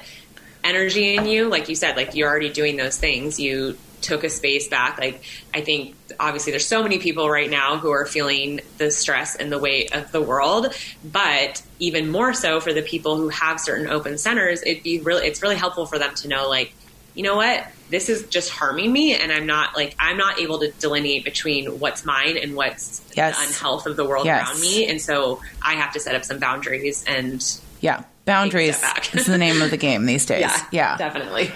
energy 0.62 1.16
in 1.16 1.26
you. 1.26 1.48
Like 1.48 1.68
you 1.68 1.74
said, 1.74 1.96
like 1.96 2.14
you're 2.14 2.28
already 2.28 2.50
doing 2.50 2.76
those 2.76 2.96
things. 2.96 3.40
You 3.40 3.76
took 4.00 4.22
a 4.22 4.30
space 4.30 4.68
back. 4.68 4.98
Like 4.98 5.22
I 5.52 5.62
think 5.62 5.96
obviously 6.20 6.52
there's 6.52 6.66
so 6.66 6.82
many 6.82 6.98
people 6.98 7.28
right 7.28 7.50
now 7.50 7.78
who 7.78 7.90
are 7.90 8.06
feeling 8.06 8.60
the 8.78 8.90
stress 8.90 9.34
and 9.34 9.50
the 9.50 9.58
weight 9.58 9.94
of 9.94 10.12
the 10.12 10.22
world, 10.22 10.72
but 11.04 11.62
even 11.80 12.10
more 12.10 12.32
so 12.32 12.60
for 12.60 12.72
the 12.72 12.82
people 12.82 13.16
who 13.16 13.28
have 13.28 13.60
certain 13.60 13.88
open 13.88 14.18
centers, 14.18 14.62
it'd 14.62 14.82
be 14.82 15.00
really 15.00 15.26
it's 15.26 15.42
really 15.42 15.56
helpful 15.56 15.86
for 15.86 15.98
them 15.98 16.14
to 16.16 16.28
know 16.28 16.48
like 16.48 16.72
you 17.14 17.24
know 17.24 17.36
what 17.36 17.66
this 17.90 18.08
is 18.08 18.26
just 18.28 18.50
harming 18.50 18.92
me 18.92 19.14
and 19.14 19.32
i'm 19.32 19.46
not 19.46 19.74
like 19.76 19.94
i'm 19.98 20.16
not 20.16 20.38
able 20.38 20.58
to 20.58 20.70
delineate 20.72 21.24
between 21.24 21.78
what's 21.78 22.04
mine 22.04 22.36
and 22.36 22.54
what's 22.54 23.00
Yes. 23.16 23.36
the 23.38 23.46
unhealth 23.46 23.86
of 23.86 23.96
the 23.96 24.04
world 24.04 24.26
Yes. 24.26 24.46
around 24.48 24.60
me 24.60 24.88
and 24.88 25.00
so 25.00 25.40
i 25.62 25.74
have 25.74 25.92
to 25.94 26.00
set 26.00 26.14
up 26.14 26.24
some 26.24 26.38
boundaries 26.38 27.04
and 27.08 27.44
Yeah, 27.80 28.02
boundaries 28.24 28.82
is 29.12 29.26
the 29.26 29.38
name 29.38 29.62
of 29.62 29.70
the 29.70 29.76
game 29.76 30.06
these 30.06 30.26
days. 30.32 30.40
yeah 30.40 30.66
yeah. 30.70 30.96
definitely 30.96 31.50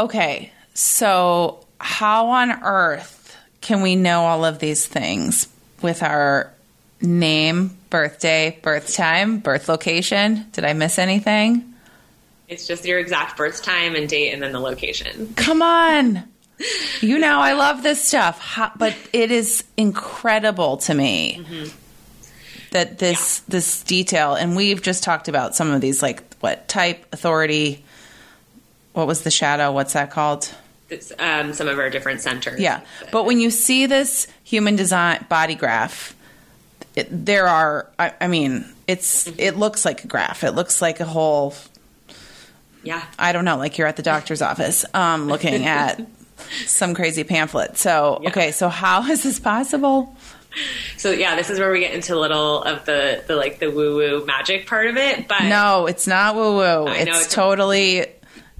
Okay, 0.00 0.52
so 0.74 1.64
how 1.78 2.28
on 2.28 2.50
earth 2.62 3.36
can 3.60 3.82
we 3.82 3.94
know 3.96 4.22
all 4.22 4.44
of 4.44 4.58
these 4.58 4.86
things 4.86 5.48
with 5.82 6.02
our 6.02 6.52
name, 7.00 7.76
birthday, 7.90 8.58
birth 8.62 8.94
time, 8.94 9.38
birth 9.38 9.68
location? 9.68 10.46
Did 10.52 10.64
I 10.64 10.72
miss 10.72 10.98
anything? 10.98 11.71
It's 12.48 12.66
just 12.66 12.84
your 12.84 12.98
exact 12.98 13.36
birth 13.36 13.62
time 13.62 13.94
and 13.94 14.08
date 14.08 14.32
and 14.32 14.42
then 14.42 14.52
the 14.52 14.60
location 14.60 15.34
Come 15.36 15.62
on. 15.62 16.24
You 17.00 17.18
know, 17.18 17.40
I 17.40 17.54
love 17.54 17.82
this 17.82 18.02
stuff, 18.02 18.56
but 18.76 18.94
it 19.12 19.32
is 19.32 19.64
incredible 19.76 20.76
to 20.78 20.94
me 20.94 21.44
that 22.70 22.98
this 22.98 23.40
this 23.40 23.82
detail, 23.82 24.34
and 24.34 24.54
we've 24.54 24.80
just 24.80 25.02
talked 25.02 25.26
about 25.26 25.56
some 25.56 25.72
of 25.72 25.80
these, 25.80 26.02
like 26.02 26.22
what 26.36 26.68
type, 26.68 27.04
authority. 27.12 27.84
What 28.92 29.08
was 29.08 29.22
the 29.22 29.30
shadow? 29.30 29.72
What's 29.72 29.94
that 29.94 30.10
called? 30.10 30.54
it's 30.92 31.12
um, 31.18 31.52
some 31.54 31.68
of 31.68 31.78
our 31.78 31.90
different 31.90 32.20
centers 32.20 32.60
Yeah, 32.60 32.82
but 33.10 33.24
when 33.24 33.40
you 33.40 33.50
see 33.50 33.86
this 33.86 34.28
human 34.44 34.76
design 34.76 35.24
body 35.28 35.54
graph, 35.54 36.14
it, 36.94 37.08
there 37.10 37.48
are. 37.48 37.88
I, 37.98 38.12
I 38.20 38.28
mean, 38.28 38.66
it's 38.86 39.26
it 39.38 39.56
looks 39.56 39.84
like 39.84 40.04
a 40.04 40.06
graph. 40.06 40.44
It 40.44 40.52
looks 40.52 40.82
like 40.82 41.00
a 41.00 41.04
whole 41.04 41.54
yeah 42.82 43.02
I 43.18 43.32
don't 43.32 43.44
know, 43.44 43.56
like 43.56 43.78
you're 43.78 43.86
at 43.88 43.96
the 43.96 44.02
doctor's 44.02 44.42
office 44.42 44.84
um, 44.94 45.26
looking 45.28 45.66
at 45.80 46.00
some 46.66 46.94
crazy 46.94 47.24
pamphlet. 47.24 47.76
So, 47.78 48.18
Yeah. 48.22 48.30
okay, 48.30 48.50
so 48.52 48.68
how 48.68 49.02
is 49.10 49.22
this 49.22 49.38
possible? 49.40 50.16
so 50.98 51.10
yeah 51.10 51.34
this 51.34 51.48
is 51.48 51.58
where 51.58 51.72
we 51.72 51.80
get 51.80 51.94
into 51.94 52.14
a 52.14 52.20
little 52.20 52.62
of 52.64 52.84
the 52.84 53.24
the 53.26 53.34
like 53.34 53.58
the 53.58 53.70
woo 53.70 53.96
woo 53.96 54.22
magic 54.26 54.66
part 54.66 54.86
of 54.86 54.98
it 54.98 55.26
but 55.26 55.44
No, 55.44 55.86
it's 55.86 56.06
not 56.06 56.34
woo 56.34 56.56
woo. 56.56 56.88
It's 56.88 57.00
it's- 57.02 57.32
totally, 57.34 58.04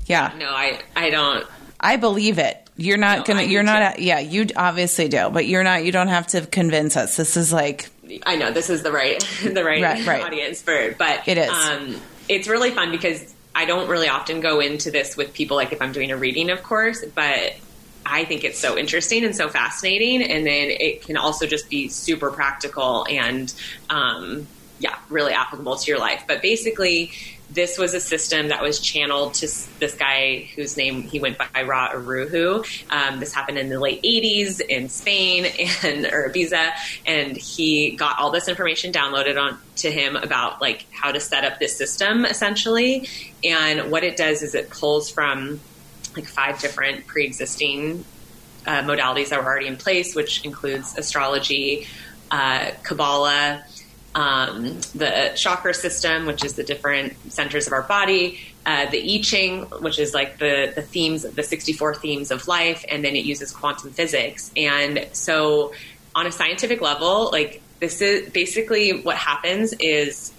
yeah, 0.06 0.32
no 0.38 0.46
i 0.48 0.80
i 0.96 1.10
don't 1.10 1.46
I 1.84 1.96
believe 1.96 2.38
it. 2.38 2.56
You're 2.76 2.96
not 2.96 3.18
No, 3.18 3.24
gonna. 3.24 3.42
You're 3.42 3.64
not. 3.64 3.96
too. 3.96 4.04
Yeah, 4.04 4.20
you 4.20 4.46
obviously 4.56 5.08
do, 5.08 5.28
but 5.30 5.46
you're 5.46 5.64
not. 5.64 5.84
You 5.84 5.90
don't 5.92 6.06
have 6.08 6.28
to 6.28 6.46
convince 6.46 6.96
us. 6.96 7.16
This 7.16 7.36
is 7.36 7.52
like 7.52 7.90
I 8.24 8.36
know 8.36 8.52
this 8.52 8.70
is 8.70 8.82
the 8.84 8.92
right 8.92 9.18
the 9.42 9.62
right, 9.64 9.82
Right, 9.82 10.06
right. 10.06 10.22
audience 10.22 10.62
for 10.62 10.72
it, 10.72 10.96
but 10.96 11.26
It 11.26 11.36
is. 11.38 11.50
Um, 11.50 12.00
it's 12.28 12.46
really 12.48 12.70
fun 12.70 12.92
because 12.92 13.20
I 13.54 13.64
don't 13.64 13.88
really 13.88 14.08
often 14.08 14.40
go 14.40 14.60
into 14.60 14.90
this 14.90 15.16
with 15.16 15.32
people 15.32 15.56
like 15.56 15.72
if 15.72 15.82
I'm 15.82 15.92
doing 15.92 16.10
a 16.10 16.16
reading, 16.16 16.50
of 16.50 16.62
course, 16.62 17.04
but 17.14 17.54
I 18.04 18.24
think 18.24 18.44
it's 18.44 18.58
so 18.58 18.78
interesting 18.78 19.24
and 19.24 19.36
so 19.36 19.48
fascinating, 19.48 20.22
and 20.22 20.46
then 20.46 20.70
it 20.70 21.02
can 21.02 21.16
also 21.16 21.46
just 21.46 21.68
be 21.68 21.88
super 21.88 22.30
practical 22.30 23.06
and 23.08 23.52
um, 23.90 24.46
yeah, 24.78 24.96
really 25.08 25.32
applicable 25.32 25.76
to 25.76 25.90
your 25.90 25.98
life. 25.98 26.24
But 26.26 26.42
basically. 26.42 27.12
This 27.52 27.76
was 27.76 27.92
a 27.92 28.00
system 28.00 28.48
that 28.48 28.62
was 28.62 28.80
channeled 28.80 29.34
to 29.34 29.48
this 29.78 29.94
guy 29.94 30.48
whose 30.56 30.76
name 30.76 31.02
he 31.02 31.20
went 31.20 31.36
by 31.36 31.62
Ra 31.62 31.90
Uru 31.92 32.28
Hu. 32.28 32.64
Um, 32.88 33.20
this 33.20 33.34
happened 33.34 33.58
in 33.58 33.68
the 33.68 33.78
late 33.78 34.02
80s 34.02 34.60
in 34.60 34.88
Spain 34.88 35.44
and 35.82 36.06
or 36.06 36.30
Ibiza, 36.30 36.72
and 37.06 37.36
he 37.36 37.90
got 37.90 38.18
all 38.18 38.30
this 38.30 38.48
information 38.48 38.92
downloaded 38.92 39.40
on 39.40 39.58
to 39.76 39.90
him 39.90 40.16
about 40.16 40.60
like 40.62 40.86
how 40.92 41.12
to 41.12 41.20
set 41.20 41.44
up 41.44 41.58
this 41.58 41.76
system 41.76 42.24
essentially. 42.24 43.06
And 43.44 43.90
what 43.90 44.02
it 44.02 44.16
does 44.16 44.42
is 44.42 44.54
it 44.54 44.70
pulls 44.70 45.10
from 45.10 45.60
like 46.16 46.26
five 46.26 46.58
different 46.58 47.06
pre-existing 47.06 48.04
uh, 48.66 48.82
modalities 48.82 49.28
that 49.28 49.40
were 49.40 49.46
already 49.46 49.66
in 49.66 49.76
place, 49.76 50.14
which 50.14 50.44
includes 50.44 50.96
astrology, 50.96 51.86
uh, 52.30 52.70
Kabbalah, 52.82 53.64
um, 54.14 54.80
the 54.94 55.32
chakra 55.36 55.72
system, 55.72 56.26
which 56.26 56.44
is 56.44 56.54
the 56.54 56.62
different 56.64 57.32
centers 57.32 57.66
of 57.66 57.72
our 57.72 57.82
body, 57.82 58.40
uh, 58.66 58.90
the 58.90 59.18
I 59.18 59.22
Ching, 59.22 59.62
which 59.80 59.98
is 59.98 60.12
like 60.12 60.38
the 60.38 60.72
the 60.74 60.82
themes, 60.82 61.22
the 61.22 61.42
sixty 61.42 61.72
four 61.72 61.94
themes 61.94 62.30
of 62.30 62.46
life, 62.46 62.84
and 62.88 63.04
then 63.04 63.16
it 63.16 63.24
uses 63.24 63.50
quantum 63.52 63.90
physics. 63.90 64.52
And 64.56 65.08
so, 65.12 65.72
on 66.14 66.26
a 66.26 66.32
scientific 66.32 66.80
level, 66.80 67.30
like 67.32 67.62
this 67.80 68.00
is 68.02 68.30
basically 68.30 69.02
what 69.02 69.16
happens 69.16 69.72
is 69.80 70.32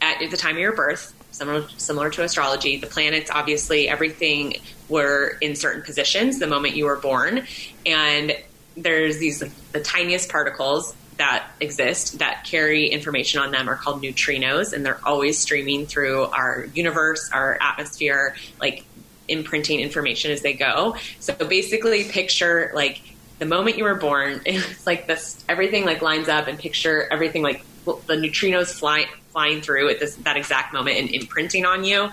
at 0.00 0.30
the 0.30 0.36
time 0.36 0.56
of 0.56 0.60
your 0.60 0.74
birth, 0.74 1.14
similar 1.30 1.68
similar 1.76 2.10
to 2.10 2.24
astrology, 2.24 2.78
the 2.78 2.86
planets 2.86 3.30
obviously 3.30 3.88
everything 3.88 4.54
were 4.88 5.36
in 5.40 5.54
certain 5.54 5.82
positions 5.82 6.38
the 6.38 6.46
moment 6.46 6.74
you 6.74 6.86
were 6.86 6.96
born, 6.96 7.46
and 7.84 8.32
there's 8.76 9.18
these 9.18 9.40
the 9.72 9.80
tiniest 9.80 10.30
particles 10.30 10.94
that 11.20 11.50
exist 11.60 12.18
that 12.20 12.44
carry 12.44 12.86
information 12.86 13.40
on 13.40 13.50
them 13.50 13.68
are 13.68 13.76
called 13.76 14.02
neutrinos, 14.02 14.72
and 14.72 14.86
they're 14.86 15.00
always 15.04 15.38
streaming 15.38 15.84
through 15.84 16.24
our 16.24 16.64
universe, 16.72 17.30
our 17.30 17.58
atmosphere, 17.60 18.34
like 18.58 18.84
imprinting 19.28 19.80
information 19.80 20.30
as 20.30 20.40
they 20.40 20.54
go. 20.54 20.96
So 21.20 21.34
basically, 21.34 22.04
picture 22.04 22.72
like 22.74 23.02
the 23.38 23.44
moment 23.44 23.76
you 23.76 23.84
were 23.84 23.96
born, 23.96 24.40
it's 24.46 24.86
like 24.86 25.06
this 25.06 25.44
everything 25.46 25.84
like 25.84 26.00
lines 26.00 26.28
up, 26.28 26.46
and 26.48 26.58
picture 26.58 27.06
everything 27.10 27.42
like 27.42 27.62
the 27.84 28.14
neutrinos 28.14 28.72
flying 28.72 29.06
flying 29.28 29.60
through 29.60 29.90
at 29.90 30.00
this 30.00 30.16
that 30.16 30.38
exact 30.38 30.72
moment 30.72 30.96
and 30.96 31.10
imprinting 31.10 31.66
on 31.66 31.84
you. 31.84 32.08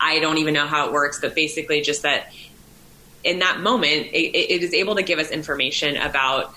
I 0.00 0.18
don't 0.18 0.38
even 0.38 0.54
know 0.54 0.66
how 0.66 0.88
it 0.88 0.92
works, 0.92 1.20
but 1.20 1.36
basically 1.36 1.82
just 1.82 2.02
that 2.02 2.32
in 3.22 3.38
that 3.40 3.60
moment, 3.60 4.08
it, 4.12 4.34
it 4.34 4.62
is 4.64 4.74
able 4.74 4.96
to 4.96 5.02
give 5.02 5.20
us 5.20 5.30
information 5.30 5.96
about 5.96 6.52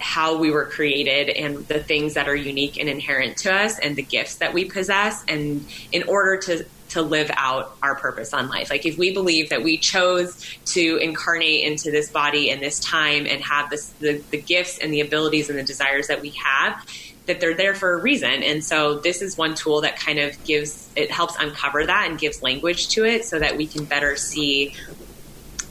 how 0.00 0.38
we 0.38 0.50
were 0.50 0.64
created 0.64 1.28
and 1.28 1.66
the 1.68 1.78
things 1.78 2.14
that 2.14 2.28
are 2.28 2.34
unique 2.34 2.78
and 2.78 2.88
inherent 2.88 3.36
to 3.36 3.54
us 3.54 3.78
and 3.78 3.96
the 3.96 4.02
gifts 4.02 4.36
that 4.36 4.54
we 4.54 4.64
possess 4.64 5.24
and 5.28 5.66
in 5.92 6.02
order 6.04 6.36
to 6.38 6.64
to 6.90 7.02
live 7.02 7.30
out 7.36 7.76
our 7.82 7.94
purpose 7.94 8.34
on 8.34 8.48
life. 8.48 8.68
Like 8.68 8.84
if 8.84 8.98
we 8.98 9.12
believe 9.12 9.50
that 9.50 9.62
we 9.62 9.78
chose 9.78 10.44
to 10.66 10.96
incarnate 10.96 11.64
into 11.64 11.90
this 11.90 12.10
body 12.10 12.50
in 12.50 12.60
this 12.60 12.80
time 12.80 13.26
and 13.26 13.42
have 13.42 13.70
this 13.70 13.90
the, 14.00 14.22
the 14.30 14.40
gifts 14.40 14.78
and 14.78 14.92
the 14.92 15.00
abilities 15.00 15.48
and 15.50 15.58
the 15.58 15.62
desires 15.62 16.08
that 16.08 16.20
we 16.20 16.30
have 16.30 16.84
that 17.26 17.40
they're 17.40 17.54
there 17.54 17.74
for 17.74 17.92
a 17.92 18.02
reason. 18.02 18.42
And 18.42 18.64
so 18.64 18.98
this 18.98 19.22
is 19.22 19.38
one 19.38 19.54
tool 19.54 19.82
that 19.82 19.96
kind 19.96 20.18
of 20.18 20.42
gives 20.44 20.90
it 20.96 21.10
helps 21.10 21.36
uncover 21.38 21.86
that 21.86 22.10
and 22.10 22.18
gives 22.18 22.42
language 22.42 22.88
to 22.90 23.04
it 23.04 23.24
so 23.24 23.38
that 23.38 23.56
we 23.56 23.66
can 23.66 23.84
better 23.84 24.16
see 24.16 24.74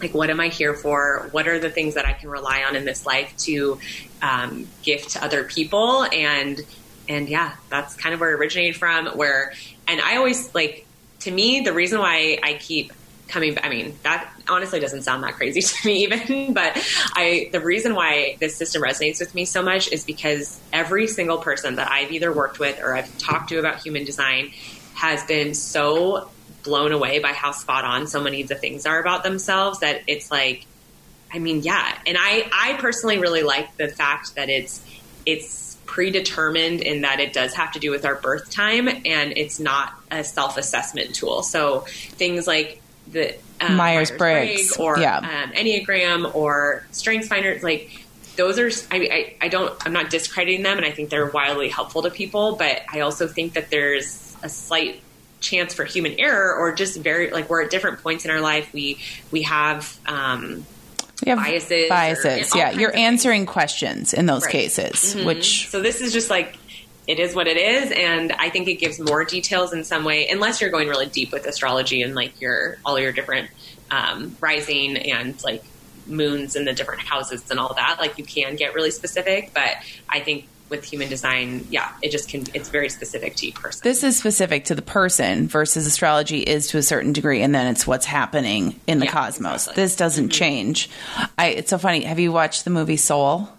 like 0.01 0.13
what 0.13 0.29
am 0.29 0.39
i 0.39 0.47
here 0.47 0.73
for? 0.73 1.27
What 1.31 1.49
are 1.49 1.59
the 1.59 1.69
things 1.69 1.95
that 1.95 2.05
i 2.05 2.13
can 2.13 2.29
rely 2.29 2.63
on 2.63 2.77
in 2.77 2.85
this 2.85 3.05
life 3.05 3.35
to 3.39 3.79
um, 4.21 4.67
gift 4.83 5.11
to 5.11 5.23
other 5.23 5.43
people. 5.43 6.03
And 6.03 6.61
and 7.09 7.27
yeah 7.27 7.55
that's 7.69 7.95
kind 7.95 8.13
of 8.13 8.21
where 8.21 8.31
it 8.31 8.35
originated 8.35 8.75
from 8.77 9.07
where 9.17 9.51
and 9.87 9.99
i 9.99 10.15
always 10.15 10.53
like 10.55 10.85
to 11.19 11.31
me 11.31 11.61
the 11.61 11.73
reason 11.73 11.99
why 11.99 12.37
i 12.43 12.53
keep 12.53 12.93
coming 13.27 13.57
i 13.63 13.69
mean 13.69 13.97
that 14.03 14.31
honestly 14.47 14.79
doesn't 14.79 15.01
sound 15.01 15.23
that 15.23 15.33
crazy 15.33 15.61
to 15.61 15.87
me 15.87 16.03
even 16.03 16.53
but 16.53 16.77
i 17.15 17.49
the 17.51 17.59
reason 17.59 17.95
why 17.95 18.37
this 18.39 18.55
system 18.55 18.81
resonates 18.81 19.19
with 19.19 19.35
me 19.35 19.43
so 19.43 19.61
much 19.61 19.91
is 19.91 20.05
because 20.05 20.59
every 20.71 21.07
single 21.07 21.39
person 21.39 21.75
that 21.75 21.91
i've 21.91 22.11
either 22.11 22.31
worked 22.31 22.59
with 22.59 22.79
or 22.79 22.95
i've 22.95 23.17
talked 23.17 23.49
to 23.49 23.59
about 23.59 23.81
human 23.81 24.05
design 24.05 24.51
has 24.93 25.23
been 25.25 25.53
so 25.53 26.29
blown 26.63 26.91
away 26.91 27.19
by 27.19 27.31
how 27.31 27.51
spot 27.51 27.85
on 27.85 28.05
so 28.05 28.21
many 28.21 28.41
of 28.41 28.47
the 28.47 28.55
things 28.55 28.85
are 28.85 28.99
about 28.99 29.23
themselves 29.23 29.79
that 29.79 30.01
it's 30.07 30.29
like 30.29 30.65
I 31.31 31.39
mean, 31.39 31.61
yeah. 31.61 31.97
And 32.05 32.17
I, 32.19 32.49
I 32.51 32.73
personally 32.79 33.19
really 33.19 33.43
like 33.43 33.75
the 33.77 33.87
fact 33.87 34.35
that 34.35 34.49
it's, 34.49 34.83
it's 35.25 35.77
predetermined 35.85 36.81
in 36.81 37.01
that 37.01 37.19
it 37.19 37.33
does 37.33 37.53
have 37.55 37.71
to 37.71 37.79
do 37.79 37.89
with 37.89 38.05
our 38.05 38.15
birth 38.15 38.51
time 38.51 38.87
and 38.87 39.33
it's 39.35 39.59
not 39.59 39.93
a 40.11 40.23
self 40.23 40.57
assessment 40.57 41.15
tool. 41.15 41.41
So 41.41 41.81
things 41.89 42.45
like 42.45 42.81
the 43.11 43.35
um, 43.59 43.75
Myers 43.75 44.11
Briggs 44.11 44.77
or 44.77 44.99
yeah. 44.99 45.17
um, 45.17 45.51
Enneagram 45.53 46.33
or 46.35 46.85
Strengths 46.91 47.27
Finder, 47.27 47.59
like 47.63 48.05
those 48.35 48.59
are, 48.59 48.69
I, 48.91 48.97
I, 48.97 49.35
I 49.45 49.47
don't, 49.47 49.75
I'm 49.83 49.91
not 49.91 50.11
discrediting 50.11 50.61
them 50.63 50.77
and 50.77 50.85
I 50.85 50.91
think 50.91 51.09
they're 51.09 51.29
wildly 51.29 51.69
helpful 51.69 52.03
to 52.03 52.11
people, 52.11 52.55
but 52.55 52.81
I 52.93 52.99
also 52.99 53.27
think 53.27 53.53
that 53.53 53.71
there's 53.71 54.35
a 54.43 54.49
slight 54.49 55.01
chance 55.41 55.73
for 55.73 55.85
human 55.85 56.19
error 56.19 56.55
or 56.55 56.73
just 56.73 56.99
very 56.99 57.31
like 57.31 57.49
we're 57.49 57.63
at 57.63 57.71
different 57.71 58.01
points 58.03 58.25
in 58.25 58.31
our 58.31 58.41
life 58.41 58.73
we 58.73 58.99
we 59.31 59.43
have 59.43 59.97
um 60.05 60.65
have 61.27 61.39
biases. 61.39 61.89
Biases, 61.89 62.55
yeah. 62.55 62.71
You're 62.71 62.95
answering 62.95 63.41
things. 63.41 63.51
questions 63.51 64.13
in 64.13 64.25
those 64.25 64.43
right. 64.45 64.51
cases, 64.51 65.15
mm-hmm. 65.15 65.25
which. 65.25 65.69
So 65.69 65.81
this 65.81 66.01
is 66.01 66.13
just 66.13 66.29
like, 66.29 66.57
it 67.07 67.19
is 67.19 67.35
what 67.35 67.47
it 67.47 67.57
is. 67.57 67.91
And 67.91 68.31
I 68.33 68.49
think 68.49 68.67
it 68.67 68.75
gives 68.75 68.99
more 68.99 69.25
details 69.25 69.73
in 69.73 69.83
some 69.83 70.03
way, 70.03 70.29
unless 70.29 70.61
you're 70.61 70.69
going 70.69 70.87
really 70.87 71.07
deep 71.07 71.31
with 71.31 71.45
astrology 71.45 72.01
and 72.03 72.15
like 72.15 72.39
your, 72.39 72.77
all 72.85 72.99
your 72.99 73.11
different 73.11 73.49
um, 73.91 74.37
rising 74.39 74.97
and 74.97 75.41
like 75.43 75.63
moons 76.05 76.55
and 76.55 76.67
the 76.67 76.73
different 76.73 77.01
houses 77.01 77.49
and 77.49 77.59
all 77.59 77.73
that. 77.73 77.97
Like 77.99 78.17
you 78.17 78.23
can 78.23 78.55
get 78.55 78.73
really 78.73 78.91
specific, 78.91 79.51
but 79.53 79.77
I 80.07 80.19
think 80.19 80.47
with 80.69 80.83
human 80.83 81.09
design, 81.09 81.65
yeah, 81.69 81.91
it 82.01 82.11
just 82.11 82.29
can, 82.29 82.45
it's 82.53 82.69
very 82.69 82.89
specific 82.89 83.35
to 83.37 83.47
each 83.47 83.55
person. 83.55 83.81
This 83.83 84.03
is 84.03 84.17
specific 84.17 84.65
to 84.65 84.75
the 84.75 84.81
person 84.81 85.47
versus 85.47 85.85
astrology 85.85 86.39
is 86.39 86.67
to 86.67 86.77
a 86.77 86.83
certain 86.83 87.13
degree, 87.13 87.41
and 87.41 87.53
then 87.53 87.67
it's 87.67 87.87
what's 87.87 88.05
happening 88.05 88.79
in 88.87 88.99
the 88.99 89.05
yeah, 89.05 89.11
cosmos. 89.11 89.63
Exactly. 89.63 89.83
This 89.83 89.95
doesn't 89.95 90.25
mm-hmm. 90.25 90.31
change. 90.31 90.89
I, 91.37 91.47
it's 91.47 91.69
so 91.69 91.77
funny. 91.77 92.03
Have 92.03 92.19
you 92.19 92.31
watched 92.31 92.63
the 92.63 92.71
movie 92.71 92.97
Soul? 92.97 93.49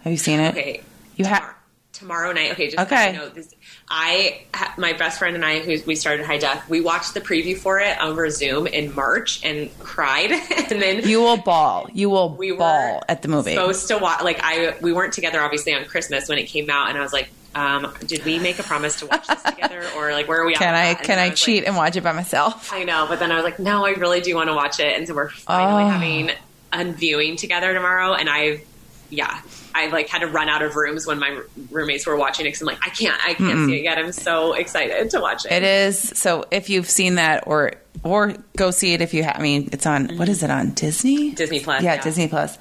Have 0.00 0.12
you 0.12 0.18
seen 0.18 0.40
it? 0.40 0.52
Okay. 0.52 0.82
You 1.16 1.24
have 1.26 1.54
tomorrow 1.92 2.32
night. 2.32 2.52
Okay, 2.52 2.70
just 2.70 2.78
okay. 2.78 3.12
You 3.12 3.18
know, 3.18 3.28
this, 3.28 3.54
I, 3.88 4.42
my 4.78 4.94
best 4.94 5.18
friend 5.18 5.36
and 5.36 5.44
I, 5.44 5.60
who 5.60 5.76
we 5.86 5.94
started 5.94 6.24
High 6.24 6.38
Def, 6.38 6.68
we 6.68 6.80
watched 6.80 7.14
the 7.14 7.20
preview 7.20 7.56
for 7.56 7.80
it 7.80 7.98
over 8.00 8.28
Zoom 8.30 8.66
in 8.66 8.94
March 8.94 9.44
and 9.44 9.70
cried. 9.78 10.30
and 10.70 10.80
then 10.80 11.06
you 11.06 11.20
will 11.20 11.36
bawl. 11.36 11.88
You 11.92 12.08
will 12.08 12.30
we 12.30 12.52
bawl 12.52 13.02
at 13.08 13.22
the 13.22 13.28
movie. 13.28 13.54
Supposed 13.54 13.88
to 13.88 13.98
watch. 13.98 14.22
Like 14.22 14.40
I, 14.42 14.76
we 14.80 14.92
weren't 14.92 15.12
together 15.12 15.40
obviously 15.40 15.74
on 15.74 15.84
Christmas 15.84 16.28
when 16.28 16.38
it 16.38 16.44
came 16.44 16.70
out, 16.70 16.88
and 16.88 16.98
I 16.98 17.02
was 17.02 17.12
like, 17.12 17.28
um, 17.54 17.92
did 18.06 18.24
we 18.24 18.38
make 18.38 18.58
a 18.58 18.62
promise 18.62 18.98
to 19.00 19.06
watch 19.06 19.26
this 19.26 19.42
together, 19.44 19.84
or 19.96 20.12
like 20.12 20.28
where 20.28 20.40
are 20.40 20.46
we? 20.46 20.54
Can 20.54 20.74
I 20.74 20.94
can 20.94 21.18
I, 21.18 21.26
I 21.26 21.30
cheat 21.30 21.62
like, 21.62 21.68
and 21.68 21.76
watch 21.76 21.96
it 21.96 22.02
by 22.02 22.12
myself? 22.12 22.72
I 22.72 22.84
know, 22.84 23.06
but 23.08 23.18
then 23.18 23.30
I 23.30 23.36
was 23.36 23.44
like, 23.44 23.58
no, 23.58 23.84
I 23.84 23.90
really 23.90 24.20
do 24.20 24.34
want 24.34 24.48
to 24.48 24.54
watch 24.54 24.80
it, 24.80 24.96
and 24.96 25.06
so 25.06 25.14
we're 25.14 25.28
finally 25.28 25.84
oh. 25.84 25.88
having 25.88 26.30
a 26.72 26.92
viewing 26.92 27.36
together 27.36 27.72
tomorrow, 27.72 28.14
and 28.14 28.28
I, 28.28 28.62
yeah, 29.10 29.40
I 29.74 29.88
like 29.88 30.08
had 30.08 30.20
to 30.20 30.28
run 30.28 30.48
out 30.48 30.62
of 30.62 30.76
rooms 30.76 31.06
when 31.06 31.18
my 31.18 31.42
roommates 31.70 32.06
were 32.06 32.16
watching 32.16 32.46
it 32.46 32.50
because 32.50 32.62
I'm 32.62 32.66
like, 32.66 32.78
I 32.84 32.90
can't, 32.90 33.20
I 33.24 33.34
can't 33.34 33.58
Mm-mm. 33.58 33.66
see 33.66 33.76
it 33.78 33.82
yet. 33.82 33.98
I'm 33.98 34.12
so 34.12 34.52
excited 34.54 35.10
to 35.10 35.20
watch 35.20 35.44
it. 35.44 35.52
It 35.52 35.62
is. 35.62 35.98
So 36.00 36.44
if 36.50 36.70
you've 36.70 36.88
seen 36.88 37.16
that 37.16 37.46
or 37.46 37.72
or 38.02 38.34
go 38.56 38.70
see 38.70 38.92
it 38.92 39.00
if 39.00 39.14
you 39.14 39.24
have, 39.24 39.36
I 39.36 39.42
mean, 39.42 39.70
it's 39.72 39.86
on, 39.86 40.08
mm-hmm. 40.08 40.18
what 40.18 40.28
is 40.28 40.42
it 40.42 40.50
on 40.50 40.70
Disney? 40.72 41.32
Disney 41.32 41.60
Plus. 41.60 41.82
Yeah, 41.82 41.94
yeah, 41.94 42.02
Disney 42.02 42.28
Plus. 42.28 42.56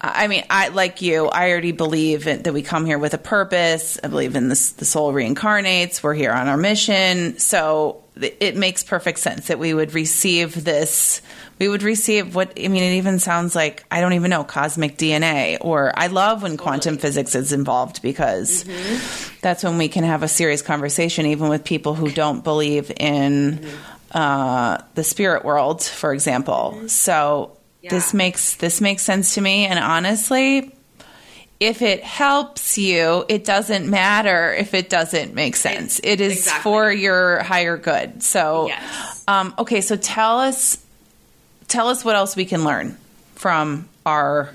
I 0.00 0.26
mean, 0.26 0.42
I 0.50 0.68
like 0.68 1.00
you. 1.00 1.26
I 1.26 1.50
already 1.50 1.70
believe 1.70 2.24
that 2.24 2.52
we 2.52 2.62
come 2.62 2.86
here 2.86 2.98
with 2.98 3.14
a 3.14 3.18
purpose. 3.18 4.00
I 4.02 4.08
believe 4.08 4.34
in 4.34 4.48
this. 4.48 4.72
The 4.72 4.84
soul 4.84 5.12
reincarnates. 5.12 6.02
We're 6.02 6.14
here 6.14 6.32
on 6.32 6.48
our 6.48 6.56
mission. 6.56 7.38
So 7.38 8.01
it 8.16 8.56
makes 8.56 8.84
perfect 8.84 9.18
sense 9.18 9.46
that 9.46 9.58
we 9.58 9.72
would 9.72 9.94
receive 9.94 10.64
this 10.64 11.22
we 11.62 11.68
would 11.68 11.84
receive 11.84 12.34
what 12.34 12.52
I 12.58 12.66
mean. 12.66 12.82
It 12.82 12.96
even 12.96 13.20
sounds 13.20 13.54
like 13.54 13.84
I 13.88 14.00
don't 14.00 14.14
even 14.14 14.30
know 14.30 14.42
cosmic 14.42 14.98
DNA. 14.98 15.58
Or 15.60 15.92
I 15.96 16.08
love 16.08 16.42
when 16.42 16.52
totally. 16.52 16.64
quantum 16.64 16.98
physics 16.98 17.36
is 17.36 17.52
involved 17.52 18.02
because 18.02 18.64
mm-hmm. 18.64 19.38
that's 19.42 19.62
when 19.62 19.78
we 19.78 19.86
can 19.88 20.02
have 20.02 20.24
a 20.24 20.28
serious 20.28 20.60
conversation, 20.60 21.26
even 21.26 21.48
with 21.48 21.62
people 21.62 21.94
who 21.94 22.10
don't 22.10 22.42
believe 22.42 22.90
in 22.96 23.58
mm-hmm. 23.58 23.76
uh, 24.10 24.78
the 24.96 25.04
spirit 25.04 25.44
world, 25.44 25.84
for 25.84 26.12
example. 26.12 26.74
Mm-hmm. 26.74 26.86
So 26.88 27.56
yeah. 27.80 27.90
this 27.90 28.12
makes 28.12 28.56
this 28.56 28.80
makes 28.80 29.04
sense 29.04 29.34
to 29.34 29.40
me. 29.40 29.66
And 29.66 29.78
honestly, 29.78 30.74
if 31.62 31.80
it 31.80 32.02
helps 32.02 32.76
you, 32.76 33.24
it 33.28 33.44
doesn't 33.44 33.88
matter 33.88 34.52
if 34.52 34.74
it 34.74 34.90
doesn't 34.90 35.32
make 35.32 35.54
sense. 35.54 36.00
It 36.02 36.20
is 36.20 36.38
exactly. 36.38 36.62
for 36.62 36.92
your 36.92 37.40
higher 37.44 37.76
good. 37.76 38.20
So, 38.20 38.66
yes. 38.66 39.24
um, 39.28 39.54
okay, 39.56 39.80
so 39.80 39.96
tell 39.96 40.40
us 40.40 40.84
tell 41.68 41.88
us 41.88 42.04
what 42.04 42.16
else 42.16 42.34
we 42.34 42.44
can 42.46 42.64
learn 42.64 42.96
from 43.36 43.88
our. 44.04 44.50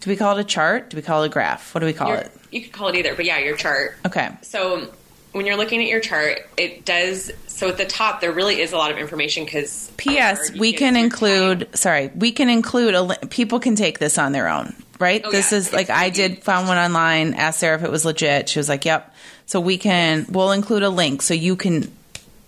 Do 0.00 0.10
we 0.10 0.16
call 0.16 0.38
it 0.38 0.40
a 0.40 0.44
chart? 0.44 0.90
Do 0.90 0.96
we 0.96 1.02
call 1.02 1.24
it 1.24 1.26
a 1.26 1.30
graph? 1.30 1.74
What 1.74 1.80
do 1.80 1.86
we 1.86 1.92
call 1.92 2.10
your, 2.10 2.18
it? 2.18 2.32
You 2.52 2.62
could 2.62 2.72
call 2.72 2.88
it 2.88 2.94
either, 2.94 3.16
but 3.16 3.24
yeah, 3.24 3.38
your 3.38 3.56
chart. 3.56 3.96
Okay. 4.06 4.30
So 4.42 4.88
when 5.32 5.46
you're 5.46 5.56
looking 5.56 5.82
at 5.82 5.88
your 5.88 6.00
chart, 6.00 6.48
it 6.56 6.84
does. 6.84 7.32
So 7.48 7.70
at 7.70 7.76
the 7.76 7.86
top, 7.86 8.20
there 8.20 8.30
really 8.30 8.60
is 8.60 8.72
a 8.72 8.76
lot 8.76 8.92
of 8.92 8.98
information 8.98 9.44
because. 9.44 9.90
P.S. 9.96 10.52
We 10.52 10.72
can 10.72 10.94
include. 10.94 11.60
Time. 11.60 11.74
Sorry, 11.74 12.10
we 12.14 12.30
can 12.30 12.48
include 12.48 12.94
a. 12.94 13.26
People 13.26 13.58
can 13.58 13.74
take 13.74 13.98
this 13.98 14.16
on 14.16 14.30
their 14.30 14.48
own, 14.48 14.76
right? 14.98 15.22
Oh, 15.24 15.30
this 15.30 15.52
yeah. 15.52 15.58
is 15.58 15.72
like 15.72 15.90
I 15.90 16.10
did 16.10 16.42
found 16.42 16.68
one 16.68 16.78
online. 16.78 17.34
Asked 17.34 17.60
Sara 17.60 17.76
if 17.76 17.84
it 17.84 17.90
was 17.90 18.04
legit. 18.04 18.48
She 18.48 18.58
was 18.58 18.68
like, 18.68 18.84
"Yep." 18.84 19.14
So 19.46 19.60
we 19.60 19.78
can. 19.78 20.26
We'll 20.30 20.52
include 20.52 20.82
a 20.82 20.90
link 20.90 21.22
so 21.22 21.34
you 21.34 21.56
can 21.56 21.90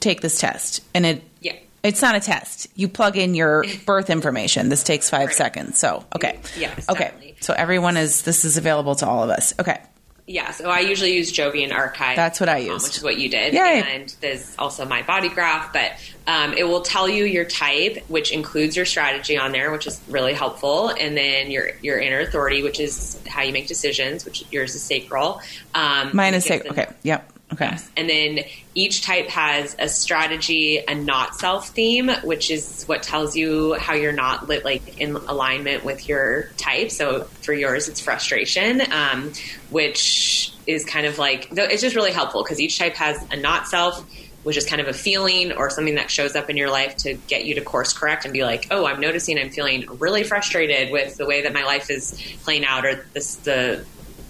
take 0.00 0.20
this 0.20 0.38
test, 0.38 0.82
and 0.94 1.06
it 1.06 1.22
yeah. 1.40 1.56
it's 1.82 2.02
not 2.02 2.14
a 2.14 2.20
test. 2.20 2.66
You 2.74 2.88
plug 2.88 3.16
in 3.16 3.34
your 3.34 3.64
birth 3.86 4.10
information. 4.10 4.68
This 4.68 4.82
takes 4.82 5.08
five 5.10 5.28
right. 5.28 5.36
seconds. 5.36 5.78
So, 5.78 6.04
okay. 6.14 6.40
Yes. 6.58 6.88
Okay. 6.88 7.04
Definitely. 7.04 7.36
So 7.40 7.54
everyone 7.54 7.96
is, 7.96 8.22
this 8.22 8.44
is 8.44 8.56
available 8.56 8.94
to 8.96 9.06
all 9.06 9.24
of 9.24 9.30
us. 9.30 9.54
Okay. 9.58 9.80
Yeah. 10.26 10.50
So 10.52 10.70
I 10.70 10.80
usually 10.80 11.14
use 11.14 11.32
Jovian 11.32 11.72
Archive. 11.72 12.16
That's 12.16 12.38
what 12.38 12.48
I 12.48 12.58
use. 12.58 12.84
Which 12.84 12.98
is 12.98 13.02
what 13.02 13.18
you 13.18 13.28
did. 13.28 13.54
Yay. 13.54 13.82
And 13.84 14.14
there's 14.20 14.54
also 14.58 14.84
my 14.84 15.02
body 15.02 15.28
graph, 15.28 15.72
but 15.72 15.92
um, 16.30 16.52
it 16.52 16.62
will 16.62 16.82
tell 16.82 17.08
you 17.08 17.24
your 17.24 17.44
type, 17.44 17.98
which 18.06 18.30
includes 18.30 18.76
your 18.76 18.84
strategy 18.84 19.36
on 19.36 19.50
there, 19.50 19.72
which 19.72 19.88
is 19.88 20.00
really 20.08 20.32
helpful. 20.32 20.88
And 20.88 21.16
then 21.16 21.50
your, 21.50 21.72
your 21.82 21.98
inner 21.98 22.20
authority, 22.20 22.62
which 22.62 22.78
is 22.78 23.20
how 23.26 23.42
you 23.42 23.52
make 23.52 23.66
decisions, 23.66 24.24
which 24.24 24.44
yours 24.52 24.76
is 24.76 24.82
sacral. 24.82 25.40
Um, 25.74 26.10
Mine 26.14 26.34
is 26.34 26.44
sacral. 26.44 26.72
Okay. 26.74 26.86
Yep. 27.02 27.32
Okay. 27.54 27.64
Yes. 27.64 27.90
And 27.96 28.08
then 28.08 28.40
each 28.76 29.02
type 29.02 29.26
has 29.26 29.74
a 29.80 29.88
strategy, 29.88 30.78
a 30.86 30.94
not 30.94 31.34
self 31.34 31.70
theme, 31.70 32.08
which 32.22 32.52
is 32.52 32.84
what 32.84 33.02
tells 33.02 33.34
you 33.34 33.74
how 33.74 33.94
you're 33.94 34.12
not 34.12 34.46
lit, 34.46 34.64
like 34.64 35.00
in 35.00 35.16
alignment 35.16 35.84
with 35.84 36.08
your 36.08 36.44
type. 36.56 36.92
So 36.92 37.24
for 37.42 37.52
yours, 37.52 37.88
it's 37.88 37.98
frustration, 37.98 38.80
um, 38.92 39.32
which 39.70 40.52
is 40.68 40.84
kind 40.84 41.06
of 41.06 41.18
like 41.18 41.48
it's 41.50 41.82
just 41.82 41.96
really 41.96 42.12
helpful 42.12 42.44
because 42.44 42.60
each 42.60 42.78
type 42.78 42.94
has 42.94 43.20
a 43.32 43.36
not 43.36 43.66
self, 43.66 44.06
which 44.42 44.56
is 44.56 44.64
kind 44.66 44.80
of 44.80 44.88
a 44.88 44.92
feeling 44.92 45.52
or 45.52 45.70
something 45.70 45.96
that 45.96 46.10
shows 46.10 46.34
up 46.34 46.48
in 46.50 46.56
your 46.56 46.70
life 46.70 46.96
to 46.96 47.14
get 47.14 47.44
you 47.44 47.54
to 47.54 47.60
course 47.60 47.92
correct 47.92 48.24
and 48.24 48.32
be 48.32 48.42
like, 48.42 48.66
oh, 48.70 48.86
I'm 48.86 49.00
noticing 49.00 49.38
I'm 49.38 49.50
feeling 49.50 49.86
really 49.98 50.22
frustrated 50.22 50.90
with 50.90 51.16
the 51.16 51.26
way 51.26 51.42
that 51.42 51.52
my 51.52 51.64
life 51.64 51.90
is 51.90 52.20
playing 52.42 52.64
out 52.64 52.84
or 52.86 53.04
this 53.12 53.36
the 53.36 53.84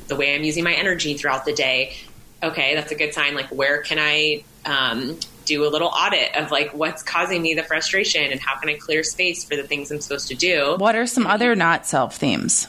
the 0.08 0.16
way 0.16 0.34
I'm 0.34 0.42
using 0.42 0.64
my 0.64 0.72
energy 0.74 1.16
throughout 1.16 1.44
the 1.44 1.52
day 1.52 1.96
okay, 2.42 2.74
that's 2.74 2.90
a 2.90 2.94
good 2.94 3.12
sign. 3.12 3.34
Like, 3.34 3.48
where 3.48 3.82
can 3.82 3.98
I 3.98 4.44
um, 4.64 5.18
do 5.44 5.66
a 5.66 5.68
little 5.68 5.88
audit 5.88 6.36
of 6.36 6.50
like 6.50 6.72
what's 6.72 7.02
causing 7.02 7.42
me 7.42 7.54
the 7.54 7.62
frustration 7.62 8.30
and 8.30 8.40
how 8.40 8.58
can 8.58 8.68
I 8.68 8.74
clear 8.74 9.02
space 9.02 9.44
for 9.44 9.56
the 9.56 9.64
things 9.64 9.90
I'm 9.90 10.00
supposed 10.00 10.28
to 10.28 10.34
do. 10.34 10.76
What 10.78 10.94
are 10.94 11.06
some 11.06 11.26
other 11.26 11.54
not 11.54 11.86
self 11.86 12.16
themes? 12.16 12.68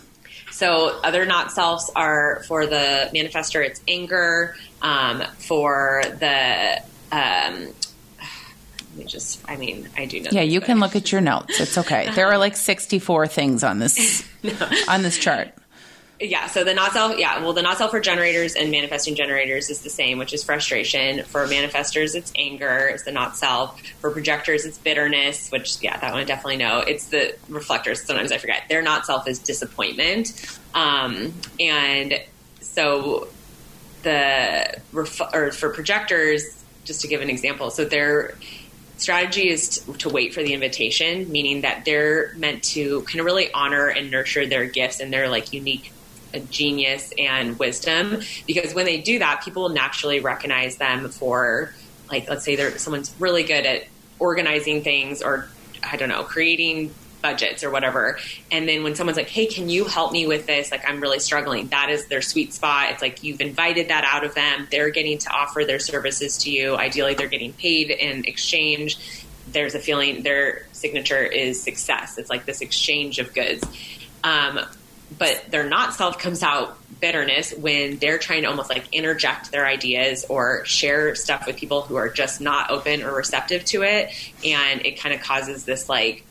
So 0.52 1.00
other 1.04 1.26
not 1.26 1.52
selves 1.52 1.92
are 1.96 2.44
for 2.48 2.66
the 2.66 3.10
manifestor, 3.14 3.66
it's 3.66 3.82
anger. 3.88 4.56
Um, 4.82 5.22
for 5.38 6.02
the 6.20 6.82
um, 7.12 7.68
let 8.91 9.05
me 9.05 9.05
just 9.05 9.41
i 9.47 9.55
mean 9.55 9.89
i 9.97 10.05
do 10.05 10.20
know 10.20 10.30
yeah 10.32 10.41
you 10.41 10.62
can 10.62 10.80
look 10.80 10.95
at 10.95 11.12
your 11.12 11.22
notes. 11.22 11.59
It's 11.59 11.78
okay. 11.78 12.09
There 12.14 12.28
are 12.28 12.38
like 12.38 12.57
64 12.57 13.28
things 13.28 13.64
on 13.64 13.80
this 13.80 14.26
no. 14.43 14.53
on 14.88 15.01
this 15.01 15.18
chart. 15.18 15.49
Yeah 16.20 16.47
so 16.47 16.64
the 16.64 16.74
not 16.74 16.91
self 16.91 17.18
yeah 17.18 17.41
well 17.41 17.53
the 17.53 17.62
not 17.62 17.78
self 17.78 17.91
for 17.91 17.99
generators 17.99 18.55
and 18.55 18.70
manifesting 18.70 19.16
generators 19.16 19.70
is 19.70 19.82
the 19.82 19.89
same 19.89 20.18
which 20.18 20.34
is 20.34 20.43
frustration. 20.43 21.24
For 21.24 21.45
manifestors 21.47 22.16
it's 22.16 22.34
anger 22.36 22.89
it's 22.93 23.03
the 23.03 23.12
not 23.12 23.38
self 23.38 23.82
for 24.01 24.12
projectors 24.12 24.66
it's 24.66 24.78
bitterness 24.78 25.49
which 25.51 25.82
yeah 25.82 25.97
that 25.97 26.12
one 26.12 26.22
i 26.22 26.26
definitely 26.26 26.57
know. 26.57 26.80
It's 26.80 27.05
the 27.05 27.36
reflectors 27.47 28.03
sometimes 28.03 28.32
i 28.32 28.38
forget. 28.38 28.64
Their 28.68 28.82
not 28.82 29.05
self 29.05 29.28
is 29.28 29.39
disappointment. 29.39 30.59
Um, 30.74 31.34
and 31.59 32.22
so 32.59 33.30
the 34.03 34.82
or 34.93 35.51
for 35.51 35.70
projectors 35.70 36.61
just 36.84 37.02
to 37.02 37.08
give 37.08 37.22
an 37.22 37.30
example 37.30 37.70
so 37.70 37.86
their 37.86 38.36
strategy 38.98 39.50
is 39.50 39.80
to, 39.98 40.10
wait 40.10 40.34
for 40.34 40.44
the 40.44 40.54
invitation 40.54 41.32
meaning 41.32 41.62
that 41.62 41.86
they're 41.86 42.34
meant 42.36 42.64
to 42.64 43.02
kind 43.04 43.20
of 43.20 43.26
really 43.26 43.52
honor 43.54 43.88
and 43.88 44.12
nurture 44.12 44.46
their 44.46 44.66
gifts 44.66 45.00
and 45.00 45.12
their 45.12 45.30
like 45.30 45.54
unique 45.54 45.92
uh, 46.34 46.40
genius 46.50 47.12
and 47.18 47.58
wisdom 47.58 48.22
because 48.48 48.74
when 48.74 48.86
they 48.86 49.00
do 49.00 49.20
that 49.20 49.42
people 49.44 49.64
will 49.64 49.70
naturally 49.70 50.20
recognize 50.20 50.78
them 50.78 51.10
for 51.10 51.74
like 52.10 52.30
let's 52.30 52.46
say 52.46 52.56
they're 52.56 52.78
someone's 52.78 53.14
really 53.20 53.44
good 53.44 53.66
at 53.66 53.84
organizing 54.20 54.84
things 54.84 55.22
or 55.22 55.48
i 55.84 55.98
don't 55.98 56.10
know 56.10 56.24
creating 56.24 56.94
budgets 57.22 57.63
or 57.63 57.69
whatever. 57.69 58.17
And 58.51 58.67
then 58.67 58.84
when 58.84 58.95
someone's 58.95 59.17
like 59.17 59.30
hey 59.30 59.45
can 59.45 59.69
you 59.69 59.86
help 59.86 60.11
me 60.11 60.28
with 60.28 60.47
this? 60.47 60.72
Like 60.72 60.88
i'm 60.88 60.99
really 60.99 61.19
struggling. 61.19 61.67
That 61.67 61.89
is 61.89 62.07
their 62.07 62.22
sweet 62.22 62.53
spot. 62.53 62.91
It's 62.91 63.01
like 63.01 63.24
you've 63.24 63.41
invited 63.41 63.89
that 63.89 64.03
out 64.05 64.24
of 64.24 64.36
them. 64.36 64.67
They're 64.72 64.89
getting 64.89 65.17
to 65.19 65.30
offer 65.32 65.63
their 65.65 65.80
services 65.80 66.38
to 66.39 66.51
you. 66.51 66.76
Ideally 66.76 67.13
they're 67.13 67.28
getting 67.28 67.53
paid 67.53 67.91
in 67.91 68.26
exchange. 68.26 68.97
There's 69.51 69.76
a 69.76 69.80
feeling 69.80 70.24
their 70.24 70.65
signature 70.72 71.24
is 71.24 71.61
success. 71.61 72.17
It's 72.17 72.30
like 72.30 72.45
this 72.45 72.61
exchange 72.61 73.19
of 73.19 73.34
goods. 73.34 73.63
Um, 74.24 74.59
but 75.17 75.43
their 75.49 75.67
not 75.67 75.93
self 75.93 76.17
comes 76.17 76.41
out 76.43 76.78
bitterness 76.99 77.53
when 77.53 77.97
they're 77.97 78.19
trying 78.19 78.43
to 78.43 78.47
almost 78.47 78.69
like 78.69 78.86
interject 78.93 79.51
their 79.51 79.65
ideas 79.65 80.26
or 80.30 80.63
share 80.65 81.15
stuff 81.15 81.45
with 81.47 81.57
people 81.57 81.82
who 81.82 81.95
are 81.95 82.07
just 82.07 82.39
not 82.39 82.69
open 82.69 83.03
or 83.03 83.13
receptive 83.13 83.65
to 83.65 83.82
it. 83.84 84.11
And 84.45 84.86
it 84.86 84.99
kind 84.99 85.13
of 85.13 85.22
causes 85.22 85.65
this 85.65 85.89
like 85.89 86.24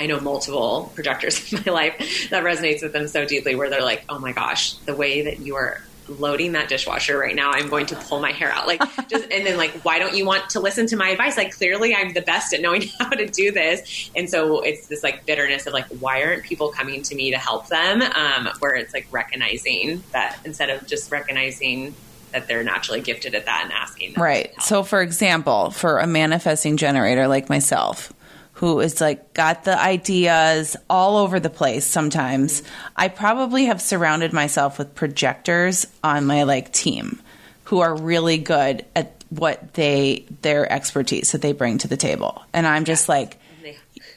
I 0.00 0.06
know 0.06 0.18
multiple 0.18 0.90
projectors 0.94 1.52
in 1.52 1.62
my 1.66 1.72
life 1.72 2.28
that 2.30 2.42
resonates 2.42 2.82
with 2.82 2.92
them 2.92 3.06
so 3.06 3.26
deeply 3.26 3.54
where 3.54 3.68
they're 3.68 3.84
like, 3.84 4.02
oh 4.08 4.18
my 4.18 4.32
gosh, 4.32 4.72
the 4.72 4.94
way 4.96 5.22
that 5.22 5.40
you 5.40 5.56
are 5.56 5.82
loading 6.08 6.52
that 6.52 6.68
dishwasher 6.68 7.16
right 7.18 7.36
now, 7.36 7.50
I'm 7.52 7.68
going 7.68 7.86
to 7.86 7.96
pull 7.96 8.18
my 8.18 8.32
hair 8.32 8.50
out. 8.50 8.66
Like, 8.66 8.80
just, 9.08 9.30
and 9.30 9.46
then 9.46 9.58
like, 9.58 9.72
why 9.84 9.98
don't 9.98 10.16
you 10.16 10.24
want 10.24 10.50
to 10.50 10.60
listen 10.60 10.86
to 10.86 10.96
my 10.96 11.10
advice? 11.10 11.36
Like, 11.36 11.54
clearly 11.54 11.94
I'm 11.94 12.14
the 12.14 12.22
best 12.22 12.54
at 12.54 12.62
knowing 12.62 12.84
how 12.98 13.10
to 13.10 13.26
do 13.26 13.52
this. 13.52 14.10
And 14.16 14.28
so 14.28 14.60
it's 14.60 14.86
this 14.88 15.02
like 15.02 15.26
bitterness 15.26 15.66
of 15.66 15.74
like, 15.74 15.86
why 16.00 16.24
aren't 16.24 16.44
people 16.44 16.70
coming 16.70 17.02
to 17.02 17.14
me 17.14 17.30
to 17.30 17.38
help 17.38 17.68
them? 17.68 18.00
Um, 18.02 18.48
where 18.58 18.74
it's 18.74 18.94
like 18.94 19.06
recognizing 19.10 20.02
that 20.12 20.38
instead 20.46 20.70
of 20.70 20.86
just 20.86 21.12
recognizing 21.12 21.94
that 22.32 22.48
they're 22.48 22.64
naturally 22.64 23.00
gifted 23.00 23.34
at 23.34 23.44
that 23.44 23.64
and 23.64 23.72
asking. 23.72 24.14
right. 24.14 24.50
So, 24.62 24.82
for 24.82 25.02
example, 25.02 25.70
for 25.70 25.98
a 25.98 26.06
manifesting 26.06 26.76
generator 26.76 27.26
like 27.26 27.48
myself, 27.48 28.12
who 28.60 28.80
is 28.80 29.00
like 29.00 29.32
got 29.32 29.64
the 29.64 29.80
ideas 29.80 30.76
all 30.90 31.16
over 31.16 31.40
the 31.40 31.48
place 31.48 31.86
sometimes. 31.86 32.62
I 32.94 33.08
probably 33.08 33.64
have 33.64 33.80
surrounded 33.80 34.34
myself 34.34 34.76
with 34.76 34.94
projectors 34.94 35.86
on 36.04 36.26
my 36.26 36.42
like 36.42 36.70
team 36.70 37.22
who 37.64 37.80
are 37.80 37.96
really 37.96 38.36
good 38.36 38.84
at 38.94 39.24
what 39.30 39.72
they 39.72 40.26
their 40.42 40.70
expertise 40.70 41.32
that 41.32 41.40
they 41.40 41.52
bring 41.52 41.78
to 41.78 41.88
the 41.88 41.96
table. 41.96 42.42
And 42.52 42.66
I'm 42.66 42.84
just 42.84 43.08
like 43.08 43.38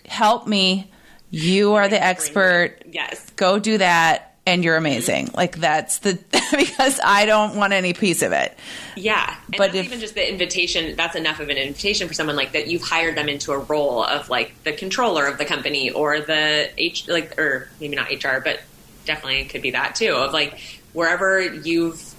help 0.05 0.45
me. 0.45 0.91
You 1.29 1.75
are 1.75 1.87
the 1.87 2.03
expert. 2.03 2.79
Yes. 2.85 3.29
Go 3.37 3.59
do 3.59 3.77
that 3.77 4.32
and 4.45 4.63
you're 4.63 4.75
amazing. 4.75 5.29
Like 5.33 5.57
that's 5.57 5.99
the 5.99 6.19
because 6.51 6.99
I 7.03 7.25
don't 7.25 7.55
want 7.55 7.73
any 7.73 7.93
piece 7.93 8.21
of 8.21 8.31
it. 8.31 8.57
Yeah, 8.95 9.35
and 9.45 9.55
but 9.57 9.73
if, 9.73 9.85
even 9.85 9.99
just 9.99 10.15
the 10.15 10.29
invitation. 10.29 10.95
That's 10.95 11.15
enough 11.15 11.39
of 11.39 11.49
an 11.49 11.57
invitation 11.57 12.07
for 12.07 12.13
someone 12.13 12.35
like 12.35 12.51
that. 12.53 12.67
You've 12.67 12.83
hired 12.83 13.15
them 13.15 13.29
into 13.29 13.51
a 13.51 13.57
role 13.57 14.03
of 14.03 14.29
like 14.29 14.61
the 14.63 14.73
controller 14.73 15.25
of 15.27 15.37
the 15.37 15.45
company 15.45 15.91
or 15.91 16.19
the 16.19 16.69
H 16.77 17.07
like 17.07 17.39
or 17.39 17.69
maybe 17.79 17.95
not 17.95 18.11
HR, 18.11 18.39
but 18.43 18.59
definitely 19.05 19.45
could 19.45 19.61
be 19.61 19.71
that 19.71 19.95
too. 19.95 20.13
Of 20.13 20.33
like 20.33 20.59
wherever 20.91 21.41
you've 21.41 22.13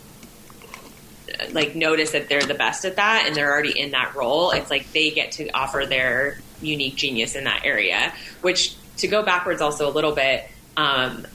like 1.52 1.74
noticed 1.74 2.12
that 2.12 2.28
they're 2.28 2.42
the 2.42 2.54
best 2.54 2.84
at 2.84 2.96
that 2.96 3.24
and 3.26 3.34
they're 3.34 3.52
already 3.52 3.78
in 3.78 3.90
that 3.90 4.14
role. 4.14 4.50
It's 4.50 4.70
like 4.70 4.90
they 4.92 5.10
get 5.10 5.32
to 5.32 5.50
offer 5.50 5.84
their 5.84 6.38
unique 6.62 6.96
genius 6.96 7.34
in 7.34 7.44
that 7.44 7.64
area. 7.64 8.14
Which 8.40 8.76
to 8.98 9.08
go 9.08 9.22
backwards 9.22 9.60
also 9.60 9.90
a 9.90 9.92
little 9.92 10.12
bit. 10.12 10.48
Um, 10.76 11.26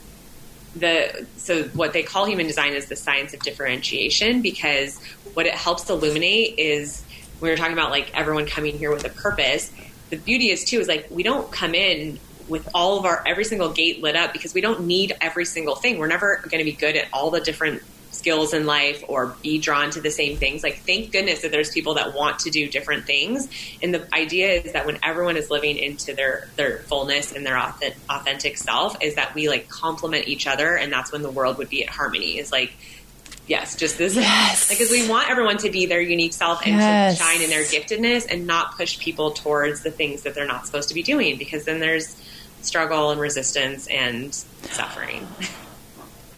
the 0.76 1.26
so 1.36 1.64
what 1.68 1.92
they 1.92 2.02
call 2.02 2.26
human 2.26 2.46
design 2.46 2.74
is 2.74 2.86
the 2.86 2.96
science 2.96 3.34
of 3.34 3.40
differentiation 3.40 4.40
because 4.40 5.02
what 5.34 5.46
it 5.46 5.54
helps 5.54 5.88
illuminate 5.90 6.58
is 6.58 7.04
we 7.40 7.50
were 7.50 7.56
talking 7.56 7.72
about 7.72 7.90
like 7.90 8.10
everyone 8.14 8.46
coming 8.46 8.78
here 8.78 8.92
with 8.92 9.04
a 9.04 9.08
purpose 9.08 9.72
the 10.10 10.16
beauty 10.16 10.50
is 10.50 10.64
too 10.64 10.78
is 10.78 10.88
like 10.88 11.06
we 11.10 11.22
don't 11.22 11.50
come 11.50 11.74
in 11.74 12.18
with 12.50 12.68
all 12.74 12.98
of 12.98 13.06
our 13.06 13.22
every 13.26 13.44
single 13.44 13.70
gate 13.70 14.02
lit 14.02 14.16
up 14.16 14.32
because 14.32 14.52
we 14.52 14.60
don't 14.60 14.84
need 14.84 15.16
every 15.20 15.44
single 15.44 15.76
thing. 15.76 15.98
We're 15.98 16.08
never 16.08 16.42
going 16.50 16.58
to 16.58 16.64
be 16.64 16.72
good 16.72 16.96
at 16.96 17.06
all 17.12 17.30
the 17.30 17.40
different 17.40 17.82
skills 18.20 18.52
in 18.52 18.66
life 18.66 19.02
or 19.08 19.34
be 19.42 19.58
drawn 19.58 19.90
to 19.90 20.00
the 20.00 20.10
same 20.10 20.36
things. 20.36 20.62
Like, 20.62 20.80
thank 20.80 21.10
goodness 21.10 21.40
that 21.40 21.50
there's 21.50 21.70
people 21.70 21.94
that 21.94 22.14
want 22.14 22.40
to 22.40 22.50
do 22.50 22.68
different 22.68 23.06
things. 23.06 23.48
And 23.82 23.94
the 23.94 24.06
idea 24.14 24.52
is 24.52 24.72
that 24.72 24.84
when 24.84 24.98
everyone 25.02 25.38
is 25.38 25.50
living 25.50 25.78
into 25.78 26.14
their 26.14 26.48
their 26.56 26.78
fullness 26.80 27.32
and 27.32 27.46
their 27.46 27.58
authentic 27.58 28.58
self, 28.58 29.02
is 29.02 29.14
that 29.14 29.34
we 29.34 29.48
like 29.48 29.68
complement 29.68 30.28
each 30.28 30.46
other, 30.46 30.76
and 30.76 30.92
that's 30.92 31.10
when 31.10 31.22
the 31.22 31.30
world 31.30 31.56
would 31.58 31.70
be 31.70 31.82
at 31.82 31.88
harmony. 31.88 32.38
Is 32.38 32.52
like 32.52 32.72
yes, 33.46 33.74
just 33.74 33.98
this. 33.98 34.14
Yes. 34.14 34.68
Because 34.68 34.90
we 34.90 35.08
want 35.08 35.30
everyone 35.30 35.56
to 35.58 35.70
be 35.70 35.86
their 35.86 36.00
unique 36.00 36.34
self 36.34 36.60
and 36.64 36.76
yes. 36.76 37.18
to 37.18 37.24
shine 37.24 37.42
in 37.42 37.50
their 37.50 37.64
giftedness 37.64 38.26
and 38.30 38.46
not 38.46 38.76
push 38.76 38.98
people 38.98 39.32
towards 39.32 39.82
the 39.82 39.90
things 39.90 40.22
that 40.22 40.34
they're 40.34 40.46
not 40.46 40.66
supposed 40.66 40.88
to 40.90 40.94
be 40.94 41.02
doing 41.02 41.36
because 41.38 41.64
then 41.64 41.80
there's 41.80 42.16
struggle 42.62 43.10
and 43.10 43.20
resistance 43.20 43.86
and 43.88 44.34
suffering. 44.34 45.26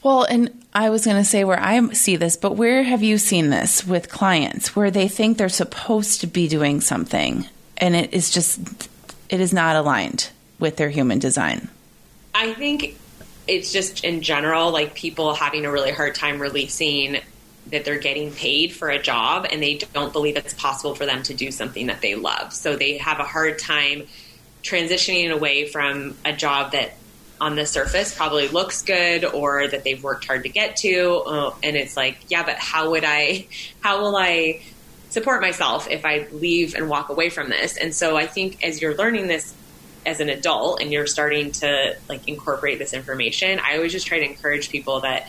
Well, 0.02 0.24
and 0.24 0.64
I 0.74 0.90
was 0.90 1.04
going 1.04 1.18
to 1.18 1.24
say 1.24 1.44
where 1.44 1.60
I 1.60 1.88
see 1.92 2.16
this, 2.16 2.36
but 2.36 2.56
where 2.56 2.82
have 2.82 3.02
you 3.02 3.18
seen 3.18 3.50
this 3.50 3.86
with 3.86 4.08
clients 4.08 4.74
where 4.74 4.90
they 4.90 5.06
think 5.06 5.38
they're 5.38 5.48
supposed 5.48 6.20
to 6.22 6.26
be 6.26 6.48
doing 6.48 6.80
something 6.80 7.46
and 7.76 7.94
it 7.94 8.12
is 8.12 8.30
just, 8.30 8.88
it 9.28 9.40
is 9.40 9.52
not 9.52 9.76
aligned 9.76 10.30
with 10.58 10.76
their 10.76 10.90
human 10.90 11.18
design? 11.18 11.68
I 12.34 12.52
think 12.54 12.98
it's 13.46 13.72
just 13.72 14.04
in 14.04 14.22
general, 14.22 14.72
like 14.72 14.94
people 14.94 15.34
having 15.34 15.66
a 15.66 15.70
really 15.70 15.92
hard 15.92 16.14
time 16.14 16.40
releasing 16.40 17.18
that 17.70 17.84
they're 17.84 17.98
getting 17.98 18.32
paid 18.32 18.72
for 18.72 18.90
a 18.90 19.00
job 19.00 19.46
and 19.50 19.62
they 19.62 19.78
don't 19.92 20.12
believe 20.12 20.36
it's 20.36 20.54
possible 20.54 20.94
for 20.96 21.06
them 21.06 21.22
to 21.24 21.34
do 21.34 21.52
something 21.52 21.86
that 21.86 22.00
they 22.00 22.16
love. 22.16 22.52
So 22.52 22.74
they 22.74 22.98
have 22.98 23.20
a 23.20 23.24
hard 23.24 23.58
time 23.58 24.08
transitioning 24.64 25.30
away 25.30 25.66
from 25.66 26.16
a 26.24 26.32
job 26.32 26.72
that 26.72 26.94
on 27.42 27.56
the 27.56 27.66
surface 27.66 28.14
probably 28.14 28.46
looks 28.46 28.82
good 28.82 29.24
or 29.24 29.66
that 29.66 29.82
they've 29.82 30.04
worked 30.04 30.24
hard 30.24 30.44
to 30.44 30.48
get 30.48 30.76
to 30.76 31.16
uh, 31.26 31.54
and 31.64 31.76
it's 31.76 31.96
like 31.96 32.16
yeah 32.28 32.44
but 32.44 32.56
how 32.56 32.92
would 32.92 33.02
i 33.04 33.44
how 33.80 34.00
will 34.00 34.16
i 34.16 34.62
support 35.10 35.42
myself 35.42 35.90
if 35.90 36.04
i 36.04 36.24
leave 36.30 36.74
and 36.76 36.88
walk 36.88 37.10
away 37.10 37.28
from 37.28 37.50
this? 37.50 37.76
And 37.76 37.92
so 37.92 38.16
i 38.16 38.26
think 38.26 38.62
as 38.64 38.80
you're 38.80 38.94
learning 38.94 39.26
this 39.26 39.52
as 40.06 40.20
an 40.20 40.28
adult 40.28 40.80
and 40.80 40.92
you're 40.92 41.06
starting 41.08 41.50
to 41.50 41.96
like 42.08 42.28
incorporate 42.28 42.78
this 42.78 42.92
information 42.92 43.58
i 43.58 43.74
always 43.74 43.90
just 43.90 44.06
try 44.06 44.20
to 44.20 44.24
encourage 44.24 44.70
people 44.70 45.00
that 45.00 45.28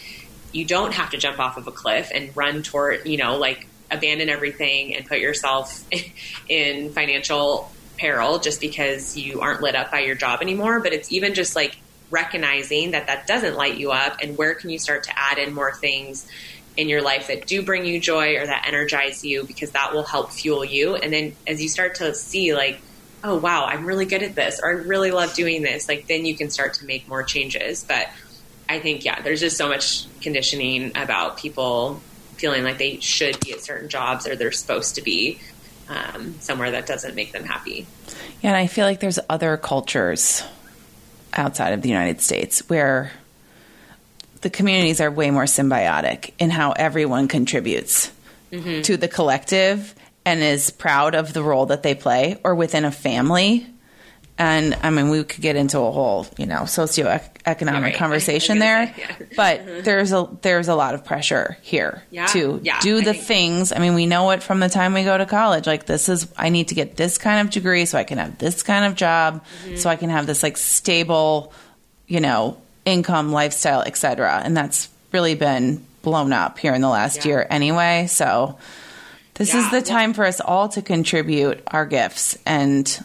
you 0.52 0.66
don't 0.66 0.94
have 0.94 1.10
to 1.10 1.18
jump 1.18 1.40
off 1.40 1.58
of 1.58 1.66
a 1.68 1.72
cliff 1.72 2.12
and 2.14 2.36
run 2.38 2.62
toward 2.62 3.08
you 3.08 3.18
know 3.18 3.38
like 3.38 3.68
abandon 3.90 4.30
everything 4.30 4.96
and 4.96 5.08
put 5.08 5.18
yourself 5.18 5.84
in 6.48 6.92
financial 6.92 7.72
peril 7.98 8.40
just 8.40 8.60
because 8.60 9.16
you 9.16 9.42
aren't 9.42 9.62
lit 9.62 9.76
up 9.76 9.92
by 9.92 10.00
your 10.00 10.16
job 10.16 10.42
anymore. 10.42 10.80
But 10.80 10.94
it's 10.94 11.12
even 11.12 11.34
just 11.34 11.56
like 11.56 11.78
recognizing 12.14 12.92
that 12.92 13.08
that 13.08 13.26
doesn't 13.26 13.56
light 13.56 13.76
you 13.76 13.92
up 13.92 14.18
and 14.22 14.38
where 14.38 14.54
can 14.54 14.70
you 14.70 14.78
start 14.78 15.04
to 15.04 15.20
add 15.20 15.40
in 15.40 15.54
more 15.54 15.74
things 15.74 16.28
in 16.78 16.88
your 16.88 17.02
life 17.02 17.28
that 17.28 17.48
do 17.48 17.64
bring 17.64 17.86
you 17.86 18.00
joy 18.00 18.38
or 18.38 18.46
that 18.46 18.66
energize 18.68 19.26
you 19.26 19.44
because 19.44 19.72
that 19.72 19.94
will 19.94 20.04
help 20.04 20.32
fuel 20.32 20.64
you 20.64 20.96
and 20.96 21.12
then 21.12 21.36
as 21.48 21.62
you 21.62 21.68
start 21.68 21.96
to 21.96 22.14
see 22.14 22.54
like 22.54 22.80
oh 23.24 23.36
wow 23.36 23.66
i'm 23.66 23.86
really 23.86 24.06
good 24.06 24.22
at 24.22 24.36
this 24.36 24.60
or 24.62 24.70
i 24.70 24.74
really 24.74 25.12
love 25.12 25.34
doing 25.34 25.64
this 25.64 25.88
like 25.90 26.08
then 26.08 26.24
you 26.26 26.36
can 26.36 26.50
start 26.52 26.76
to 26.76 26.86
make 26.86 27.08
more 27.08 27.24
changes 27.24 27.84
but 27.84 28.08
i 28.70 28.80
think 28.80 29.04
yeah 29.04 29.20
there's 29.22 29.40
just 29.40 29.58
so 29.58 29.68
much 29.68 30.06
conditioning 30.22 30.92
about 30.96 31.38
people 31.38 32.00
feeling 32.38 32.64
like 32.64 32.78
they 32.78 33.00
should 33.00 33.40
be 33.40 33.54
at 33.54 33.62
certain 33.62 33.90
jobs 33.90 34.28
or 34.28 34.36
they're 34.36 34.52
supposed 34.52 34.96
to 34.96 35.02
be 35.02 35.40
um, 35.90 36.36
somewhere 36.40 36.72
that 36.72 36.86
doesn't 36.86 37.16
make 37.16 37.32
them 37.32 37.44
happy. 37.44 37.86
Yeah, 38.42 38.50
and 38.50 38.58
I 38.58 38.68
feel 38.68 38.86
like 38.86 39.00
there's 39.00 39.20
other 39.30 39.58
cultures 39.58 40.44
outside 41.34 41.74
of 41.74 41.82
the 41.82 41.90
United 41.90 42.22
States 42.22 42.68
where 42.70 43.12
the 44.42 44.50
communities 44.50 45.02
are 45.02 45.10
way 45.10 45.32
more 45.32 45.46
symbiotic 45.46 46.32
in 46.38 46.50
how 46.50 46.72
everyone 46.72 47.28
contributes 47.28 48.12
mm-hmm. 48.52 48.82
to 48.82 48.98
the 48.98 49.08
collective 49.08 49.96
and 50.26 50.42
is 50.42 50.70
proud 50.70 51.16
of 51.16 51.34
the 51.34 51.44
role 51.44 51.68
that 51.68 51.84
they 51.84 51.96
play 51.96 52.38
or 52.44 52.56
within 52.56 52.86
a 52.86 52.92
family 52.92 53.68
and 54.38 54.76
I 54.82 54.90
mean, 54.90 55.10
we 55.10 55.24
could 55.24 55.42
get 55.42 55.56
into 55.56 55.80
a 55.80 55.92
whole, 55.92 56.26
you 56.38 56.48
know, 56.48 56.62
socioeconomic 56.62 57.62
yeah, 57.62 57.82
right. 57.82 57.96
conversation 57.96 58.58
there, 58.60 58.88
say, 58.88 58.94
yeah. 58.98 59.26
but 59.36 59.84
there's 59.84 60.12
a 60.12 60.28
there's 60.42 60.68
a 60.68 60.76
lot 60.76 60.96
of 60.96 61.06
pressure 61.06 61.58
here 61.62 62.04
yeah. 62.10 62.26
to 62.28 62.60
do 62.82 63.02
the 63.02 63.14
things. 63.14 63.72
I 63.72 63.78
mean, 63.78 63.94
we 63.94 64.08
know 64.08 64.32
it 64.32 64.42
from 64.42 64.60
the 64.60 64.70
time 64.70 64.94
we 64.94 65.04
go 65.04 65.16
to 65.16 65.28
college. 65.28 65.68
Like, 65.68 65.86
this 65.86 66.10
is 66.10 66.28
I 66.36 66.50
need 66.50 66.70
to 66.70 66.76
get 66.76 66.98
this 66.98 67.20
kind 67.20 67.46
of 67.46 67.54
degree 67.54 67.86
so 67.86 67.98
I 68.00 68.04
can 68.04 68.18
have 68.18 68.40
this 68.40 68.64
kind 68.64 68.86
of 68.86 68.96
job, 68.96 69.46
mm-hmm. 69.66 69.76
so 69.76 69.90
I 69.90 69.98
can 69.98 70.10
have 70.10 70.26
this 70.26 70.42
like 70.42 70.58
stable, 70.58 71.54
you 72.08 72.20
know, 72.20 72.58
income, 72.86 73.32
lifestyle, 73.32 73.82
etc. 73.82 74.42
And 74.44 74.58
that's 74.58 74.90
really 75.12 75.36
been 75.36 75.86
blown 76.02 76.34
up 76.34 76.58
here 76.58 76.74
in 76.74 76.82
the 76.82 76.90
last 76.90 77.26
year, 77.26 77.46
anyway. 77.50 78.08
So. 78.08 78.58
This 79.36 79.56
is 79.56 79.72
the 79.72 79.82
time 79.82 80.14
for 80.14 80.26
us 80.26 80.40
all 80.40 80.70
to 80.70 80.84
contribute 80.84 81.64
our 81.66 81.88
gifts 81.88 82.38
and 82.46 83.04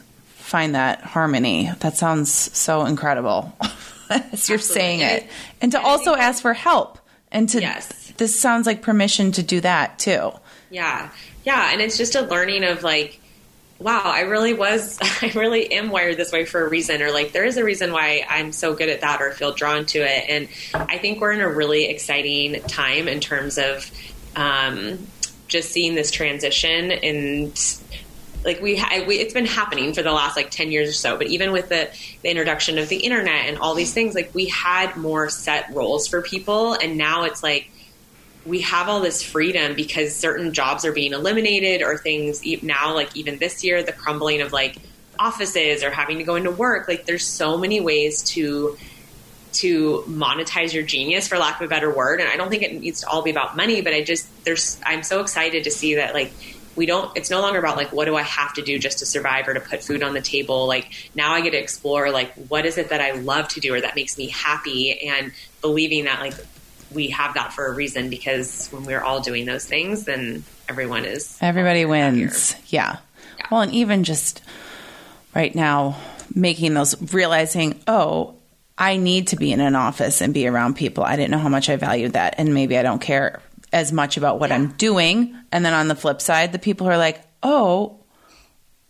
find 0.49 0.75
that 0.75 1.01
harmony. 1.01 1.71
That 1.79 1.95
sounds 1.95 2.31
so 2.31 2.85
incredible 2.85 3.53
as 4.09 4.49
you're 4.49 4.57
Absolutely. 4.57 4.59
saying 4.59 4.99
it. 5.01 5.27
And 5.61 5.71
to 5.73 5.81
also 5.81 6.15
ask 6.15 6.41
for 6.41 6.53
help. 6.53 6.97
And 7.31 7.47
to, 7.49 7.61
yes. 7.61 8.11
this 8.17 8.37
sounds 8.37 8.65
like 8.65 8.81
permission 8.81 9.31
to 9.33 9.43
do 9.43 9.61
that 9.61 9.99
too. 9.99 10.31
Yeah. 10.71 11.11
Yeah. 11.45 11.69
And 11.71 11.81
it's 11.81 11.97
just 11.97 12.15
a 12.15 12.21
learning 12.21 12.63
of 12.63 12.81
like, 12.81 13.19
wow, 13.77 14.01
I 14.03 14.21
really 14.21 14.53
was, 14.53 14.97
I 15.21 15.31
really 15.35 15.71
am 15.71 15.89
wired 15.89 16.17
this 16.17 16.31
way 16.31 16.45
for 16.45 16.65
a 16.65 16.67
reason, 16.67 17.01
or 17.03 17.11
like 17.11 17.31
there 17.31 17.45
is 17.45 17.57
a 17.57 17.63
reason 17.63 17.93
why 17.93 18.25
I'm 18.27 18.51
so 18.51 18.73
good 18.73 18.89
at 18.89 19.01
that 19.01 19.21
or 19.21 19.31
feel 19.31 19.53
drawn 19.53 19.85
to 19.87 19.99
it. 19.99 20.25
And 20.27 20.47
I 20.89 20.97
think 20.97 21.21
we're 21.21 21.31
in 21.31 21.41
a 21.41 21.49
really 21.49 21.85
exciting 21.85 22.61
time 22.63 23.07
in 23.07 23.19
terms 23.19 23.59
of 23.59 23.89
um, 24.35 25.07
just 25.47 25.71
seeing 25.71 25.95
this 25.95 26.09
transition 26.09 26.91
and 26.91 27.81
like 28.43 28.61
we, 28.61 28.81
we, 29.07 29.19
it's 29.19 29.33
been 29.33 29.45
happening 29.45 29.93
for 29.93 30.01
the 30.01 30.11
last 30.11 30.35
like 30.35 30.49
10 30.49 30.71
years 30.71 30.89
or 30.89 30.93
so 30.93 31.17
but 31.17 31.27
even 31.27 31.51
with 31.51 31.69
the, 31.69 31.89
the 32.21 32.29
introduction 32.29 32.77
of 32.77 32.89
the 32.89 32.97
internet 32.97 33.45
and 33.45 33.57
all 33.59 33.75
these 33.75 33.93
things 33.93 34.15
like 34.15 34.33
we 34.33 34.47
had 34.47 34.95
more 34.95 35.29
set 35.29 35.73
roles 35.73 36.07
for 36.07 36.21
people 36.21 36.73
and 36.73 36.97
now 36.97 37.23
it's 37.23 37.43
like 37.43 37.69
we 38.45 38.61
have 38.61 38.87
all 38.87 39.01
this 39.01 39.21
freedom 39.21 39.75
because 39.75 40.15
certain 40.15 40.53
jobs 40.53 40.85
are 40.85 40.93
being 40.93 41.13
eliminated 41.13 41.81
or 41.81 41.97
things 41.97 42.41
now 42.63 42.93
like 42.93 43.15
even 43.15 43.37
this 43.37 43.63
year 43.63 43.83
the 43.83 43.91
crumbling 43.91 44.41
of 44.41 44.53
like 44.53 44.77
offices 45.19 45.83
or 45.83 45.91
having 45.91 46.17
to 46.19 46.23
go 46.23 46.35
into 46.35 46.51
work 46.51 46.87
like 46.87 47.05
there's 47.05 47.25
so 47.25 47.57
many 47.57 47.81
ways 47.81 48.23
to 48.23 48.77
to 49.51 50.03
monetize 50.07 50.73
your 50.73 50.83
genius 50.83 51.27
for 51.27 51.37
lack 51.37 51.59
of 51.59 51.65
a 51.65 51.67
better 51.67 51.93
word 51.93 52.21
and 52.21 52.29
i 52.29 52.37
don't 52.37 52.49
think 52.49 52.63
it 52.63 52.73
needs 52.79 53.01
to 53.01 53.07
all 53.07 53.21
be 53.21 53.31
about 53.31 53.57
money 53.57 53.81
but 53.81 53.93
i 53.93 54.01
just 54.01 54.27
there's 54.45 54.79
i'm 54.85 55.03
so 55.03 55.19
excited 55.19 55.63
to 55.65 55.71
see 55.71 55.95
that 55.95 56.13
like 56.13 56.31
we 56.79 56.85
don't 56.85 57.11
it's 57.17 57.29
no 57.29 57.41
longer 57.41 57.59
about 57.59 57.75
like 57.75 57.91
what 57.91 58.05
do 58.05 58.15
i 58.15 58.21
have 58.21 58.53
to 58.53 58.61
do 58.61 58.79
just 58.79 58.99
to 58.99 59.05
survive 59.05 59.45
or 59.49 59.53
to 59.53 59.59
put 59.59 59.83
food 59.83 60.01
on 60.01 60.13
the 60.13 60.21
table 60.21 60.65
like 60.65 60.89
now 61.13 61.33
i 61.33 61.41
get 61.41 61.51
to 61.51 61.57
explore 61.57 62.09
like 62.09 62.33
what 62.47 62.65
is 62.65 62.77
it 62.77 62.87
that 62.87 63.01
i 63.01 63.11
love 63.11 63.49
to 63.49 63.59
do 63.59 63.73
or 63.73 63.81
that 63.81 63.95
makes 63.95 64.17
me 64.17 64.27
happy 64.29 64.97
and 65.01 65.33
believing 65.59 66.05
that 66.05 66.21
like 66.21 66.33
we 66.91 67.09
have 67.09 67.33
that 67.33 67.51
for 67.51 67.67
a 67.67 67.73
reason 67.73 68.09
because 68.09 68.69
when 68.69 68.85
we're 68.85 69.01
all 69.01 69.19
doing 69.19 69.45
those 69.45 69.65
things 69.65 70.05
then 70.05 70.41
everyone 70.69 71.03
is 71.03 71.37
everybody 71.41 71.83
wins 71.83 72.55
yeah. 72.67 72.93
yeah 72.93 73.47
well 73.51 73.59
and 73.59 73.73
even 73.73 74.05
just 74.05 74.41
right 75.35 75.53
now 75.53 75.97
making 76.33 76.73
those 76.73 77.13
realizing 77.13 77.77
oh 77.87 78.35
I 78.81 78.95
need 78.95 79.27
to 79.27 79.35
be 79.35 79.51
in 79.51 79.59
an 79.59 79.75
office 79.75 80.21
and 80.21 80.33
be 80.33 80.47
around 80.47 80.77
people. 80.77 81.03
I 81.03 81.17
didn't 81.17 81.31
know 81.31 81.37
how 81.37 81.49
much 81.49 81.69
I 81.69 81.75
valued 81.75 82.13
that. 82.13 82.35
And 82.37 82.53
maybe 82.53 82.77
I 82.77 82.81
don't 82.81 83.01
care 83.01 83.41
as 83.71 83.91
much 83.91 84.17
about 84.17 84.39
what 84.39 84.49
yeah. 84.49 84.55
I'm 84.55 84.71
doing. 84.73 85.35
And 85.51 85.65
then 85.65 85.73
on 85.73 85.87
the 85.87 85.95
flip 85.95 86.21
side, 86.21 86.51
the 86.51 86.59
people 86.59 86.87
who 86.87 86.93
are 86.93 86.97
like, 86.97 87.21
oh, 87.43 87.99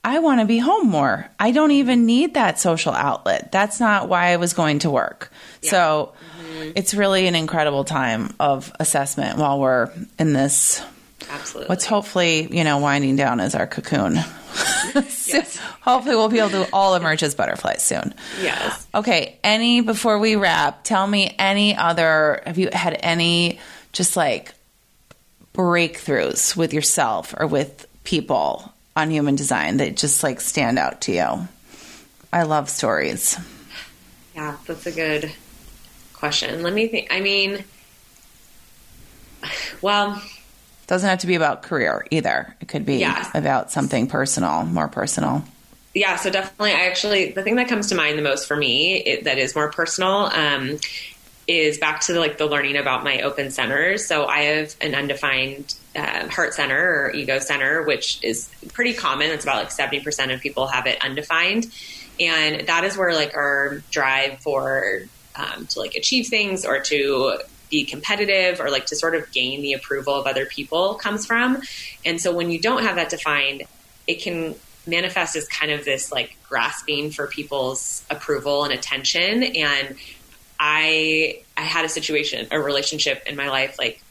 I 0.03 0.19
want 0.19 0.39
to 0.39 0.45
be 0.45 0.57
home 0.57 0.87
more. 0.87 1.29
I 1.39 1.51
don't 1.51 1.71
even 1.71 2.05
need 2.05 2.35
that 2.35 2.59
social 2.59 2.93
outlet. 2.93 3.51
That's 3.51 3.79
not 3.79 4.07
why 4.07 4.27
I 4.27 4.37
was 4.37 4.53
going 4.53 4.79
to 4.79 4.89
work. 4.89 5.31
Yeah. 5.61 5.71
So 5.71 6.13
mm-hmm. 6.41 6.71
it's 6.75 6.93
really 6.93 7.27
an 7.27 7.35
incredible 7.35 7.83
time 7.83 8.33
of 8.39 8.71
assessment 8.79 9.37
while 9.37 9.59
we're 9.59 9.91
in 10.17 10.33
this. 10.33 10.81
Absolutely. 11.29 11.69
What's 11.69 11.85
hopefully, 11.85 12.47
you 12.49 12.63
know, 12.63 12.77
winding 12.77 13.17
down 13.17 13.39
as 13.39 13.55
our 13.55 13.67
cocoon. 13.67 14.15
yes. 14.95 15.57
hopefully 15.81 16.15
we'll 16.15 16.29
be 16.29 16.39
able 16.39 16.49
to 16.49 16.67
all 16.73 16.95
emerge 16.95 17.21
as 17.21 17.35
butterflies 17.35 17.83
soon. 17.83 18.15
Yes. 18.41 18.87
Okay. 18.95 19.37
Any, 19.43 19.81
before 19.81 20.17
we 20.17 20.37
wrap, 20.37 20.83
tell 20.83 21.05
me 21.05 21.35
any 21.37 21.75
other, 21.75 22.41
have 22.45 22.57
you 22.57 22.69
had 22.71 22.97
any 23.01 23.59
just 23.91 24.15
like 24.15 24.53
breakthroughs 25.59 26.55
with 26.55 26.73
yourself 26.73 27.35
or 27.37 27.45
with 27.45 27.85
people 28.05 28.71
on 28.95 29.11
human 29.11 29.35
design 29.35 29.75
that 29.75 29.97
just 29.97 30.23
like 30.23 30.39
stand 30.39 30.79
out 30.79 31.01
to 31.01 31.11
you? 31.11 31.47
I 32.31 32.43
love 32.43 32.69
stories. 32.69 33.37
Yeah, 34.33 34.55
that's 34.65 34.85
a 34.85 34.91
good 34.91 35.33
question. 36.13 36.63
Let 36.63 36.73
me 36.73 36.87
think. 36.87 37.09
I 37.11 37.19
mean, 37.19 37.65
well, 39.81 40.23
doesn't 40.87 41.09
have 41.09 41.19
to 41.19 41.27
be 41.27 41.35
about 41.35 41.63
career 41.63 42.07
either. 42.09 42.55
It 42.61 42.69
could 42.69 42.85
be 42.85 42.99
yeah. 42.99 43.29
about 43.33 43.69
something 43.69 44.07
personal, 44.07 44.63
more 44.63 44.87
personal. 44.87 45.43
Yeah, 45.93 46.15
so 46.15 46.29
definitely, 46.29 46.71
I 46.71 46.85
actually 46.85 47.33
the 47.33 47.43
thing 47.43 47.55
that 47.55 47.67
comes 47.67 47.87
to 47.87 47.95
mind 47.95 48.17
the 48.17 48.21
most 48.21 48.47
for 48.47 48.55
me 48.55 48.95
it, 48.99 49.25
that 49.25 49.37
is 49.37 49.55
more 49.55 49.69
personal 49.73 50.27
um, 50.27 50.79
is 51.49 51.79
back 51.79 52.01
to 52.01 52.13
the, 52.13 52.19
like 52.19 52.37
the 52.37 52.45
learning 52.45 52.77
about 52.77 53.03
my 53.03 53.21
open 53.21 53.49
centers. 53.49 54.05
So 54.05 54.27
I 54.27 54.41
have 54.41 54.75
an 54.81 54.93
undefined 54.93 55.73
uh, 55.95 56.27
heart 56.29 56.53
center 56.53 57.05
or 57.05 57.11
ego 57.11 57.39
center, 57.39 57.81
which 57.81 58.23
is 58.23 58.51
pretty 58.73 58.93
common. 58.93 59.31
It's 59.31 59.43
about 59.43 59.57
like 59.57 59.71
seventy 59.71 59.99
percent 59.99 60.31
of 60.31 60.41
people 60.41 60.67
have 60.67 60.85
it 60.85 61.03
undefined, 61.03 61.65
and 62.19 62.67
that 62.67 62.83
is 62.83 62.95
where 62.95 63.15
like 63.15 63.35
our 63.35 63.81
drive 63.89 64.39
for 64.41 64.99
um, 65.35 65.65
to 65.65 65.79
like 65.79 65.95
achieve 65.95 66.27
things 66.27 66.65
or 66.65 66.81
to 66.81 67.39
be 67.71 67.83
competitive 67.83 68.59
or 68.59 68.69
like 68.69 68.85
to 68.87 68.95
sort 68.95 69.15
of 69.15 69.31
gain 69.31 69.61
the 69.63 69.73
approval 69.73 70.13
of 70.13 70.27
other 70.27 70.45
people 70.45 70.95
comes 70.95 71.25
from. 71.25 71.61
And 72.05 72.21
so 72.21 72.31
when 72.31 72.51
you 72.51 72.59
don't 72.59 72.83
have 72.83 72.95
that 72.97 73.09
defined, 73.09 73.63
it 74.05 74.21
can 74.21 74.55
manifest 74.85 75.35
as 75.35 75.47
kind 75.47 75.71
of 75.71 75.85
this 75.85 76.11
like 76.11 76.35
grasping 76.47 77.11
for 77.11 77.27
people's 77.27 78.03
approval 78.09 78.63
and 78.63 78.73
attention 78.73 79.43
and 79.43 79.95
I 80.59 81.41
I 81.55 81.61
had 81.61 81.85
a 81.85 81.89
situation, 81.89 82.47
a 82.51 82.59
relationship 82.59 83.23
in 83.25 83.35
my 83.35 83.49
life, 83.49 83.77
like 83.79 84.01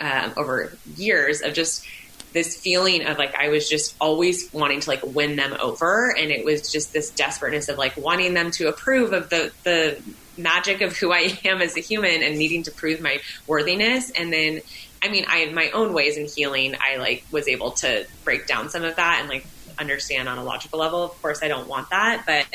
um, 0.00 0.32
over 0.36 0.76
years 0.96 1.42
of 1.42 1.54
just 1.54 1.86
this 2.32 2.60
feeling 2.60 3.06
of 3.06 3.16
like 3.16 3.34
I 3.36 3.48
was 3.48 3.68
just 3.68 3.94
always 4.00 4.52
wanting 4.52 4.80
to 4.80 4.90
like 4.90 5.02
win 5.04 5.36
them 5.36 5.56
over, 5.60 6.14
and 6.16 6.30
it 6.30 6.44
was 6.44 6.72
just 6.72 6.92
this 6.92 7.10
desperateness 7.10 7.68
of 7.68 7.78
like 7.78 7.96
wanting 7.96 8.34
them 8.34 8.50
to 8.52 8.68
approve 8.68 9.12
of 9.12 9.30
the 9.30 9.52
the 9.62 10.02
magic 10.36 10.80
of 10.80 10.96
who 10.96 11.12
I 11.12 11.38
am 11.44 11.62
as 11.62 11.76
a 11.76 11.80
human 11.80 12.22
and 12.22 12.36
needing 12.36 12.64
to 12.64 12.72
prove 12.72 13.00
my 13.00 13.20
worthiness, 13.46 14.10
and 14.10 14.32
then. 14.32 14.60
I 15.02 15.10
mean, 15.10 15.26
I 15.28 15.40
in 15.40 15.54
my 15.54 15.68
own 15.72 15.92
ways 15.92 16.16
in 16.16 16.24
healing, 16.24 16.76
I 16.80 16.96
like 16.96 17.26
was 17.30 17.46
able 17.46 17.72
to 17.72 18.06
break 18.24 18.46
down 18.46 18.70
some 18.70 18.84
of 18.84 18.96
that 18.96 19.18
and 19.20 19.28
like 19.28 19.46
understand 19.78 20.30
on 20.30 20.38
a 20.38 20.42
logical 20.42 20.78
level. 20.78 21.02
Of 21.02 21.20
course, 21.20 21.42
I 21.42 21.48
don't 21.48 21.68
want 21.68 21.90
that, 21.90 22.24
but 22.24 22.46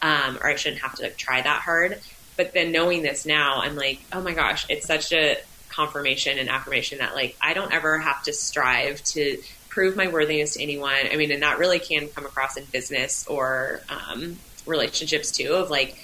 um, 0.00 0.38
or 0.40 0.46
I 0.46 0.54
shouldn't 0.54 0.82
have 0.82 0.94
to 0.96 1.02
like, 1.02 1.16
try 1.16 1.42
that 1.42 1.62
hard. 1.62 1.98
But 2.38 2.54
then 2.54 2.72
knowing 2.72 3.02
this 3.02 3.26
now, 3.26 3.60
I'm 3.60 3.74
like, 3.74 4.00
oh 4.12 4.22
my 4.22 4.32
gosh, 4.32 4.64
it's 4.70 4.86
such 4.86 5.12
a 5.12 5.36
confirmation 5.68 6.38
and 6.38 6.48
affirmation 6.48 6.98
that 6.98 7.14
like 7.14 7.36
I 7.40 7.52
don't 7.52 7.72
ever 7.72 7.98
have 7.98 8.22
to 8.22 8.32
strive 8.32 9.02
to 9.04 9.38
prove 9.68 9.96
my 9.96 10.08
worthiness 10.08 10.54
to 10.54 10.62
anyone. 10.62 11.08
I 11.12 11.16
mean, 11.16 11.30
and 11.30 11.42
that 11.42 11.58
really 11.58 11.80
can 11.80 12.08
come 12.08 12.24
across 12.24 12.56
in 12.56 12.64
business 12.64 13.26
or 13.26 13.80
um, 13.90 14.38
relationships 14.66 15.32
too. 15.32 15.52
Of 15.52 15.68
like, 15.68 15.98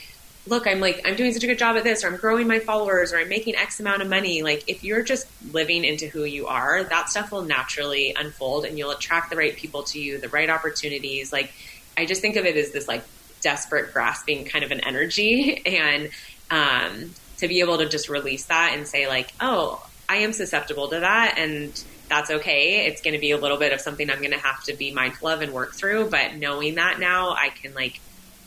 look, 0.47 0.67
I'm 0.67 0.81
like 0.81 1.03
I'm 1.05 1.15
doing 1.15 1.33
such 1.33 1.45
a 1.45 1.47
good 1.47 1.59
job 1.59 1.77
at 1.77 1.85
this, 1.85 2.03
or 2.03 2.09
I'm 2.09 2.17
growing 2.17 2.49
my 2.49 2.59
followers, 2.59 3.13
or 3.13 3.19
I'm 3.19 3.29
making 3.29 3.55
X 3.55 3.79
amount 3.79 4.03
of 4.03 4.09
money. 4.09 4.43
Like, 4.43 4.65
if 4.69 4.83
you're 4.83 5.05
just 5.05 5.29
living 5.53 5.85
into 5.85 6.09
who 6.09 6.25
you 6.25 6.49
are, 6.49 6.83
that 6.83 7.09
stuff 7.11 7.31
will 7.31 7.43
naturally 7.43 8.13
unfold, 8.19 8.65
and 8.65 8.77
you'll 8.77 8.91
attract 8.91 9.31
the 9.31 9.37
right 9.37 9.55
people 9.57 9.85
to 9.85 10.01
you, 10.01 10.19
the 10.19 10.29
right 10.29 10.51
opportunities. 10.51 11.33
Like, 11.33 11.53
I 11.97 12.07
just 12.07 12.21
think 12.21 12.35
of 12.37 12.45
it 12.45 12.57
as 12.57 12.73
this 12.73 12.89
like 12.89 13.05
desperate 13.45 13.93
grasping 13.93 14.45
kind 14.47 14.65
of 14.65 14.73
an 14.73 14.81
energy. 14.81 15.63
And 15.65 16.11
um, 16.51 17.11
to 17.39 17.47
be 17.47 17.61
able 17.61 17.79
to 17.79 17.89
just 17.89 18.09
release 18.09 18.47
that 18.47 18.73
and 18.75 18.87
say 18.87 19.07
like 19.07 19.33
oh 19.41 19.85
i 20.09 20.17
am 20.17 20.33
susceptible 20.33 20.89
to 20.89 21.01
that 21.01 21.37
and 21.39 21.85
that's 22.07 22.31
okay. 22.31 22.85
It's 22.87 23.01
going 23.01 23.15
to 23.15 23.19
be 23.19 23.31
a 23.31 23.39
little 23.39 23.57
bit 23.57 23.73
of 23.73 23.81
something 23.81 24.11
i'm 24.11 24.19
going 24.19 24.33
to 24.33 24.39
have 24.39 24.63
to 24.65 24.75
be 24.75 24.93
mindful 24.93 25.29
of 25.29 25.41
and 25.41 25.53
work 25.53 25.75
through. 25.75 26.11
But 26.11 26.35
knowing 26.35 26.75
that 26.75 26.99
now 26.99 27.31
i 27.31 27.49
can 27.49 27.75
like 27.75 28.01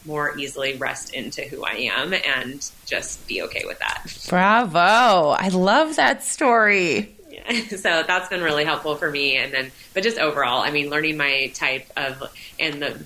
more 0.05 0.37
easily 0.37 0.77
rest 0.77 1.13
into 1.13 1.41
who 1.41 1.65
i 1.65 1.73
am 1.73 2.13
and 2.13 2.69
just 2.85 3.27
be 3.27 3.41
okay 3.43 3.63
with 3.65 3.79
that. 3.79 4.03
Bravo. 4.29 5.31
I 5.31 5.49
love 5.49 5.95
that 5.95 6.23
story. 6.23 7.15
Yeah 7.29 7.47
so 7.69 8.03
that's 8.05 8.29
been 8.29 8.41
really 8.41 8.65
helpful 8.65 8.95
for 8.95 9.09
me. 9.09 9.37
And 9.37 9.53
then, 9.53 9.71
but 9.93 10.03
just 10.03 10.17
overall, 10.17 10.61
I 10.61 10.71
mean, 10.71 10.89
learning 10.89 11.17
my 11.17 11.51
type 11.53 11.89
of 11.95 12.23
and 12.59 12.81
the 12.81 13.03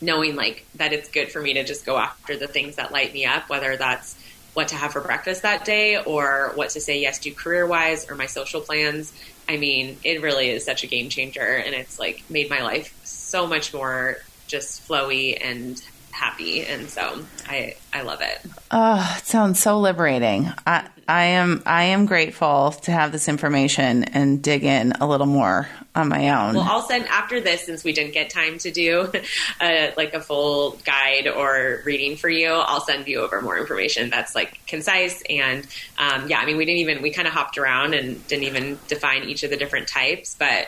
knowing 0.00 0.36
like 0.36 0.66
that 0.74 0.92
it's 0.92 1.08
good 1.08 1.30
for 1.30 1.40
me 1.40 1.54
to 1.54 1.64
just 1.64 1.86
go 1.86 1.96
after 1.96 2.36
the 2.36 2.46
things 2.46 2.76
that 2.76 2.92
light 2.92 3.12
me 3.12 3.24
up, 3.24 3.48
whether 3.48 3.76
that's 3.76 4.16
what 4.54 4.68
to 4.68 4.74
have 4.74 4.92
for 4.92 5.02
breakfast 5.02 5.42
that 5.42 5.64
day 5.64 6.02
or 6.02 6.52
what 6.54 6.70
to 6.70 6.80
say 6.80 6.98
yes 6.98 7.18
to 7.18 7.30
career 7.30 7.66
wise 7.66 8.08
or 8.08 8.14
my 8.14 8.26
social 8.26 8.60
plans. 8.60 9.12
I 9.48 9.58
mean, 9.58 9.98
it 10.02 10.22
really 10.22 10.48
is 10.48 10.64
such 10.64 10.82
a 10.82 10.86
game 10.86 11.10
changer 11.10 11.42
and 11.42 11.74
it's 11.74 11.98
like 11.98 12.22
made 12.30 12.48
my 12.48 12.62
life 12.62 12.98
so 13.04 13.46
much 13.46 13.74
more 13.74 14.16
just 14.46 14.88
flowy 14.88 15.36
and 15.40 15.80
happy 16.16 16.64
and 16.64 16.88
so 16.88 17.22
I 17.46 17.76
I 17.92 18.02
love 18.02 18.20
it. 18.22 18.40
Oh, 18.70 19.16
it 19.18 19.26
sounds 19.26 19.60
so 19.60 19.78
liberating. 19.78 20.50
I 20.66 20.88
I 21.06 21.24
am 21.24 21.62
I 21.66 21.84
am 21.84 22.06
grateful 22.06 22.72
to 22.72 22.90
have 22.90 23.12
this 23.12 23.28
information 23.28 24.04
and 24.04 24.42
dig 24.42 24.64
in 24.64 24.92
a 24.92 25.06
little 25.06 25.26
more 25.26 25.68
on 25.94 26.08
my 26.08 26.30
own. 26.30 26.54
Well, 26.54 26.64
I'll 26.64 26.82
send 26.82 27.06
after 27.06 27.40
this 27.40 27.64
since 27.64 27.84
we 27.84 27.92
didn't 27.92 28.14
get 28.14 28.30
time 28.30 28.58
to 28.58 28.70
do 28.70 29.10
a, 29.60 29.92
like 29.96 30.14
a 30.14 30.20
full 30.20 30.78
guide 30.84 31.28
or 31.28 31.82
reading 31.84 32.16
for 32.16 32.30
you. 32.30 32.48
I'll 32.48 32.80
send 32.80 33.06
you 33.06 33.20
over 33.20 33.40
more 33.42 33.58
information 33.58 34.08
that's 34.08 34.34
like 34.34 34.58
concise 34.66 35.22
and 35.28 35.66
um, 35.98 36.28
yeah. 36.28 36.38
I 36.38 36.46
mean, 36.46 36.56
we 36.56 36.64
didn't 36.64 36.80
even 36.80 37.02
we 37.02 37.12
kind 37.12 37.28
of 37.28 37.34
hopped 37.34 37.58
around 37.58 37.94
and 37.94 38.26
didn't 38.26 38.44
even 38.44 38.78
define 38.88 39.24
each 39.24 39.42
of 39.42 39.50
the 39.50 39.56
different 39.56 39.86
types, 39.88 40.34
but 40.38 40.66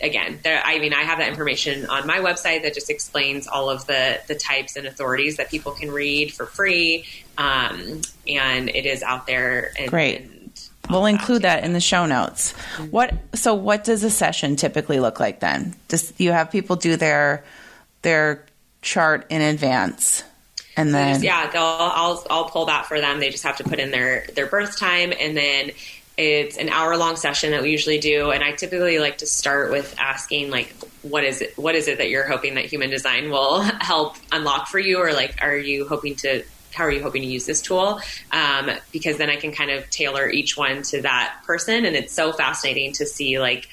again, 0.00 0.38
there, 0.42 0.62
I 0.64 0.78
mean, 0.78 0.92
I 0.92 1.02
have 1.02 1.18
that 1.18 1.28
information 1.28 1.86
on 1.86 2.06
my 2.06 2.18
website 2.18 2.62
that 2.62 2.74
just 2.74 2.90
explains 2.90 3.46
all 3.46 3.70
of 3.70 3.86
the 3.86 4.20
the 4.26 4.34
types 4.34 4.76
and 4.76 4.86
authorities 4.86 5.36
that 5.36 5.50
people 5.50 5.72
can 5.72 5.90
read 5.90 6.32
for 6.32 6.46
free, 6.46 7.04
um, 7.38 8.02
and 8.28 8.68
it 8.68 8.86
is 8.86 9.02
out 9.02 9.26
there. 9.26 9.72
And, 9.78 9.90
Great. 9.90 10.20
And 10.22 10.68
we'll 10.90 11.06
include 11.06 11.42
that 11.42 11.64
in 11.64 11.72
the 11.72 11.80
show 11.80 12.06
notes. 12.06 12.52
What 12.90 13.14
so 13.34 13.54
what 13.54 13.84
does 13.84 14.04
a 14.04 14.10
session 14.10 14.56
typically 14.56 15.00
look 15.00 15.20
like 15.20 15.40
then? 15.40 15.74
Does 15.88 16.12
you 16.18 16.32
have 16.32 16.50
people 16.50 16.76
do 16.76 16.96
their 16.96 17.44
their 18.02 18.44
chart 18.82 19.26
in 19.30 19.40
advance? 19.40 20.22
And 20.76 20.88
So 20.88 20.92
then 20.92 21.14
just, 21.14 21.24
yeah, 21.24 21.50
they'll, 21.50 21.62
I'll 21.62 22.26
I'll 22.30 22.44
pull 22.50 22.66
that 22.66 22.86
for 22.86 23.00
them. 23.00 23.20
They 23.20 23.30
just 23.30 23.44
have 23.44 23.58
to 23.58 23.64
put 23.64 23.78
in 23.78 23.90
their 23.92 24.26
their 24.34 24.46
birth 24.46 24.76
time, 24.76 25.12
and 25.18 25.36
then 25.36 25.70
it's 26.16 26.56
an 26.56 26.68
hour 26.68 26.96
long 26.96 27.16
session 27.16 27.50
that 27.50 27.62
we 27.62 27.70
usually 27.70 27.98
do. 27.98 28.30
And 28.30 28.44
I 28.44 28.52
typically 28.52 28.98
like 28.98 29.18
to 29.18 29.26
start 29.26 29.70
with 29.70 29.94
asking 29.98 30.50
like, 30.50 30.72
what 31.02 31.24
is 31.24 31.40
it? 31.40 31.58
What 31.58 31.74
is 31.74 31.88
it 31.88 31.98
that 31.98 32.08
you're 32.08 32.26
hoping 32.26 32.54
that 32.54 32.66
human 32.66 32.90
design 32.90 33.30
will 33.30 33.60
help 33.80 34.16
unlock 34.32 34.68
for 34.68 34.78
you, 34.78 34.98
or 34.98 35.12
like, 35.12 35.42
are 35.42 35.56
you 35.56 35.86
hoping 35.86 36.14
to? 36.16 36.44
How 36.72 36.84
are 36.84 36.90
you 36.90 37.02
hoping 37.02 37.22
to 37.22 37.28
use 37.28 37.46
this 37.46 37.62
tool? 37.62 38.00
Um, 38.32 38.70
because 38.90 39.16
then 39.16 39.30
I 39.30 39.36
can 39.36 39.52
kind 39.52 39.70
of 39.70 39.88
tailor 39.90 40.28
each 40.28 40.56
one 40.56 40.82
to 40.84 41.02
that 41.02 41.42
person, 41.46 41.84
and 41.84 41.94
it's 41.94 42.12
so 42.12 42.32
fascinating 42.32 42.92
to 42.94 43.06
see 43.06 43.38
like 43.38 43.68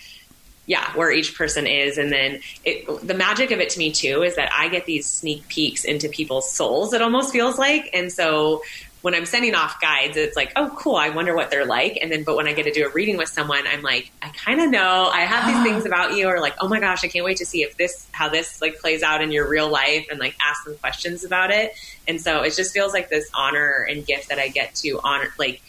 yeah, 0.67 0.95
where 0.95 1.11
each 1.11 1.35
person 1.35 1.67
is. 1.67 1.97
And 1.97 2.11
then 2.11 2.39
it, 2.63 2.85
the 3.05 3.13
magic 3.13 3.51
of 3.51 3.59
it 3.59 3.71
to 3.71 3.79
me 3.79 3.91
too 3.91 4.23
is 4.23 4.35
that 4.35 4.51
I 4.53 4.69
get 4.69 4.85
these 4.85 5.05
sneak 5.05 5.47
peeks 5.47 5.83
into 5.83 6.07
people's 6.07 6.51
souls, 6.51 6.93
it 6.93 7.01
almost 7.01 7.33
feels 7.33 7.57
like. 7.57 7.89
And 7.93 8.11
so 8.11 8.61
when 9.02 9.16
I'm 9.16 9.26
sending 9.26 9.56
off 9.56 9.82
guides, 9.82 10.16
it's 10.16 10.36
like, 10.36 10.52
oh, 10.56 10.74
cool, 10.78 10.95
I 10.95 11.10
wonder 11.10 11.36
what 11.36 11.49
they're 11.49 11.66
like. 11.66 11.97
And 12.02 12.12
then, 12.12 12.24
but 12.24 12.36
when 12.36 12.47
I 12.47 12.54
get 12.54 12.64
to 12.64 12.72
do 12.72 12.86
a 12.86 12.89
reading 12.89 13.18
with 13.18 13.30
someone, 13.30 13.66
I'm 13.66 13.82
like, 13.82 14.12
I 14.22 14.30
kind 14.30 14.62
of 14.62 14.70
know, 14.70 15.10
I 15.12 15.22
have 15.22 15.47
these 15.52 15.64
things 15.64 15.86
about 15.88 16.16
you, 16.16 16.28
or 16.28 16.39
like, 16.39 16.56
oh 16.62 16.68
my 16.68 16.80
gosh, 16.80 17.04
I 17.04 17.08
can't 17.08 17.26
wait 17.26 17.38
to 17.38 17.45
see 17.45 17.64
if 17.64 17.78
this, 17.78 18.08
how 18.12 18.30
this 18.30 18.62
like 18.62 18.80
plays 18.80 19.02
out 19.02 19.22
in 19.22 19.32
your 19.32 19.47
real 19.47 19.70
life 19.70 20.08
and 20.12 20.20
like 20.20 20.36
ask 20.45 20.64
them 20.66 20.76
questions 20.76 21.24
about 21.24 21.52
it. 21.52 21.74
And 22.08 22.22
so 22.22 22.41
it 22.43 22.56
just 22.56 22.74
feels 22.74 22.93
like 22.93 23.10
this 23.10 23.30
honor 23.34 23.88
and 23.89 24.06
gift 24.06 24.30
that 24.30 24.39
I 24.39 24.49
get 24.49 24.76
to 24.76 24.99
honor, 25.04 25.34
like, 25.38 25.62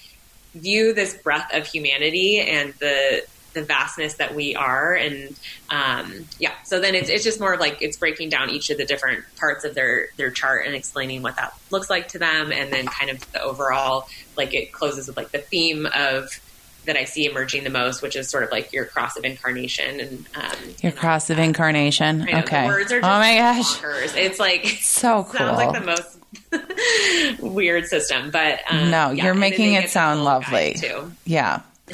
view 0.55 0.93
this 0.93 1.14
breadth 1.14 1.55
of 1.55 1.66
humanity 1.66 2.39
and 2.39 2.74
the 2.74 3.24
the 3.55 3.62
vastness 3.62 4.14
that 4.14 4.34
we 4.34 4.55
are 4.55 4.94
and 4.94 5.34
um, 5.70 6.24
yeah 6.38 6.53
so 6.64 6.80
then 6.80 6.94
it's, 6.94 7.09
it's 7.09 7.24
just 7.24 7.40
more 7.40 7.55
of 7.55 7.61
like 7.61 7.80
it's 7.82 7.96
breaking 7.96 8.28
down 8.28 8.50
each 8.50 8.70
of 8.70 8.78
the 8.78 8.84
different 8.84 9.24
parts 9.36 9.64
of 9.64 9.74
their 9.74 10.09
their 10.16 10.30
chart 10.30 10.66
and 10.66 10.74
explaining 10.74 11.22
what 11.22 11.36
that 11.36 11.55
looks 11.70 11.90
like 11.90 12.09
to 12.09 12.18
them 12.18 12.53
and 12.53 12.72
then 12.72 12.86
kind 12.86 13.11
of 13.11 13.32
the 13.32 13.42
overall 13.42 14.09
like 14.36 14.55
it 14.55 14.72
closes 14.72 15.07
with 15.07 15.16
like 15.16 15.30
the 15.30 15.38
theme 15.38 15.86
of 15.94 16.40
that 16.84 16.96
I 16.96 17.05
see 17.05 17.26
emerging 17.26 17.62
the 17.64 17.70
most, 17.70 18.03
which 18.03 18.16
is 18.16 18.28
sort 18.28 18.42
of 18.42 18.50
like 18.50 18.72
your 18.72 18.84
cross 18.84 19.16
of 19.16 19.24
incarnation 19.24 20.00
and 20.00 20.26
um, 20.34 20.59
your 20.80 20.90
and 20.90 20.96
cross 20.96 21.30
of 21.30 21.38
incarnation. 21.38 22.24
Know, 22.24 22.38
okay. 22.40 22.66
words 22.66 22.92
are 22.92 22.98
oh 22.98 23.00
my 23.00 23.36
gosh. 23.36 23.78
bonkers. 23.78 24.16
It's 24.16 24.40
like 24.40 24.66
So 24.80 25.22
cool. 25.24 25.32
sounds 25.38 25.59
like 25.59 25.80
the 25.80 25.86
most 25.86 27.40
weird 27.40 27.86
system, 27.86 28.30
but 28.30 28.61
um, 28.68 28.90
No, 28.90 29.11
yeah, 29.11 29.26
you're 29.26 29.34
making 29.34 29.74
it 29.74 29.90
sound 29.90 30.24
lovely. 30.24 30.74
too. 30.74 31.12
Yeah. 31.24 31.62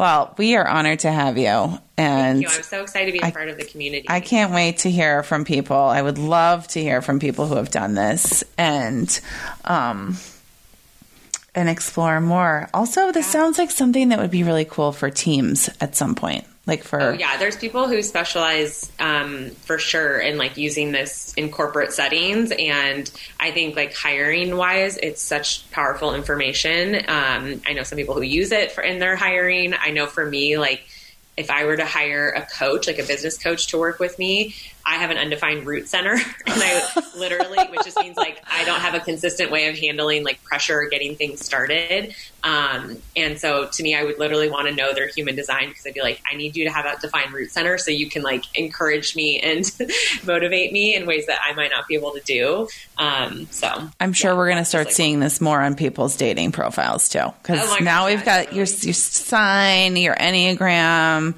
Well, 0.00 0.34
we 0.38 0.56
are 0.56 0.66
honored 0.66 1.00
to 1.00 1.12
have 1.12 1.36
you. 1.36 1.78
And 1.98 2.38
Thank 2.38 2.40
you. 2.40 2.48
I'm 2.48 2.62
so 2.62 2.82
excited 2.84 3.12
to 3.12 3.12
be 3.12 3.18
a 3.18 3.26
I- 3.26 3.30
part 3.32 3.50
of 3.50 3.58
the 3.58 3.66
community. 3.66 4.06
I 4.08 4.20
can't 4.20 4.50
wait 4.50 4.78
to 4.78 4.90
hear 4.90 5.22
from 5.22 5.44
people. 5.44 5.76
I 5.76 6.00
would 6.00 6.16
love 6.16 6.66
to 6.68 6.80
hear 6.80 7.02
from 7.02 7.20
people 7.20 7.46
who 7.46 7.56
have 7.56 7.70
done 7.70 7.92
this 7.92 8.42
and 8.56 9.20
um 9.62 10.16
and 11.54 11.68
explore 11.68 12.18
more. 12.18 12.70
Also, 12.72 13.12
this 13.12 13.26
sounds 13.26 13.58
like 13.58 13.70
something 13.70 14.08
that 14.08 14.18
would 14.18 14.30
be 14.30 14.42
really 14.42 14.64
cool 14.64 14.92
for 14.92 15.10
teams 15.10 15.68
at 15.82 15.94
some 15.94 16.14
point. 16.14 16.46
Like 16.66 16.84
for 16.84 17.00
Oh, 17.00 17.12
yeah, 17.12 17.36
there's 17.38 17.56
people 17.56 17.88
who 17.88 18.02
specialize 18.02 18.92
um, 18.98 19.50
for 19.62 19.78
sure 19.78 20.18
in 20.18 20.36
like 20.36 20.56
using 20.56 20.92
this 20.92 21.32
in 21.34 21.50
corporate 21.50 21.92
settings, 21.92 22.52
and 22.56 23.10
I 23.40 23.50
think 23.50 23.76
like 23.76 23.94
hiring 23.94 24.56
wise, 24.56 24.98
it's 24.98 25.22
such 25.22 25.68
powerful 25.70 26.14
information. 26.14 26.96
Um, 27.08 27.62
I 27.66 27.72
know 27.72 27.82
some 27.82 27.96
people 27.96 28.14
who 28.14 28.22
use 28.22 28.52
it 28.52 28.72
for 28.72 28.82
in 28.82 28.98
their 28.98 29.16
hiring. 29.16 29.74
I 29.74 29.90
know 29.90 30.06
for 30.06 30.24
me, 30.24 30.58
like 30.58 30.82
if 31.40 31.50
I 31.50 31.64
were 31.64 31.76
to 31.76 31.86
hire 31.86 32.30
a 32.30 32.42
coach, 32.42 32.86
like 32.86 32.98
a 32.98 33.04
business 33.04 33.38
coach, 33.38 33.68
to 33.68 33.78
work 33.78 33.98
with 33.98 34.18
me, 34.18 34.54
I 34.84 34.96
have 34.96 35.10
an 35.10 35.16
undefined 35.16 35.66
root 35.66 35.88
center, 35.88 36.12
and 36.12 36.22
I 36.46 37.02
literally, 37.16 37.58
which 37.70 37.84
just 37.84 37.98
means 37.98 38.18
like 38.18 38.42
I 38.46 38.64
don't 38.64 38.80
have 38.80 38.94
a 38.94 39.00
consistent 39.00 39.50
way 39.50 39.68
of 39.68 39.78
handling 39.78 40.24
like 40.24 40.42
pressure 40.44 40.78
or 40.78 40.88
getting 40.88 41.16
things 41.16 41.44
started. 41.44 42.14
Um, 42.42 42.98
and 43.16 43.38
so 43.38 43.66
to 43.66 43.82
me, 43.82 43.94
I 43.94 44.04
would 44.04 44.18
literally 44.18 44.50
want 44.50 44.68
to 44.68 44.74
know 44.74 44.94
their 44.94 45.08
human 45.08 45.36
design 45.36 45.68
because 45.68 45.86
I'd 45.86 45.94
be 45.94 46.00
like, 46.02 46.22
I 46.30 46.36
need 46.36 46.56
you 46.56 46.64
to 46.64 46.70
have 46.70 46.84
that 46.84 47.00
defined 47.00 47.32
root 47.32 47.50
center 47.50 47.78
so 47.78 47.90
you 47.90 48.08
can 48.08 48.22
like 48.22 48.44
encourage 48.58 49.14
me 49.14 49.38
and 49.40 49.70
motivate 50.24 50.72
me 50.72 50.94
in 50.94 51.06
ways 51.06 51.26
that 51.26 51.38
I 51.44 51.52
might 51.54 51.70
not 51.70 51.86
be 51.88 51.94
able 51.94 52.12
to 52.12 52.20
do. 52.20 52.68
Um, 52.98 53.46
so 53.50 53.88
I'm 54.00 54.12
sure 54.12 54.32
yeah, 54.32 54.36
we're 54.36 54.46
going 54.46 54.58
to 54.58 54.64
start 54.64 54.86
like, 54.86 54.94
seeing 54.94 55.20
this 55.20 55.40
more 55.40 55.60
on 55.60 55.74
people's 55.74 56.16
dating 56.16 56.52
profiles 56.52 57.08
too. 57.08 57.26
Because 57.42 57.60
Oh 57.62 57.76
now 57.82 58.06
gosh, 58.06 58.14
we've 58.14 58.24
got 58.24 58.52
your, 58.52 58.66
your 58.66 58.94
sign, 58.94 59.96
your 59.96 60.14
enneagram. 60.14 61.34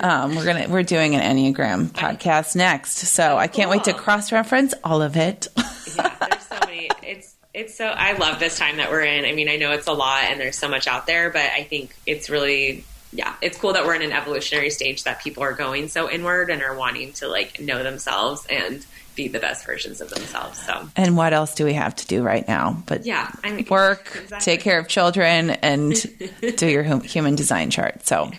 um, 0.02 0.36
we're 0.36 0.44
gonna 0.44 0.66
we're 0.68 0.82
doing 0.82 1.14
an 1.14 1.36
enneagram 1.36 1.88
podcast 1.88 2.56
next, 2.56 2.98
so 2.98 3.36
I 3.36 3.46
can't 3.46 3.70
wait 3.70 3.84
to 3.84 3.92
cross 3.92 4.32
reference 4.32 4.74
all 4.84 5.02
of 5.02 5.16
it. 5.16 5.48
yeah, 5.56 6.14
there's 6.28 6.42
so 6.46 6.58
many. 6.66 6.88
It's 7.02 7.29
it's 7.52 7.76
so 7.76 7.86
I 7.86 8.12
love 8.12 8.38
this 8.38 8.58
time 8.58 8.76
that 8.76 8.90
we're 8.90 9.02
in. 9.02 9.24
I 9.24 9.32
mean, 9.32 9.48
I 9.48 9.56
know 9.56 9.72
it's 9.72 9.86
a 9.86 9.92
lot 9.92 10.24
and 10.24 10.40
there's 10.40 10.56
so 10.58 10.68
much 10.68 10.86
out 10.86 11.06
there, 11.06 11.30
but 11.30 11.42
I 11.42 11.64
think 11.64 11.94
it's 12.06 12.30
really 12.30 12.84
yeah, 13.12 13.34
it's 13.42 13.58
cool 13.58 13.72
that 13.72 13.84
we're 13.84 13.94
in 13.96 14.02
an 14.02 14.12
evolutionary 14.12 14.70
stage 14.70 15.02
that 15.04 15.20
people 15.20 15.42
are 15.42 15.52
going 15.52 15.88
so 15.88 16.08
inward 16.08 16.48
and 16.48 16.62
are 16.62 16.76
wanting 16.76 17.12
to 17.14 17.26
like 17.26 17.60
know 17.60 17.82
themselves 17.82 18.46
and 18.48 18.86
be 19.16 19.26
the 19.26 19.40
best 19.40 19.66
versions 19.66 20.00
of 20.00 20.10
themselves. 20.10 20.64
So 20.64 20.88
and 20.94 21.16
what 21.16 21.32
else 21.32 21.56
do 21.56 21.64
we 21.64 21.72
have 21.72 21.96
to 21.96 22.06
do 22.06 22.22
right 22.22 22.46
now? 22.46 22.80
But 22.86 23.04
yeah, 23.04 23.30
I 23.42 23.50
mean, 23.50 23.66
work, 23.68 24.12
exactly. 24.14 24.38
take 24.44 24.60
care 24.60 24.78
of 24.78 24.86
children, 24.86 25.50
and 25.50 25.94
do 26.56 26.68
your 26.68 26.84
human 27.00 27.34
design 27.34 27.70
chart. 27.70 28.06
So, 28.06 28.30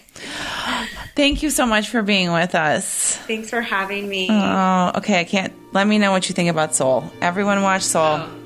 thank 1.16 1.44
you 1.44 1.50
so 1.50 1.66
much 1.66 1.90
for 1.90 2.02
being 2.02 2.32
with 2.32 2.56
us. 2.56 3.18
Thanks 3.28 3.50
for 3.50 3.62
having 3.62 4.08
me. 4.08 4.28
Oh, 4.32 4.94
okay. 4.96 5.20
I 5.20 5.24
can't. 5.26 5.54
Let 5.74 5.86
me 5.86 5.98
know 5.98 6.12
what 6.12 6.30
you 6.30 6.36
think 6.36 6.50
about 6.50 6.76
Soul. 6.76 7.12
Everyone, 7.22 7.62
watch 7.62 7.84
Soul. 7.84 8.20
Oh, 8.22 8.41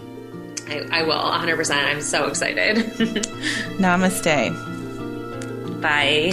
I, 0.68 0.88
I 0.92 1.04
will 1.04 1.14
100%. 1.14 1.72
I'm 1.72 2.02
so 2.02 2.28
excited. 2.28 2.78
Namaste. 3.78 4.52
Bye. 5.82 6.32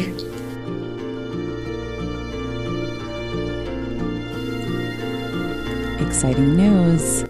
Exciting 6.06 6.56
news! 6.56 7.24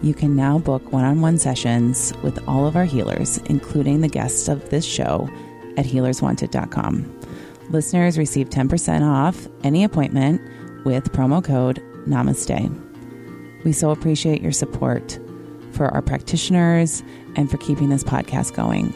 You 0.00 0.14
can 0.14 0.36
now 0.36 0.58
book 0.58 0.92
one 0.92 1.04
on 1.04 1.20
one 1.20 1.38
sessions 1.38 2.12
with 2.22 2.38
all 2.46 2.66
of 2.66 2.76
our 2.76 2.84
healers, 2.84 3.38
including 3.46 4.00
the 4.00 4.08
guests 4.08 4.48
of 4.48 4.70
this 4.70 4.84
show, 4.84 5.28
at 5.76 5.84
healerswanted.com. 5.84 7.20
Listeners 7.70 8.16
receive 8.16 8.48
10% 8.48 9.02
off 9.02 9.48
any 9.64 9.84
appointment 9.84 10.40
with 10.84 11.12
promo 11.12 11.42
code 11.42 11.82
NAMASTE. 12.06 13.64
We 13.64 13.72
so 13.72 13.90
appreciate 13.90 14.40
your 14.40 14.52
support 14.52 15.18
for 15.78 15.86
our 15.94 16.02
practitioners 16.02 17.02
and 17.36 17.50
for 17.50 17.56
keeping 17.56 17.88
this 17.88 18.04
podcast 18.04 18.54
going. 18.54 18.92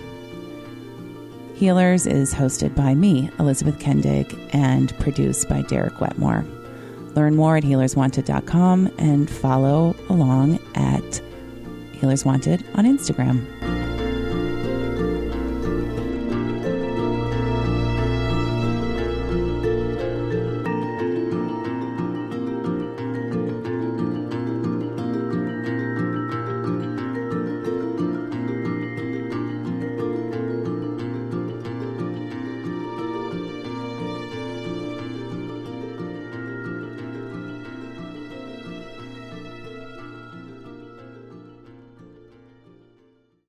Healers 1.54 2.06
is 2.06 2.34
hosted 2.34 2.74
by 2.74 2.94
me, 2.94 3.30
Elizabeth 3.38 3.78
Kendig, 3.78 4.36
and 4.52 4.92
produced 4.98 5.48
by 5.48 5.62
Derek 5.62 6.00
Wetmore. 6.00 6.44
Learn 7.14 7.36
more 7.36 7.56
at 7.56 7.62
healerswanted.com 7.62 8.92
and 8.98 9.30
follow 9.30 9.94
along 10.08 10.58
at 10.74 11.22
Healers 11.92 12.24
Wanted 12.24 12.64
on 12.74 12.84
Instagram. 12.84 13.61